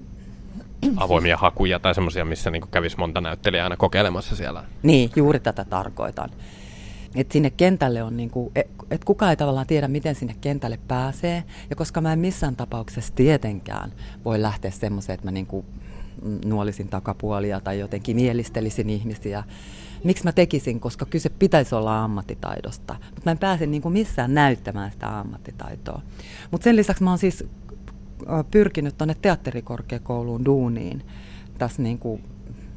avoimia 0.97 1.38
hakuja 1.38 1.79
tai 1.79 1.95
semmoisia, 1.95 2.25
missä 2.25 2.51
niin 2.51 2.63
kävisi 2.71 2.97
monta 2.97 3.21
näyttelijää 3.21 3.63
aina 3.63 3.77
kokeilemassa 3.77 4.36
siellä. 4.36 4.63
Niin, 4.84 5.09
juuri 5.15 5.39
tätä 5.39 5.65
tarkoitan. 5.65 6.29
Et 7.15 7.32
sinne 7.32 7.49
kentälle 7.49 8.03
on, 8.03 8.17
niinku, 8.17 8.51
et, 8.55 8.67
et 8.91 9.03
kukaan 9.03 9.29
ei 9.29 9.38
tavallaan 9.38 9.67
tiedä, 9.67 9.88
miten 9.88 10.15
sinne 10.15 10.36
kentälle 10.41 10.79
pääsee. 10.88 11.43
Ja 11.69 11.75
koska 11.75 12.01
mä 12.01 12.13
en 12.13 12.19
missään 12.19 12.55
tapauksessa 12.55 13.15
tietenkään 13.15 13.91
voi 14.25 14.41
lähteä 14.41 14.71
semmoiseen, 14.71 15.13
että 15.13 15.27
mä 15.27 15.32
niinku 15.32 15.65
nuolisin 16.45 16.88
takapuolia 16.88 17.59
tai 17.59 17.79
jotenkin 17.79 18.15
mielistelisin 18.15 18.89
ihmisiä. 18.89 19.43
Miksi 20.03 20.23
mä 20.23 20.32
tekisin, 20.32 20.79
koska 20.79 21.05
kyse 21.05 21.29
pitäisi 21.29 21.75
olla 21.75 22.03
ammattitaidosta. 22.03 22.93
Mutta 22.93 23.21
mä 23.25 23.32
en 23.32 23.38
pääse 23.38 23.65
niinku 23.65 23.89
missään 23.89 24.34
näyttämään 24.34 24.91
sitä 24.91 25.19
ammattitaitoa. 25.19 26.01
Mutta 26.51 26.63
sen 26.63 26.75
lisäksi 26.75 27.03
mä 27.03 27.09
oon 27.09 27.17
siis 27.17 27.43
pyrkinyt 28.51 28.97
tuonne 28.97 29.15
teatterikorkeakouluun 29.22 30.45
duuniin 30.45 31.03
tässä 31.57 31.82
niin 31.82 31.99
kuin 31.99 32.24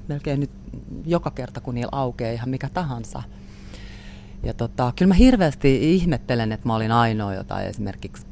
melkein 0.08 0.40
nyt 0.40 0.50
joka 1.06 1.30
kerta, 1.30 1.60
kun 1.60 1.74
niillä 1.74 1.88
aukeaa 1.92 2.32
ihan 2.32 2.48
mikä 2.48 2.68
tahansa. 2.68 3.22
Ja 4.42 4.54
tota, 4.54 4.92
kyllä 4.96 5.08
mä 5.08 5.14
hirveästi 5.14 5.94
ihmettelen, 5.94 6.52
että 6.52 6.66
mä 6.66 6.74
olin 6.74 6.92
ainoa, 6.92 7.34
jota 7.34 7.62
esimerkiksi 7.62 8.26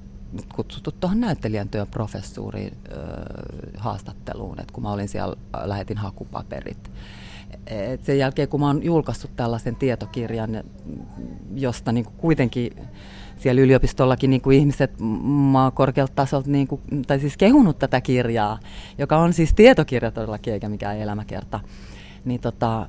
kutsuttu 0.54 0.92
tuohon 0.92 1.20
näyttelijän 1.20 1.68
työn 1.68 1.86
professuuriin 1.86 2.76
öö, 2.90 2.98
haastatteluun, 3.76 4.60
että 4.60 4.72
kun 4.72 4.82
mä 4.82 4.92
olin 4.92 5.08
siellä, 5.08 5.36
lähetin 5.64 5.98
hakupaperit. 5.98 6.90
Et 7.66 8.04
sen 8.04 8.18
jälkeen, 8.18 8.48
kun 8.48 8.60
mä 8.60 8.66
oon 8.66 8.82
julkaissut 8.82 9.36
tällaisen 9.36 9.76
tietokirjan, 9.76 10.64
josta 11.54 11.92
niin 11.92 12.04
kuitenkin 12.04 12.72
siellä 13.42 13.62
yliopistollakin 13.62 14.30
niin 14.30 14.42
kuin 14.42 14.58
ihmiset 14.58 14.90
korkealta 15.74 16.12
tasolta, 16.14 16.50
niin 16.50 16.68
kuin, 16.68 16.80
tai 17.06 17.20
siis 17.20 17.36
kehunut 17.36 17.78
tätä 17.78 18.00
kirjaa, 18.00 18.58
joka 18.98 19.16
on 19.16 19.32
siis 19.32 19.54
tietokirja 19.54 20.10
todellakin 20.10 20.52
eikä 20.52 20.68
mikään 20.68 20.98
elämäkerta, 20.98 21.60
niin 22.24 22.40
tota, 22.40 22.86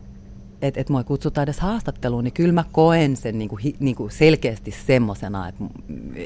että 0.61 0.81
et 0.81 0.89
mua 0.89 1.03
kutsutaan 1.03 1.43
edes 1.43 1.59
haastatteluun, 1.59 2.23
niin 2.23 2.33
kyllä 2.33 2.53
mä 2.53 2.65
koen 2.71 3.15
sen 3.15 3.37
niin 3.37 3.49
kuin, 3.49 3.75
niin 3.79 3.95
kuin 3.95 4.11
selkeästi 4.11 4.71
semmoisena, 4.71 5.47
että 5.47 5.63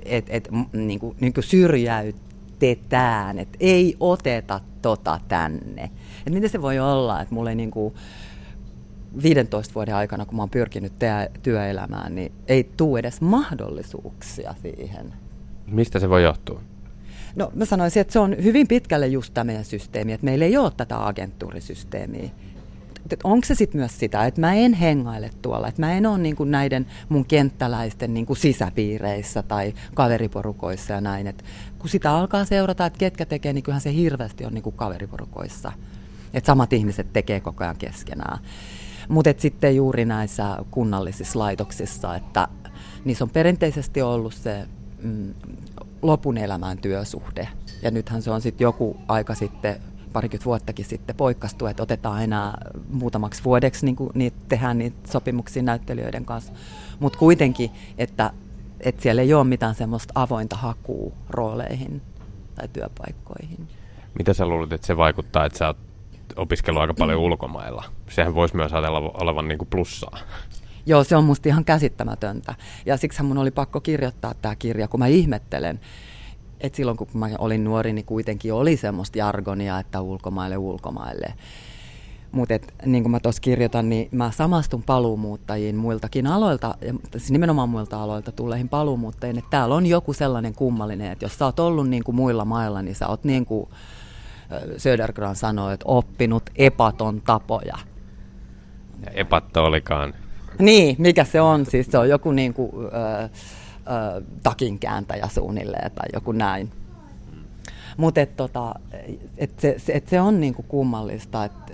et, 0.05 0.25
et, 0.29 0.49
niin 0.73 0.99
kuin, 0.99 1.17
niin 1.19 1.33
kuin 1.33 1.43
syrjäytetään, 1.43 3.39
että 3.39 3.57
ei 3.59 3.95
oteta 3.99 4.59
tota 4.81 5.19
tänne. 5.27 5.83
Että 6.17 6.29
miten 6.29 6.49
se 6.49 6.61
voi 6.61 6.79
olla, 6.79 7.21
että 7.21 7.35
mulla 7.35 7.51
ei 7.51 7.67
kuin, 7.71 7.93
15 9.23 9.73
vuoden 9.73 9.95
aikana, 9.95 10.25
kun 10.25 10.35
mä 10.35 10.41
oon 10.41 10.49
pyrkinyt 10.49 10.99
te- 10.99 11.31
työelämään, 11.43 12.15
niin 12.15 12.31
ei 12.47 12.71
tule 12.77 12.99
edes 12.99 13.21
mahdollisuuksia 13.21 14.55
siihen. 14.61 15.13
Mistä 15.67 15.99
se 15.99 16.09
voi 16.09 16.23
johtua? 16.23 16.61
No 17.35 17.51
mä 17.55 17.65
sanoisin, 17.65 18.01
että 18.01 18.13
se 18.13 18.19
on 18.19 18.35
hyvin 18.43 18.67
pitkälle 18.67 19.07
just 19.07 19.33
tämä 19.33 19.43
meidän 19.43 19.65
systeemi, 19.65 20.13
että 20.13 20.25
meillä 20.25 20.45
ei 20.45 20.57
ole 20.57 20.71
tätä 20.77 21.07
agenttuurisysteemiä. 21.07 22.29
Onko 23.23 23.45
se 23.45 23.55
sitten 23.55 23.81
myös 23.81 23.99
sitä, 23.99 24.25
että 24.25 24.41
mä 24.41 24.53
en 24.53 24.73
hengaile 24.73 25.29
tuolla, 25.41 25.67
että 25.67 25.81
mä 25.81 25.93
en 25.93 26.05
ole 26.05 26.17
niinku 26.17 26.43
näiden 26.43 26.87
mun 27.09 27.25
kenttäläisten 27.25 28.13
niinku 28.13 28.35
sisäpiireissä 28.35 29.43
tai 29.43 29.73
kaveriporukoissa 29.93 30.93
ja 30.93 31.01
näin. 31.01 31.27
Et 31.27 31.43
kun 31.79 31.89
sitä 31.89 32.11
alkaa 32.11 32.45
seurata, 32.45 32.85
että 32.85 32.99
ketkä 32.99 33.25
tekee, 33.25 33.53
niin 33.53 33.63
kyllähän 33.63 33.81
se 33.81 33.93
hirveästi 33.93 34.45
on 34.45 34.53
niinku 34.53 34.71
kaveriporukoissa. 34.71 35.71
Että 36.33 36.47
samat 36.47 36.73
ihmiset 36.73 37.13
tekee 37.13 37.39
koko 37.39 37.63
ajan 37.63 37.77
keskenään. 37.77 38.39
Mutta 39.07 39.33
sitten 39.37 39.75
juuri 39.75 40.05
näissä 40.05 40.57
kunnallisissa 40.71 41.39
laitoksissa, 41.39 42.15
että 42.15 42.47
niissä 43.05 43.23
on 43.23 43.29
perinteisesti 43.29 44.01
ollut 44.01 44.33
se 44.33 44.67
mm, 45.03 45.33
lopun 46.01 46.37
elämään 46.37 46.77
työsuhde. 46.77 47.47
Ja 47.81 47.91
nythän 47.91 48.21
se 48.21 48.31
on 48.31 48.41
sitten 48.41 48.65
joku 48.65 48.97
aika 49.07 49.35
sitten 49.35 49.75
parikymmentä 50.13 50.45
vuottakin 50.45 50.85
sitten 50.85 51.15
poikkastu, 51.15 51.65
että 51.65 51.83
otetaan 51.83 52.23
enää 52.23 52.57
muutamaksi 52.89 53.43
vuodeksi 53.43 53.85
niin 53.85 53.95
kuin 53.95 54.09
niitä, 54.13 54.37
tehdään 54.49 54.77
niitä 54.77 55.11
sopimuksia 55.11 55.63
näyttelijöiden 55.63 56.25
kanssa. 56.25 56.53
Mutta 56.99 57.19
kuitenkin, 57.19 57.71
että, 57.97 58.31
että 58.79 59.01
siellä 59.01 59.21
ei 59.21 59.33
ole 59.33 59.43
mitään 59.43 59.75
semmoista 59.75 60.11
avointa 60.15 60.55
hakua 60.55 61.11
rooleihin 61.29 62.01
tai 62.55 62.67
työpaikkoihin. 62.67 63.67
Mitä 64.17 64.33
sä 64.33 64.45
luulet, 64.45 64.73
että 64.73 64.87
se 64.87 64.97
vaikuttaa, 64.97 65.45
että 65.45 65.57
sä 65.57 65.67
oot 65.67 65.86
opiskellut 66.35 66.81
aika 66.81 66.93
paljon 66.93 67.19
ulkomailla. 67.19 67.83
Sehän 68.09 68.35
voisi 68.35 68.55
myös 68.55 68.73
ajatella 68.73 69.11
olevan 69.13 69.47
niin 69.47 69.57
kuin 69.57 69.67
plussaa. 69.69 70.17
Joo, 70.85 71.03
se 71.03 71.15
on 71.15 71.23
musta 71.23 71.49
ihan 71.49 71.65
käsittämätöntä. 71.65 72.55
Ja 72.85 72.97
siksi 72.97 73.23
mun 73.23 73.37
oli 73.37 73.51
pakko 73.51 73.81
kirjoittaa 73.81 74.33
tämä 74.41 74.55
kirja, 74.55 74.87
kun 74.87 74.99
mä 74.99 75.07
ihmettelen, 75.07 75.79
että 76.61 76.77
silloin 76.77 76.97
kun 76.97 77.07
mä 77.13 77.29
olin 77.39 77.63
nuori, 77.63 77.93
niin 77.93 78.05
kuitenkin 78.05 78.53
oli 78.53 78.77
semmoista 78.77 79.17
jargonia, 79.17 79.79
että 79.79 80.01
ulkomaille, 80.01 80.57
ulkomaille. 80.57 81.33
Mutta 82.31 82.53
niin 82.85 83.03
kuin 83.03 83.11
mä 83.11 83.19
tuossa 83.19 83.41
kirjoitan, 83.41 83.89
niin 83.89 84.09
mä 84.11 84.31
samastun 84.31 84.83
paluumuuttajiin 84.83 85.75
muiltakin 85.75 86.27
aloilta, 86.27 86.75
ja 86.81 86.93
siis 87.11 87.31
nimenomaan 87.31 87.69
muilta 87.69 88.03
aloilta 88.03 88.31
tulleihin 88.31 88.69
paluumuuttajiin, 88.69 89.37
että 89.37 89.49
täällä 89.49 89.75
on 89.75 89.85
joku 89.85 90.13
sellainen 90.13 90.53
kummallinen, 90.53 91.11
että 91.11 91.25
jos 91.25 91.37
sä 91.37 91.45
oot 91.45 91.59
ollut 91.59 91.89
niin 91.89 92.03
kuin 92.03 92.15
muilla 92.15 92.45
mailla, 92.45 92.81
niin 92.81 92.95
sä 92.95 93.07
oot 93.07 93.23
niin 93.23 93.45
kuin 93.45 93.69
Södergran 94.77 95.35
sanoi, 95.35 95.73
että 95.73 95.85
oppinut 95.87 96.49
epaton 96.55 97.21
tapoja. 97.21 97.77
Ja 99.05 99.11
epatto 99.11 99.63
olikaan. 99.63 100.13
Niin, 100.59 100.95
mikä 100.99 101.23
se 101.23 101.41
on? 101.41 101.65
Siis 101.65 101.87
se 101.91 101.97
on 101.97 102.09
joku 102.09 102.31
niin 102.31 102.53
kuin, 102.53 102.71
ö, 102.75 103.23
ö, 103.23 103.29
takinkääntäjä 104.43 105.27
suunnilleen 105.33 105.91
tai 105.91 106.07
joku 106.13 106.31
näin. 106.31 106.71
Mutta 107.97 108.21
et, 108.21 108.35
tota, 108.35 108.75
et 109.37 109.59
se, 109.59 109.75
se, 109.77 109.93
et 109.93 110.07
se 110.07 110.21
on 110.21 110.39
niinku 110.39 110.63
kummallista, 110.63 111.45
että 111.45 111.73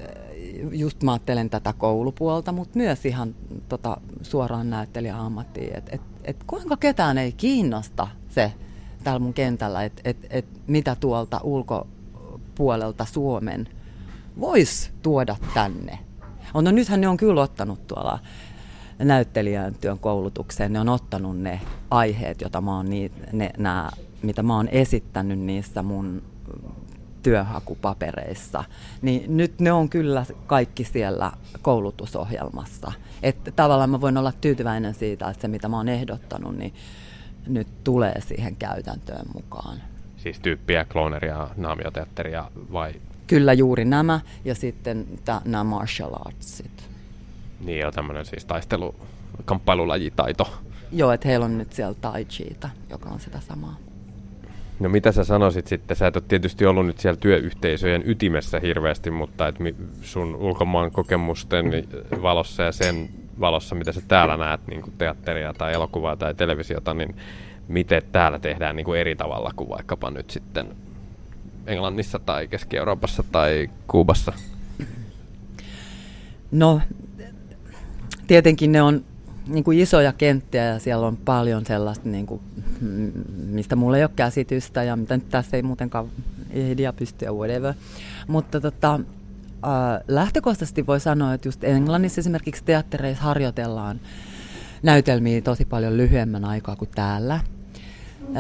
just 0.72 1.04
mä 1.04 1.12
ajattelen 1.12 1.50
tätä 1.50 1.74
koulupuolta, 1.78 2.52
mutta 2.52 2.78
myös 2.78 3.06
ihan 3.06 3.36
tota, 3.70 3.98
suoraan 4.22 4.70
näyttelijäammattiin, 4.70 5.78
että 5.78 5.92
et, 5.96 6.02
et 6.24 6.38
kuinka 6.48 6.78
ketään 6.78 7.18
ei 7.18 7.32
kiinnosta 7.32 8.08
se 8.30 8.54
täällä 9.04 9.20
mun 9.20 9.34
kentällä, 9.34 9.84
että 9.84 10.02
et, 10.06 10.18
et 10.30 10.46
mitä 10.68 10.96
tuolta 11.00 11.40
ulko, 11.44 11.88
puolelta 12.56 13.06
Suomen 13.06 13.70
voisi 14.40 14.92
tuoda 15.02 15.36
tänne. 15.54 16.00
On, 16.54 16.64
no 16.64 16.72
nythän 16.72 17.02
ne 17.02 17.08
on 17.08 17.18
kyllä 17.18 17.42
ottanut 17.42 17.88
tuolla 17.88 18.20
näyttelijän 19.00 19.76
työn 19.76 20.00
koulutukseen, 20.00 20.74
ne 20.74 20.80
on 20.80 20.90
ottanut 20.90 21.40
ne 21.40 21.62
aiheet, 21.92 22.42
joita 22.42 22.62
mä 22.62 22.76
oon 22.76 22.90
niin, 22.90 23.12
ne, 23.32 23.50
nää, 23.58 23.92
mitä 24.22 24.44
mä 24.44 24.56
oon 24.56 24.68
esittänyt 24.68 25.40
niissä 25.40 25.84
mun 25.84 26.22
työhakupapereissa, 27.24 28.64
niin 29.02 29.38
nyt 29.38 29.60
ne 29.60 29.72
on 29.72 29.90
kyllä 29.90 30.26
kaikki 30.48 30.84
siellä 30.84 31.32
koulutusohjelmassa. 31.62 32.92
Että 33.24 33.52
tavallaan 33.52 33.90
mä 33.90 34.02
voin 34.02 34.18
olla 34.18 34.32
tyytyväinen 34.42 34.94
siitä, 34.94 35.30
että 35.30 35.42
se 35.42 35.48
mitä 35.48 35.68
mä 35.68 35.78
oon 35.78 35.90
ehdottanut, 35.90 36.58
niin 36.58 36.74
nyt 37.48 37.68
tulee 37.84 38.22
siihen 38.22 38.56
käytäntöön 38.56 39.26
mukaan. 39.34 39.78
Siis 40.24 40.40
tyyppiä, 40.40 40.86
klooneria, 40.86 41.48
naamioteatteria 41.58 42.46
vai? 42.74 42.94
Kyllä 43.28 43.54
juuri 43.54 43.86
nämä 43.86 44.20
ja 44.46 44.56
sitten 44.56 45.06
nämä 45.46 45.64
martial 45.64 46.14
artsit. 46.26 46.90
Niin 47.66 47.80
joo, 47.80 47.92
tämmöinen 47.92 48.26
siis 48.26 48.46
taistelu, 48.46 48.96
kamppailulajitaito. 49.46 50.54
Joo, 50.92 51.12
että 51.12 51.28
heillä 51.28 51.46
on 51.46 51.58
nyt 51.58 51.74
siellä 51.74 51.94
tai 52.02 52.26
chiita, 52.26 52.70
joka 52.90 53.10
on 53.10 53.20
sitä 53.20 53.40
samaa. 53.40 53.76
No 54.80 54.90
mitä 54.90 55.12
sä 55.12 55.24
sanoisit 55.24 55.68
sitten? 55.68 55.98
Sä 55.98 56.08
et 56.08 56.16
ole 56.16 56.24
tietysti 56.28 56.66
ollut 56.66 56.86
nyt 56.86 56.98
siellä 56.98 57.18
työyhteisöjen 57.18 58.04
ytimessä 58.06 58.60
hirveästi, 58.60 59.12
mutta 59.12 59.48
et 59.48 59.56
sun 60.02 60.36
ulkomaan 60.36 60.92
kokemusten 60.92 61.66
valossa 62.22 62.64
ja 62.64 62.72
sen 62.72 63.10
valossa, 63.40 63.76
mitä 63.76 63.92
sä 63.92 64.02
täällä 64.08 64.38
näet, 64.38 64.68
niin 64.68 64.84
teatteria 64.98 65.54
tai 65.54 65.74
elokuvaa 65.74 66.16
tai 66.16 66.34
televisiota, 66.34 66.94
niin 66.94 67.16
miten 67.68 68.02
täällä 68.12 68.40
tehdään 68.40 68.76
niin 68.76 68.86
kuin 68.86 69.00
eri 69.00 69.16
tavalla 69.16 69.52
kuin 69.56 69.70
vaikkapa 69.70 70.12
nyt 70.12 70.30
sitten 70.30 70.68
Englannissa 71.68 72.20
tai 72.20 72.48
Keski-Euroopassa 72.48 73.24
tai 73.32 73.70
Kuubassa? 73.88 74.34
No, 76.52 76.82
tietenkin 78.28 78.72
ne 78.72 78.82
on 78.82 79.04
niin 79.48 79.64
kuin 79.64 79.80
isoja 79.80 80.14
kenttiä 80.14 80.64
ja 80.64 80.80
siellä 80.80 81.08
on 81.08 81.18
paljon 81.18 81.66
sellaista, 81.66 82.10
niin 82.10 82.26
kuin, 82.26 82.42
mistä 83.46 83.76
mulla 83.76 83.98
ei 83.98 84.04
ole 84.04 84.12
käsitystä 84.16 84.84
ja 84.84 84.96
mitä 84.96 85.18
nyt 85.18 85.30
tässä 85.30 85.58
ei 85.58 85.64
muutenkaan 85.64 86.10
ehdi 86.50 86.84
ja 86.84 86.94
pysty 86.94 87.26
ja 87.26 87.34
whatever. 87.34 87.74
Mutta 88.28 88.62
tota, 88.62 88.94
äh, 88.94 90.04
lähtökohtaisesti 90.08 90.88
voi 90.88 91.00
sanoa, 91.00 91.34
että 91.34 91.48
just 91.48 91.64
Englannissa 91.64 92.22
esimerkiksi 92.22 92.64
teattereissa 92.64 93.24
harjoitellaan 93.24 94.00
näytelmiä 94.84 95.42
tosi 95.42 95.66
paljon 95.66 95.98
lyhyemmän 95.98 96.46
aikaa 96.46 96.76
kuin 96.76 96.90
täällä. 96.96 97.40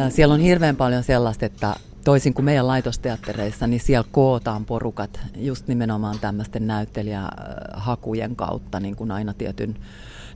Siellä 0.09 0.33
on 0.33 0.39
hirveän 0.39 0.75
paljon 0.75 1.03
sellaista, 1.03 1.45
että 1.45 1.75
toisin 2.03 2.33
kuin 2.33 2.45
meidän 2.45 2.67
laitosteattereissa, 2.67 3.67
niin 3.67 3.79
siellä 3.79 4.09
kootaan 4.11 4.65
porukat 4.65 5.19
just 5.35 5.67
nimenomaan 5.67 6.19
tämmöisten 6.19 6.67
näyttelijähakujen 6.67 8.35
kautta 8.35 8.79
niin 8.79 8.95
kuin 8.95 9.11
aina 9.11 9.33
tietyn 9.33 9.75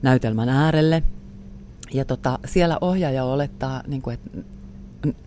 näytelmän 0.02 0.48
äärelle. 0.48 1.02
Ja 1.94 2.04
tota, 2.04 2.38
siellä 2.44 2.78
ohjaaja 2.80 3.24
olettaa, 3.24 3.82
niin 3.86 4.02
kuin, 4.02 4.14
että 4.14 4.38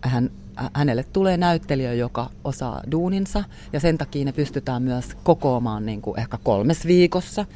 hän, 0.02 0.30
hänelle 0.74 1.04
tulee 1.04 1.36
näyttelijä, 1.36 1.94
joka 1.94 2.30
osaa 2.44 2.82
duuninsa, 2.90 3.44
ja 3.72 3.80
sen 3.80 3.98
takia 3.98 4.24
ne 4.24 4.32
pystytään 4.32 4.82
myös 4.82 5.16
kokoamaan 5.24 5.86
niin 5.86 6.02
kuin 6.02 6.20
ehkä 6.20 6.38
kolmes 6.42 6.86
viikossa 6.86 7.46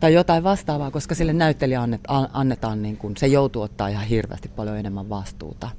tai 0.00 0.14
jotain 0.14 0.44
vastaavaa, 0.44 0.90
koska 0.90 1.14
sille 1.14 1.32
näyttelijä 1.32 1.82
annet, 1.82 2.00
annetaan, 2.32 2.82
niin 2.82 2.96
kuin, 2.96 3.16
se 3.16 3.26
joutuu 3.26 3.62
ottaa 3.62 3.88
ihan 3.88 4.06
hirveästi 4.06 4.48
paljon 4.48 4.78
enemmän 4.78 5.08
vastuuta. 5.08 5.70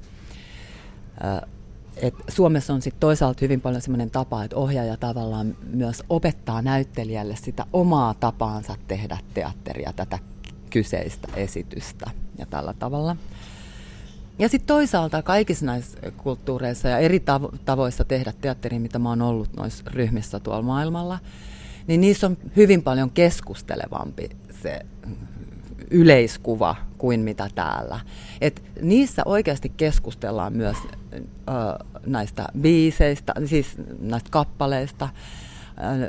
Et 1.96 2.14
Suomessa 2.28 2.74
on 2.74 2.82
sitten 2.82 3.00
toisaalta 3.00 3.38
hyvin 3.42 3.60
paljon 3.60 3.82
sellainen 3.82 4.10
tapa, 4.10 4.44
että 4.44 4.56
ohjaaja 4.56 4.96
tavallaan 4.96 5.56
myös 5.72 6.02
opettaa 6.08 6.62
näyttelijälle 6.62 7.36
sitä 7.36 7.66
omaa 7.72 8.14
tapaansa 8.14 8.76
tehdä 8.88 9.18
teatteria, 9.34 9.92
tätä 9.96 10.18
kyseistä 10.70 11.28
esitystä 11.36 12.10
ja 12.38 12.46
tällä 12.46 12.74
tavalla. 12.78 13.16
Ja 14.38 14.48
sitten 14.48 14.66
toisaalta 14.66 15.22
kaikissa 15.22 15.66
näissä 15.66 15.98
kulttuureissa 16.16 16.88
ja 16.88 16.98
eri 16.98 17.18
tavo- 17.18 17.56
tavoissa 17.64 18.04
tehdä 18.04 18.32
teatteria, 18.40 18.80
mitä 18.80 18.98
mä 18.98 19.08
oon 19.08 19.22
ollut 19.22 19.56
noissa 19.56 19.84
ryhmissä 19.86 20.40
tuolla 20.40 20.62
maailmalla, 20.62 21.18
niin 21.90 22.00
niissä 22.00 22.26
on 22.26 22.36
hyvin 22.56 22.82
paljon 22.82 23.10
keskustelevampi 23.10 24.30
se 24.62 24.80
yleiskuva 25.90 26.76
kuin 26.98 27.20
mitä 27.20 27.48
täällä. 27.54 28.00
Et 28.40 28.62
niissä 28.82 29.22
oikeasti 29.24 29.72
keskustellaan 29.76 30.52
myös 30.52 30.76
ö, 31.12 31.22
näistä 32.06 32.46
biiseistä, 32.60 33.32
siis 33.44 33.66
näistä 34.00 34.30
kappaleista, 34.30 35.08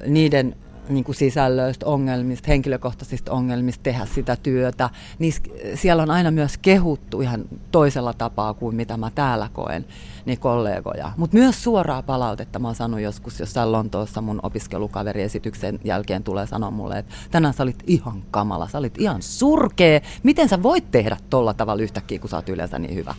ö, 0.03 0.09
niiden 0.09 0.55
niin 0.89 1.03
kuin 1.03 1.15
sisällöistä, 1.15 1.85
ongelmista, 1.85 2.47
henkilökohtaisista 2.47 3.31
ongelmista 3.31 3.83
tehdä 3.83 4.05
sitä 4.05 4.35
työtä, 4.35 4.89
niin 5.19 5.33
siellä 5.75 6.03
on 6.03 6.11
aina 6.11 6.31
myös 6.31 6.57
kehuttu 6.57 7.21
ihan 7.21 7.45
toisella 7.71 8.13
tapaa 8.13 8.53
kuin 8.53 8.75
mitä 8.75 8.97
mä 8.97 9.11
täällä 9.15 9.49
koen 9.53 9.85
niin 10.25 10.39
kollegoja. 10.39 11.11
Mutta 11.17 11.37
myös 11.37 11.63
suoraa 11.63 12.01
palautetta 12.01 12.59
mä 12.59 12.67
oon 12.67 12.75
sanonut 12.75 13.03
joskus 13.03 13.39
jossain 13.39 13.71
Lontoossa 13.71 14.21
mun 14.21 14.39
opiskelukaveriesityksen 14.43 15.79
jälkeen 15.83 16.23
tulee 16.23 16.47
sanoa 16.47 16.71
mulle, 16.71 16.97
että 16.97 17.13
tänään 17.31 17.53
sä 17.53 17.63
olit 17.63 17.83
ihan 17.87 18.23
kamala, 18.31 18.67
sä 18.67 18.77
olit 18.77 19.01
ihan 19.01 19.21
surkee. 19.21 20.01
Miten 20.23 20.49
sä 20.49 20.63
voit 20.63 20.91
tehdä 20.91 21.17
tolla 21.29 21.53
tavalla 21.53 21.83
yhtäkkiä, 21.83 22.19
kun 22.19 22.29
sä 22.29 22.35
oot 22.35 22.49
yleensä 22.49 22.79
niin 22.79 22.95
hyvä? 22.95 23.15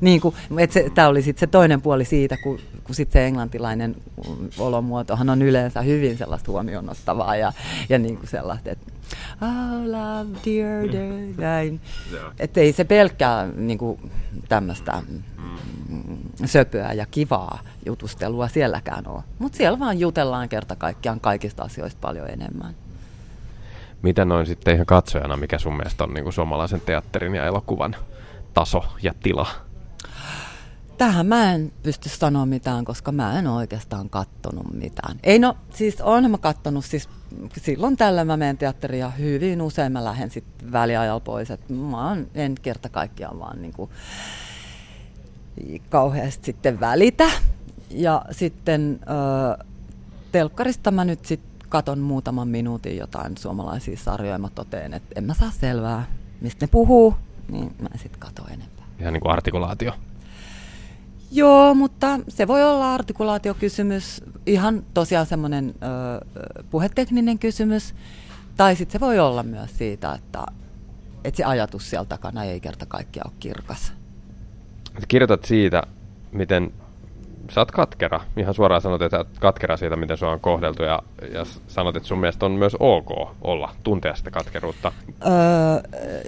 Niin 0.00 0.20
kuin, 0.20 0.34
tämä 0.94 1.08
oli 1.08 1.22
sitten 1.22 1.40
se 1.40 1.46
toinen 1.46 1.82
puoli 1.82 2.04
siitä, 2.04 2.36
kun, 2.36 2.58
kun 2.84 2.94
sit 2.94 3.12
se 3.12 3.26
englantilainen 3.26 3.96
olomuotohan 4.58 5.30
on 5.30 5.42
yleensä 5.42 5.82
hyvin 5.82 6.18
sellaista 6.18 6.52
huomioon 6.52 6.90
ottavaa 6.90 7.36
ja, 7.36 7.52
ja 7.88 7.98
niin 7.98 8.16
kuin 8.16 8.28
sellaista, 8.28 8.70
että 8.70 8.92
oh 9.42 9.84
love 9.84 10.38
dear, 10.44 10.92
dear, 10.92 11.36
näin. 11.36 11.80
Että 12.38 12.60
ei 12.60 12.72
se 12.72 12.84
pelkkää 12.84 13.48
niin 13.56 13.78
kuin 13.78 14.10
tämmöistä 14.48 15.02
mm, 15.08 16.16
söpöä 16.44 16.92
ja 16.92 17.06
kivaa 17.10 17.58
jutustelua 17.86 18.48
sielläkään 18.48 19.08
ole. 19.08 19.22
Mutta 19.38 19.56
siellä 19.56 19.78
vaan 19.78 20.00
jutellaan 20.00 20.48
kerta 20.48 20.76
kaikkiaan 20.76 21.20
kaikista 21.20 21.62
asioista 21.62 21.98
paljon 22.00 22.30
enemmän. 22.30 22.74
Mitä 24.02 24.24
noin 24.24 24.46
sitten 24.46 24.74
ihan 24.74 24.86
katsojana, 24.86 25.36
mikä 25.36 25.58
sun 25.58 25.76
mielestä 25.76 26.04
on 26.04 26.14
niin 26.14 26.24
kuin 26.24 26.32
suomalaisen 26.32 26.80
teatterin 26.80 27.34
ja 27.34 27.44
elokuvan 27.46 27.96
taso 28.54 28.84
ja 29.02 29.14
tila? 29.22 29.65
Tähän 30.98 31.26
mä 31.26 31.52
en 31.52 31.72
pysty 31.82 32.08
sanoa 32.08 32.46
mitään, 32.46 32.84
koska 32.84 33.12
mä 33.12 33.38
en 33.38 33.46
oikeastaan 33.46 34.10
kattonut 34.10 34.74
mitään. 34.74 35.18
Ei 35.22 35.38
no, 35.38 35.56
siis 35.70 36.00
olen 36.00 36.30
mä 36.30 36.38
kattonut, 36.38 36.84
siis 36.84 37.08
silloin 37.56 37.96
tällä 37.96 38.24
mä 38.24 38.36
menen 38.36 38.58
teatteriin 38.58 39.00
ja 39.00 39.10
hyvin 39.10 39.62
usein 39.62 39.92
mä 39.92 40.04
lähden 40.04 40.30
sitten 40.30 40.72
väliajalla 40.72 41.20
pois. 41.20 41.50
Et 41.50 41.68
mä 41.68 42.16
en 42.34 42.54
kerta 42.62 42.88
kaikkiaan 42.88 43.38
vaan 43.38 43.62
niinku 43.62 43.90
kauheasti 45.88 46.46
sitten 46.46 46.80
välitä. 46.80 47.30
Ja 47.90 48.22
sitten 48.30 49.00
ö, 49.60 49.64
telkkarista 50.32 50.90
mä 50.90 51.04
nyt 51.04 51.24
sitten 51.24 51.68
katon 51.68 51.98
muutaman 51.98 52.48
minuutin 52.48 52.96
jotain 52.96 53.36
suomalaisia 53.36 53.96
sarjoja 53.96 54.34
ja 54.34 54.38
mä 54.38 54.48
toteen, 54.54 54.94
että 54.94 55.14
en 55.16 55.24
mä 55.24 55.34
saa 55.34 55.50
selvää, 55.50 56.06
mistä 56.40 56.66
ne 56.66 56.70
puhuu, 56.70 57.14
niin 57.48 57.74
mä 57.82 57.88
en 57.92 57.98
sitten 57.98 58.20
kato 58.20 58.42
enempää. 58.46 58.86
Ihan 59.00 59.12
niin 59.12 59.20
kuin 59.20 59.32
artikulaatio. 59.32 59.92
Joo, 61.30 61.74
mutta 61.74 62.20
se 62.28 62.46
voi 62.46 62.64
olla 62.64 62.94
artikulaatiokysymys, 62.94 64.24
ihan 64.46 64.82
tosiaan 64.94 65.26
semmoinen 65.26 65.74
puhetekninen 66.70 67.38
kysymys, 67.38 67.94
tai 68.56 68.76
sitten 68.76 68.92
se 68.92 69.00
voi 69.00 69.18
olla 69.18 69.42
myös 69.42 69.78
siitä, 69.78 70.12
että, 70.12 70.46
että 71.24 71.36
se 71.36 71.44
ajatus 71.44 71.90
siellä 71.90 72.04
takana 72.04 72.44
ei 72.44 72.60
kerta 72.60 72.86
kaikkiaan 72.86 73.30
ole 73.30 73.36
kirkas. 73.40 73.92
Kirjoitat 75.08 75.44
siitä, 75.44 75.82
miten 76.32 76.72
sä 77.50 77.60
oot 77.60 77.70
katkera. 77.70 78.20
Ihan 78.36 78.54
suoraan 78.54 78.80
sanot, 78.80 79.02
että 79.02 79.16
sä 79.16 79.18
oot 79.18 79.38
katkera 79.40 79.76
siitä, 79.76 79.96
miten 79.96 80.16
sua 80.16 80.30
on 80.30 80.40
kohdeltu 80.40 80.82
ja, 80.82 81.02
ja 81.32 81.44
sanot, 81.66 81.96
että 81.96 82.08
sun 82.08 82.18
mielestä 82.18 82.46
on 82.46 82.52
myös 82.52 82.76
ok 82.80 83.08
olla, 83.40 83.74
tuntea 83.82 84.14
sitä 84.14 84.30
katkeruutta. 84.30 84.92
Öö, 85.26 85.32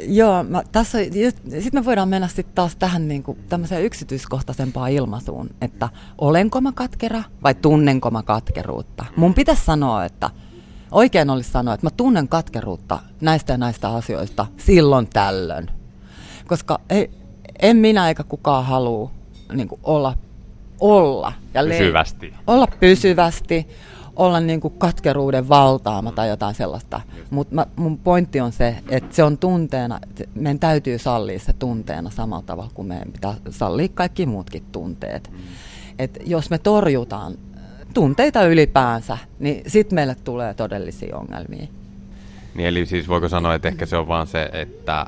joo, 0.06 0.44
mä, 0.44 0.62
tässä, 0.72 0.98
sitten 1.44 1.70
me 1.72 1.84
voidaan 1.84 2.08
mennä 2.08 2.28
sitten 2.28 2.54
taas 2.54 2.76
tähän 2.76 3.08
niin 3.08 3.22
kuin, 3.22 3.38
tämmöiseen 3.48 3.84
yksityiskohtaisempaan 3.84 4.90
ilmaisuun, 4.90 5.50
että 5.60 5.88
olenko 6.18 6.60
mä 6.60 6.72
katkera 6.72 7.22
vai 7.42 7.54
tunnenko 7.54 8.10
mä 8.10 8.22
katkeruutta. 8.22 9.04
Mun 9.16 9.34
pitäisi 9.34 9.64
sanoa, 9.64 10.04
että 10.04 10.30
oikein 10.90 11.30
olisi 11.30 11.50
sanoa, 11.50 11.74
että 11.74 11.86
mä 11.86 11.90
tunnen 11.96 12.28
katkeruutta 12.28 12.98
näistä 13.20 13.52
ja 13.52 13.56
näistä 13.56 13.88
asioista 13.88 14.46
silloin 14.56 15.08
tällöin. 15.12 15.70
Koska 16.46 16.80
ei, 16.90 17.10
en 17.62 17.76
minä 17.76 18.08
eikä 18.08 18.24
kukaan 18.24 18.64
halua 18.64 19.10
niin 19.52 19.68
kuin, 19.68 19.80
olla 19.84 20.14
olla. 20.80 21.32
Ja 21.54 21.64
pysyvästi. 21.64 22.26
Le- 22.26 22.36
olla 22.46 22.66
pysyvästi, 22.80 23.68
olla 24.16 24.40
niin 24.40 24.60
kuin 24.60 24.74
katkeruuden 24.78 25.48
valtaama 25.48 26.12
tai 26.12 26.28
jotain 26.28 26.54
sellaista. 26.54 27.00
Mutta 27.30 27.66
mun 27.76 27.98
pointti 27.98 28.40
on 28.40 28.52
se, 28.52 28.76
että 28.88 29.16
se 29.16 29.24
on 29.24 29.38
tunteena, 29.38 29.98
meidän 30.34 30.58
täytyy 30.58 30.98
sallia 30.98 31.38
se 31.38 31.52
tunteena 31.52 32.10
samalla 32.10 32.44
tavalla 32.46 32.70
kuin 32.74 32.88
meidän 32.88 33.12
pitää 33.12 33.34
sallia 33.50 33.88
kaikki 33.94 34.26
muutkin 34.26 34.62
tunteet. 34.72 35.30
Mm. 35.32 35.38
Et 35.98 36.18
jos 36.26 36.50
me 36.50 36.58
torjutaan 36.58 37.34
tunteita 37.94 38.46
ylipäänsä, 38.46 39.18
niin 39.38 39.62
sitten 39.66 39.94
meille 39.94 40.16
tulee 40.24 40.54
todellisia 40.54 41.16
ongelmia. 41.16 41.66
Niin 42.54 42.68
eli 42.68 42.86
siis 42.86 43.08
voiko 43.08 43.28
sanoa, 43.28 43.54
että 43.54 43.68
ehkä 43.68 43.86
se 43.86 43.96
on 43.96 44.08
vaan 44.08 44.26
se, 44.26 44.50
että 44.52 45.06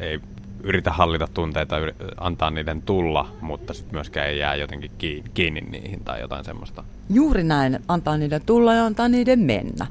ei 0.00 0.20
yritä 0.62 0.90
hallita 0.90 1.28
tunteita, 1.34 1.76
antaa 2.16 2.50
niiden 2.50 2.82
tulla, 2.82 3.28
mutta 3.40 3.74
sitten 3.74 3.94
myöskään 3.94 4.28
ei 4.28 4.38
jää 4.38 4.54
jotenkin 4.54 4.90
kiinni, 4.98 5.30
kiinni 5.34 5.60
niihin 5.60 6.04
tai 6.04 6.20
jotain 6.20 6.44
semmoista. 6.44 6.84
Juuri 7.10 7.44
näin, 7.44 7.78
antaa 7.88 8.16
niiden 8.16 8.42
tulla 8.46 8.74
ja 8.74 8.86
antaa 8.86 9.08
niiden 9.08 9.38
mennä. 9.38 9.86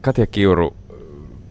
Katja 0.00 0.26
Kiuru, 0.26 0.76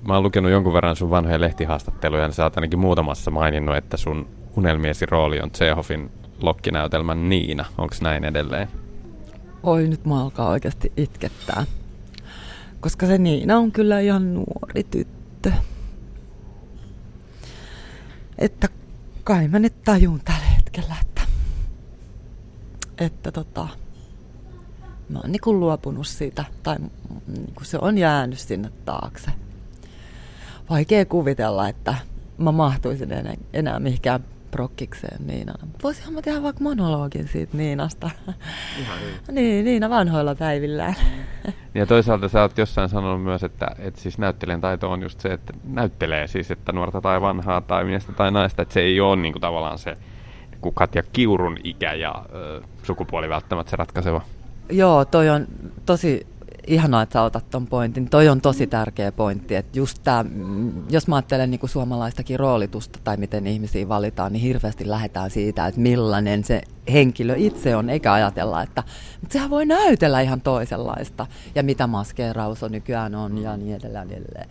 mä 0.07 0.13
oon 0.13 0.23
lukenut 0.23 0.51
jonkun 0.51 0.73
verran 0.73 0.95
sun 0.95 1.09
vanhoja 1.09 1.41
lehtihaastatteluja, 1.41 2.23
ja 2.23 2.31
sä 2.31 2.43
oot 2.43 2.57
ainakin 2.57 2.79
muutamassa 2.79 3.31
maininnut, 3.31 3.75
että 3.75 3.97
sun 3.97 4.27
unelmiesi 4.55 5.05
rooli 5.05 5.41
on 5.41 5.51
Tsehofin 5.51 6.11
lokkinäytelmän 6.41 7.29
Niina. 7.29 7.65
Onko 7.77 7.95
näin 8.01 8.23
edelleen? 8.23 8.67
Oi, 9.63 9.87
nyt 9.87 10.05
mä 10.05 10.23
alkaa 10.23 10.49
oikeasti 10.49 10.91
itkettää. 10.97 11.65
Koska 12.79 13.05
se 13.05 13.17
Niina 13.17 13.57
on 13.57 13.71
kyllä 13.71 13.99
ihan 13.99 14.33
nuori 14.33 14.83
tyttö 14.91 15.51
että 18.37 18.69
kai 19.23 19.47
mä 19.47 19.59
nyt 19.59 19.83
tajun 19.83 20.21
tällä 20.25 20.45
hetkellä, 20.57 20.95
että, 21.01 21.21
että 22.97 23.31
tota, 23.31 23.67
mä 25.09 25.19
oon 25.19 25.31
niinku 25.31 25.59
luopunut 25.59 26.07
siitä, 26.07 26.45
tai 26.63 26.77
niinku 27.27 27.63
se 27.63 27.77
on 27.81 27.97
jäänyt 27.97 28.39
sinne 28.39 28.71
taakse. 28.85 29.31
Vaikea 30.69 31.05
kuvitella, 31.05 31.69
että 31.69 31.95
mä 32.37 32.51
mahtuisin 32.51 33.11
enää, 33.11 33.33
enää 33.53 33.79
mihinkään 33.79 34.23
prokkikseen 34.55 35.27
Niinana. 35.27 35.67
Voisinhan 35.83 36.13
mä 36.13 36.21
tehdä 36.21 36.43
vaikka 36.43 36.63
monologin 36.63 37.27
siitä 37.27 37.57
Niinasta. 37.57 38.09
Ihan 38.81 38.97
niin. 38.99 39.15
niin, 39.35 39.65
Niina 39.65 39.89
vanhoilla 39.89 40.35
päivillään. 40.35 40.95
Ja 41.73 41.85
toisaalta 41.85 42.29
sä 42.29 42.41
oot 42.41 42.57
jossain 42.57 42.89
sanonut 42.89 43.23
myös, 43.23 43.43
että, 43.43 43.67
että 43.79 44.01
siis 44.01 44.17
näyttelijän 44.17 44.61
taito 44.61 44.91
on 44.91 45.01
just 45.01 45.19
se, 45.19 45.33
että 45.33 45.53
näyttelee 45.63 46.27
siis, 46.27 46.51
että 46.51 46.71
nuorta 46.71 47.01
tai 47.01 47.21
vanhaa 47.21 47.61
tai 47.61 47.83
miestä 47.83 48.13
tai 48.13 48.31
naista, 48.31 48.61
että 48.61 48.73
se 48.73 48.79
ei 48.79 48.99
ole 48.99 49.15
niin 49.15 49.33
kuin 49.33 49.41
tavallaan 49.41 49.77
se 49.77 49.97
kuin 50.61 50.75
Katja 50.75 51.03
Kiurun 51.13 51.57
ikä 51.63 51.93
ja 51.93 52.25
ö, 52.33 52.61
sukupuoli 52.83 53.29
välttämättä 53.29 53.69
se 53.69 53.75
ratkaiseva. 53.75 54.21
Joo, 54.69 55.05
toi 55.05 55.29
on 55.29 55.47
tosi 55.85 56.27
ihanaa, 56.67 57.01
että 57.01 57.13
sä 57.13 57.21
otat 57.21 57.49
ton 57.49 57.67
pointin. 57.67 58.09
Toi 58.09 58.29
on 58.29 58.41
tosi 58.41 58.67
tärkeä 58.67 59.11
pointti, 59.11 59.55
että 59.55 59.79
just 59.79 59.97
tää, 60.03 60.23
mm, 60.23 60.71
jos 60.89 61.07
mä 61.07 61.15
ajattelen 61.15 61.51
niin 61.51 61.59
suomalaistakin 61.65 62.39
roolitusta 62.39 62.99
tai 63.03 63.17
miten 63.17 63.47
ihmisiä 63.47 63.87
valitaan, 63.87 64.33
niin 64.33 64.41
hirveästi 64.41 64.89
lähdetään 64.89 65.29
siitä, 65.29 65.67
että 65.67 65.81
millainen 65.81 66.43
se 66.43 66.61
henkilö 66.93 67.35
itse 67.37 67.75
on, 67.75 67.89
eikä 67.89 68.13
ajatella, 68.13 68.63
että 68.63 68.83
mutta 69.21 69.33
sehän 69.33 69.49
voi 69.49 69.65
näytellä 69.65 70.21
ihan 70.21 70.41
toisenlaista 70.41 71.27
ja 71.55 71.63
mitä 71.63 71.87
maskeeraus 71.87 72.63
on 72.63 72.71
nykyään 72.71 73.15
on 73.15 73.37
ja 73.37 73.57
niin 73.57 73.75
edelleen. 73.75 74.07
Niin 74.07 74.21
edelleen. 74.21 74.49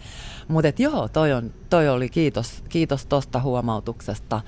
Mutta 0.48 0.82
joo, 0.82 1.08
toi, 1.08 1.32
on, 1.32 1.50
toi 1.70 1.88
oli 1.88 2.08
kiitos, 2.08 2.64
kiitos 2.68 3.06
tosta 3.06 3.40
huomautuksesta. 3.40 4.40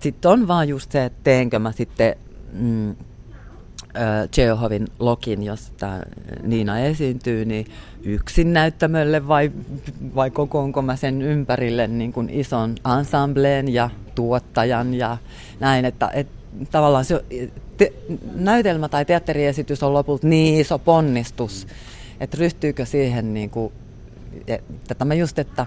Sitten 0.00 0.30
on 0.30 0.48
vaan 0.48 0.68
just 0.68 0.92
se, 0.92 1.04
että 1.04 1.20
teenkö 1.24 1.58
mä 1.58 1.72
sitten 1.72 2.16
mm, 2.52 2.96
Chehovin 4.32 4.86
lokin, 4.98 5.42
jos 5.42 5.72
tämä 5.76 6.02
Niina 6.42 6.78
esiintyy, 6.78 7.44
niin 7.44 7.66
yksin 8.02 8.52
näyttämölle 8.52 9.28
vai, 9.28 9.52
vai 10.14 10.30
kokoonko 10.30 10.82
mä 10.82 10.96
sen 10.96 11.22
ympärille 11.22 11.86
niin 11.86 12.12
kuin 12.12 12.30
ison 12.30 12.74
ensembleen 12.98 13.74
ja 13.74 13.90
tuottajan 14.14 14.94
ja 14.94 15.16
näin, 15.60 15.84
että, 15.84 16.10
että 16.14 16.32
tavallaan 16.70 17.04
se 17.04 17.24
te, 17.76 17.92
näytelmä 18.34 18.88
tai 18.88 19.04
teatteriesitys 19.04 19.82
on 19.82 19.94
lopulta 19.94 20.26
niin 20.26 20.60
iso 20.60 20.78
ponnistus, 20.78 21.66
että 22.20 22.36
ryhtyykö 22.40 22.86
siihen 22.86 23.34
niin 23.34 23.50
kuin, 23.50 23.72
tätä 24.88 25.04
mä 25.04 25.14
just, 25.14 25.38
että 25.38 25.66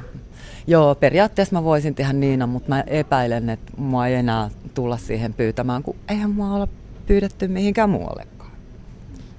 joo, 0.68 0.96
periaatteessa 0.96 1.56
mä 1.56 1.64
voisin 1.64 1.96
tehdä 1.96 2.14
Niina, 2.14 2.48
mutta 2.48 2.70
mä 2.70 2.84
epäilen, 2.88 3.50
että 3.50 3.72
mua 3.78 4.08
ei 4.08 4.16
enää 4.16 4.50
tulla 4.74 4.98
siihen 4.98 5.34
pyytämään, 5.34 5.84
kun 5.84 5.96
eihän 6.10 6.32
mua 6.32 6.54
olla 6.54 6.68
pyydetty 7.12 7.48
mihinkään 7.48 7.90
muuallekaan. 7.90 8.52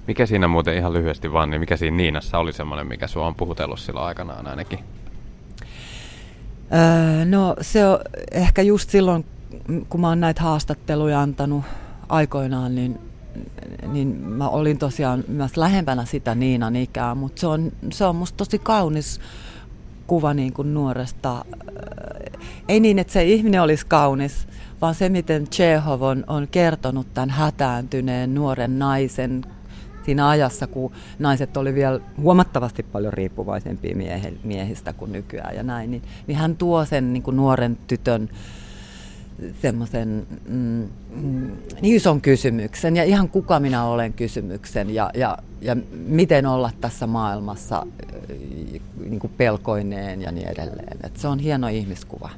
Mikä 0.07 0.25
siinä 0.25 0.47
muuten 0.47 0.77
ihan 0.77 0.93
lyhyesti 0.93 1.33
vaan, 1.33 1.49
niin 1.49 1.59
mikä 1.59 1.77
siinä 1.77 1.97
Niinassa 1.97 2.37
oli 2.37 2.53
semmoinen, 2.53 2.87
mikä 2.87 3.07
sua 3.07 3.27
on 3.27 3.35
puhutellut 3.35 3.79
silloin 3.79 4.05
aikanaan 4.05 4.47
ainakin? 4.47 4.79
Öö, 6.73 7.25
no 7.25 7.55
se 7.61 7.87
on 7.87 7.99
ehkä 8.31 8.61
just 8.61 8.89
silloin, 8.89 9.25
kun 9.89 10.01
mä 10.01 10.09
oon 10.09 10.19
näitä 10.19 10.41
haastatteluja 10.41 11.21
antanut 11.21 11.63
aikoinaan, 12.09 12.75
niin, 12.75 12.99
niin 13.91 14.07
mä 14.07 14.49
olin 14.49 14.77
tosiaan 14.77 15.23
myös 15.27 15.57
lähempänä 15.57 16.05
sitä 16.05 16.35
Niinan 16.35 16.75
ikää, 16.75 17.15
mutta 17.15 17.39
se 17.39 17.47
on, 17.47 17.71
se 17.91 18.05
on 18.05 18.15
musta 18.15 18.37
tosi 18.37 18.59
kaunis 18.59 19.19
kuva 20.07 20.33
niin 20.33 20.53
kuin 20.53 20.73
nuoresta. 20.73 21.45
Ei 22.67 22.79
niin, 22.79 22.99
että 22.99 23.13
se 23.13 23.23
ihminen 23.23 23.61
olisi 23.61 23.85
kaunis, 23.85 24.47
vaan 24.83 24.95
se, 24.95 25.09
miten 25.09 25.47
Chekhov 25.47 26.01
on, 26.01 26.23
on 26.27 26.47
kertonut 26.51 27.07
tämän 27.13 27.29
hätääntyneen 27.29 28.35
nuoren 28.35 28.79
naisen 28.79 29.45
siinä 30.05 30.29
ajassa, 30.29 30.67
kun 30.67 30.91
naiset 31.19 31.57
oli 31.57 31.73
vielä 31.73 31.99
huomattavasti 32.21 32.83
paljon 32.83 33.13
riippuvaisempia 33.13 33.95
miehe, 33.95 34.33
miehistä 34.43 34.93
kuin 34.93 35.11
nykyään 35.11 35.55
ja 35.55 35.63
näin, 35.63 35.91
niin, 35.91 36.01
niin 36.27 36.37
hän 36.37 36.57
tuo 36.57 36.85
sen 36.85 37.13
niin 37.13 37.23
kuin 37.23 37.37
nuoren 37.37 37.77
tytön 37.87 38.29
semmoisen 39.61 40.27
mm, 40.47 40.89
mm, 41.15 41.51
niin 41.81 41.95
ison 41.95 42.21
kysymyksen 42.21 42.95
ja 42.95 43.03
ihan 43.03 43.29
kuka 43.29 43.59
minä 43.59 43.83
olen 43.83 44.13
kysymyksen 44.13 44.93
ja, 44.93 45.11
ja, 45.13 45.37
ja 45.61 45.77
miten 46.07 46.45
olla 46.45 46.71
tässä 46.81 47.07
maailmassa 47.07 47.85
niin 49.09 49.19
kuin 49.19 49.33
pelkoineen 49.37 50.21
ja 50.21 50.31
niin 50.31 50.47
edelleen. 50.47 50.97
Et 51.03 51.17
se 51.17 51.27
on 51.27 51.39
hieno 51.39 51.67
ihmiskuva. 51.67 52.29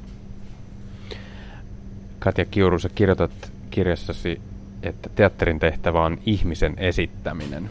Katja 2.26 2.44
Kiuru, 2.44 2.78
sä 2.78 2.88
kirjoitat 2.88 3.52
kirjassasi, 3.70 4.40
että 4.82 5.08
teatterin 5.08 5.58
tehtävä 5.58 6.04
on 6.04 6.18
ihmisen 6.26 6.74
esittäminen. 6.78 7.70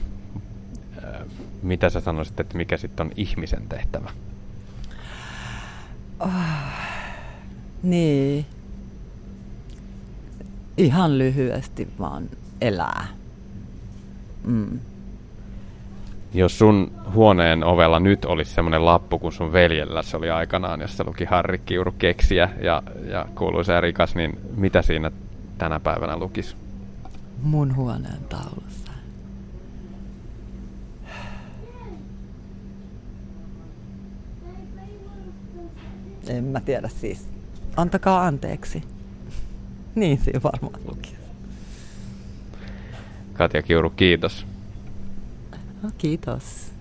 Mitä 1.62 1.89
sä 1.89 1.99
sanoisit, 1.99 2.39
että 2.39 2.58
mikä 2.58 2.78
sitten 2.78 3.06
on 3.06 3.12
ihmisen 3.16 3.68
tehtävä? 3.70 4.12
Oh, 6.20 6.32
niin. 7.84 8.45
Ihan 10.78 11.18
lyhyesti 11.18 11.88
vaan 11.99 12.30
elää. 12.62 13.08
Mm. 14.43 14.80
Jos 16.36 16.59
sun 16.59 16.91
huoneen 17.13 17.63
ovella 17.63 17.99
nyt 17.99 18.25
olisi 18.25 18.53
semmoinen 18.53 18.86
lappu 18.86 19.19
kuin 19.19 19.31
sun 19.31 19.53
veljellä 19.53 20.03
se 20.03 20.17
oli 20.17 20.29
aikanaan, 20.29 20.81
jossa 20.81 21.03
luki 21.07 21.25
Harri 21.25 21.57
Kiuru 21.57 21.91
keksiä 21.91 22.49
ja, 22.61 22.83
ja 23.09 23.25
kuuluisa 23.36 23.73
ja 23.73 23.81
rikas, 23.81 24.15
niin 24.15 24.39
mitä 24.55 24.81
siinä 24.81 25.11
tänä 25.57 25.79
päivänä 25.79 26.17
lukisi? 26.17 26.55
Mun 27.41 27.75
huoneen 27.75 28.23
taulussa. 28.29 28.91
En 36.27 36.43
mä 36.43 36.59
tiedä 36.59 36.88
siis. 36.88 37.27
Antakaa 37.77 38.25
anteeksi. 38.25 38.83
Niin 39.95 40.17
siinä 40.17 40.39
varmaan 40.43 40.81
lukisi. 40.88 41.15
Katja 43.33 43.61
Kiuru, 43.61 43.89
kiitos. 43.89 44.55
No, 45.86 45.91
kiitos. 45.97 46.71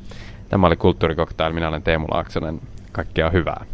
Tämä 0.49 0.67
oli 0.67 0.77
Kulttuurikoktail. 0.77 1.53
Minä 1.53 1.69
olen 1.69 1.83
Teemu 1.83 2.07
Laaksonen. 2.11 2.61
Kaikkea 2.93 3.31
hyvää. 3.31 3.65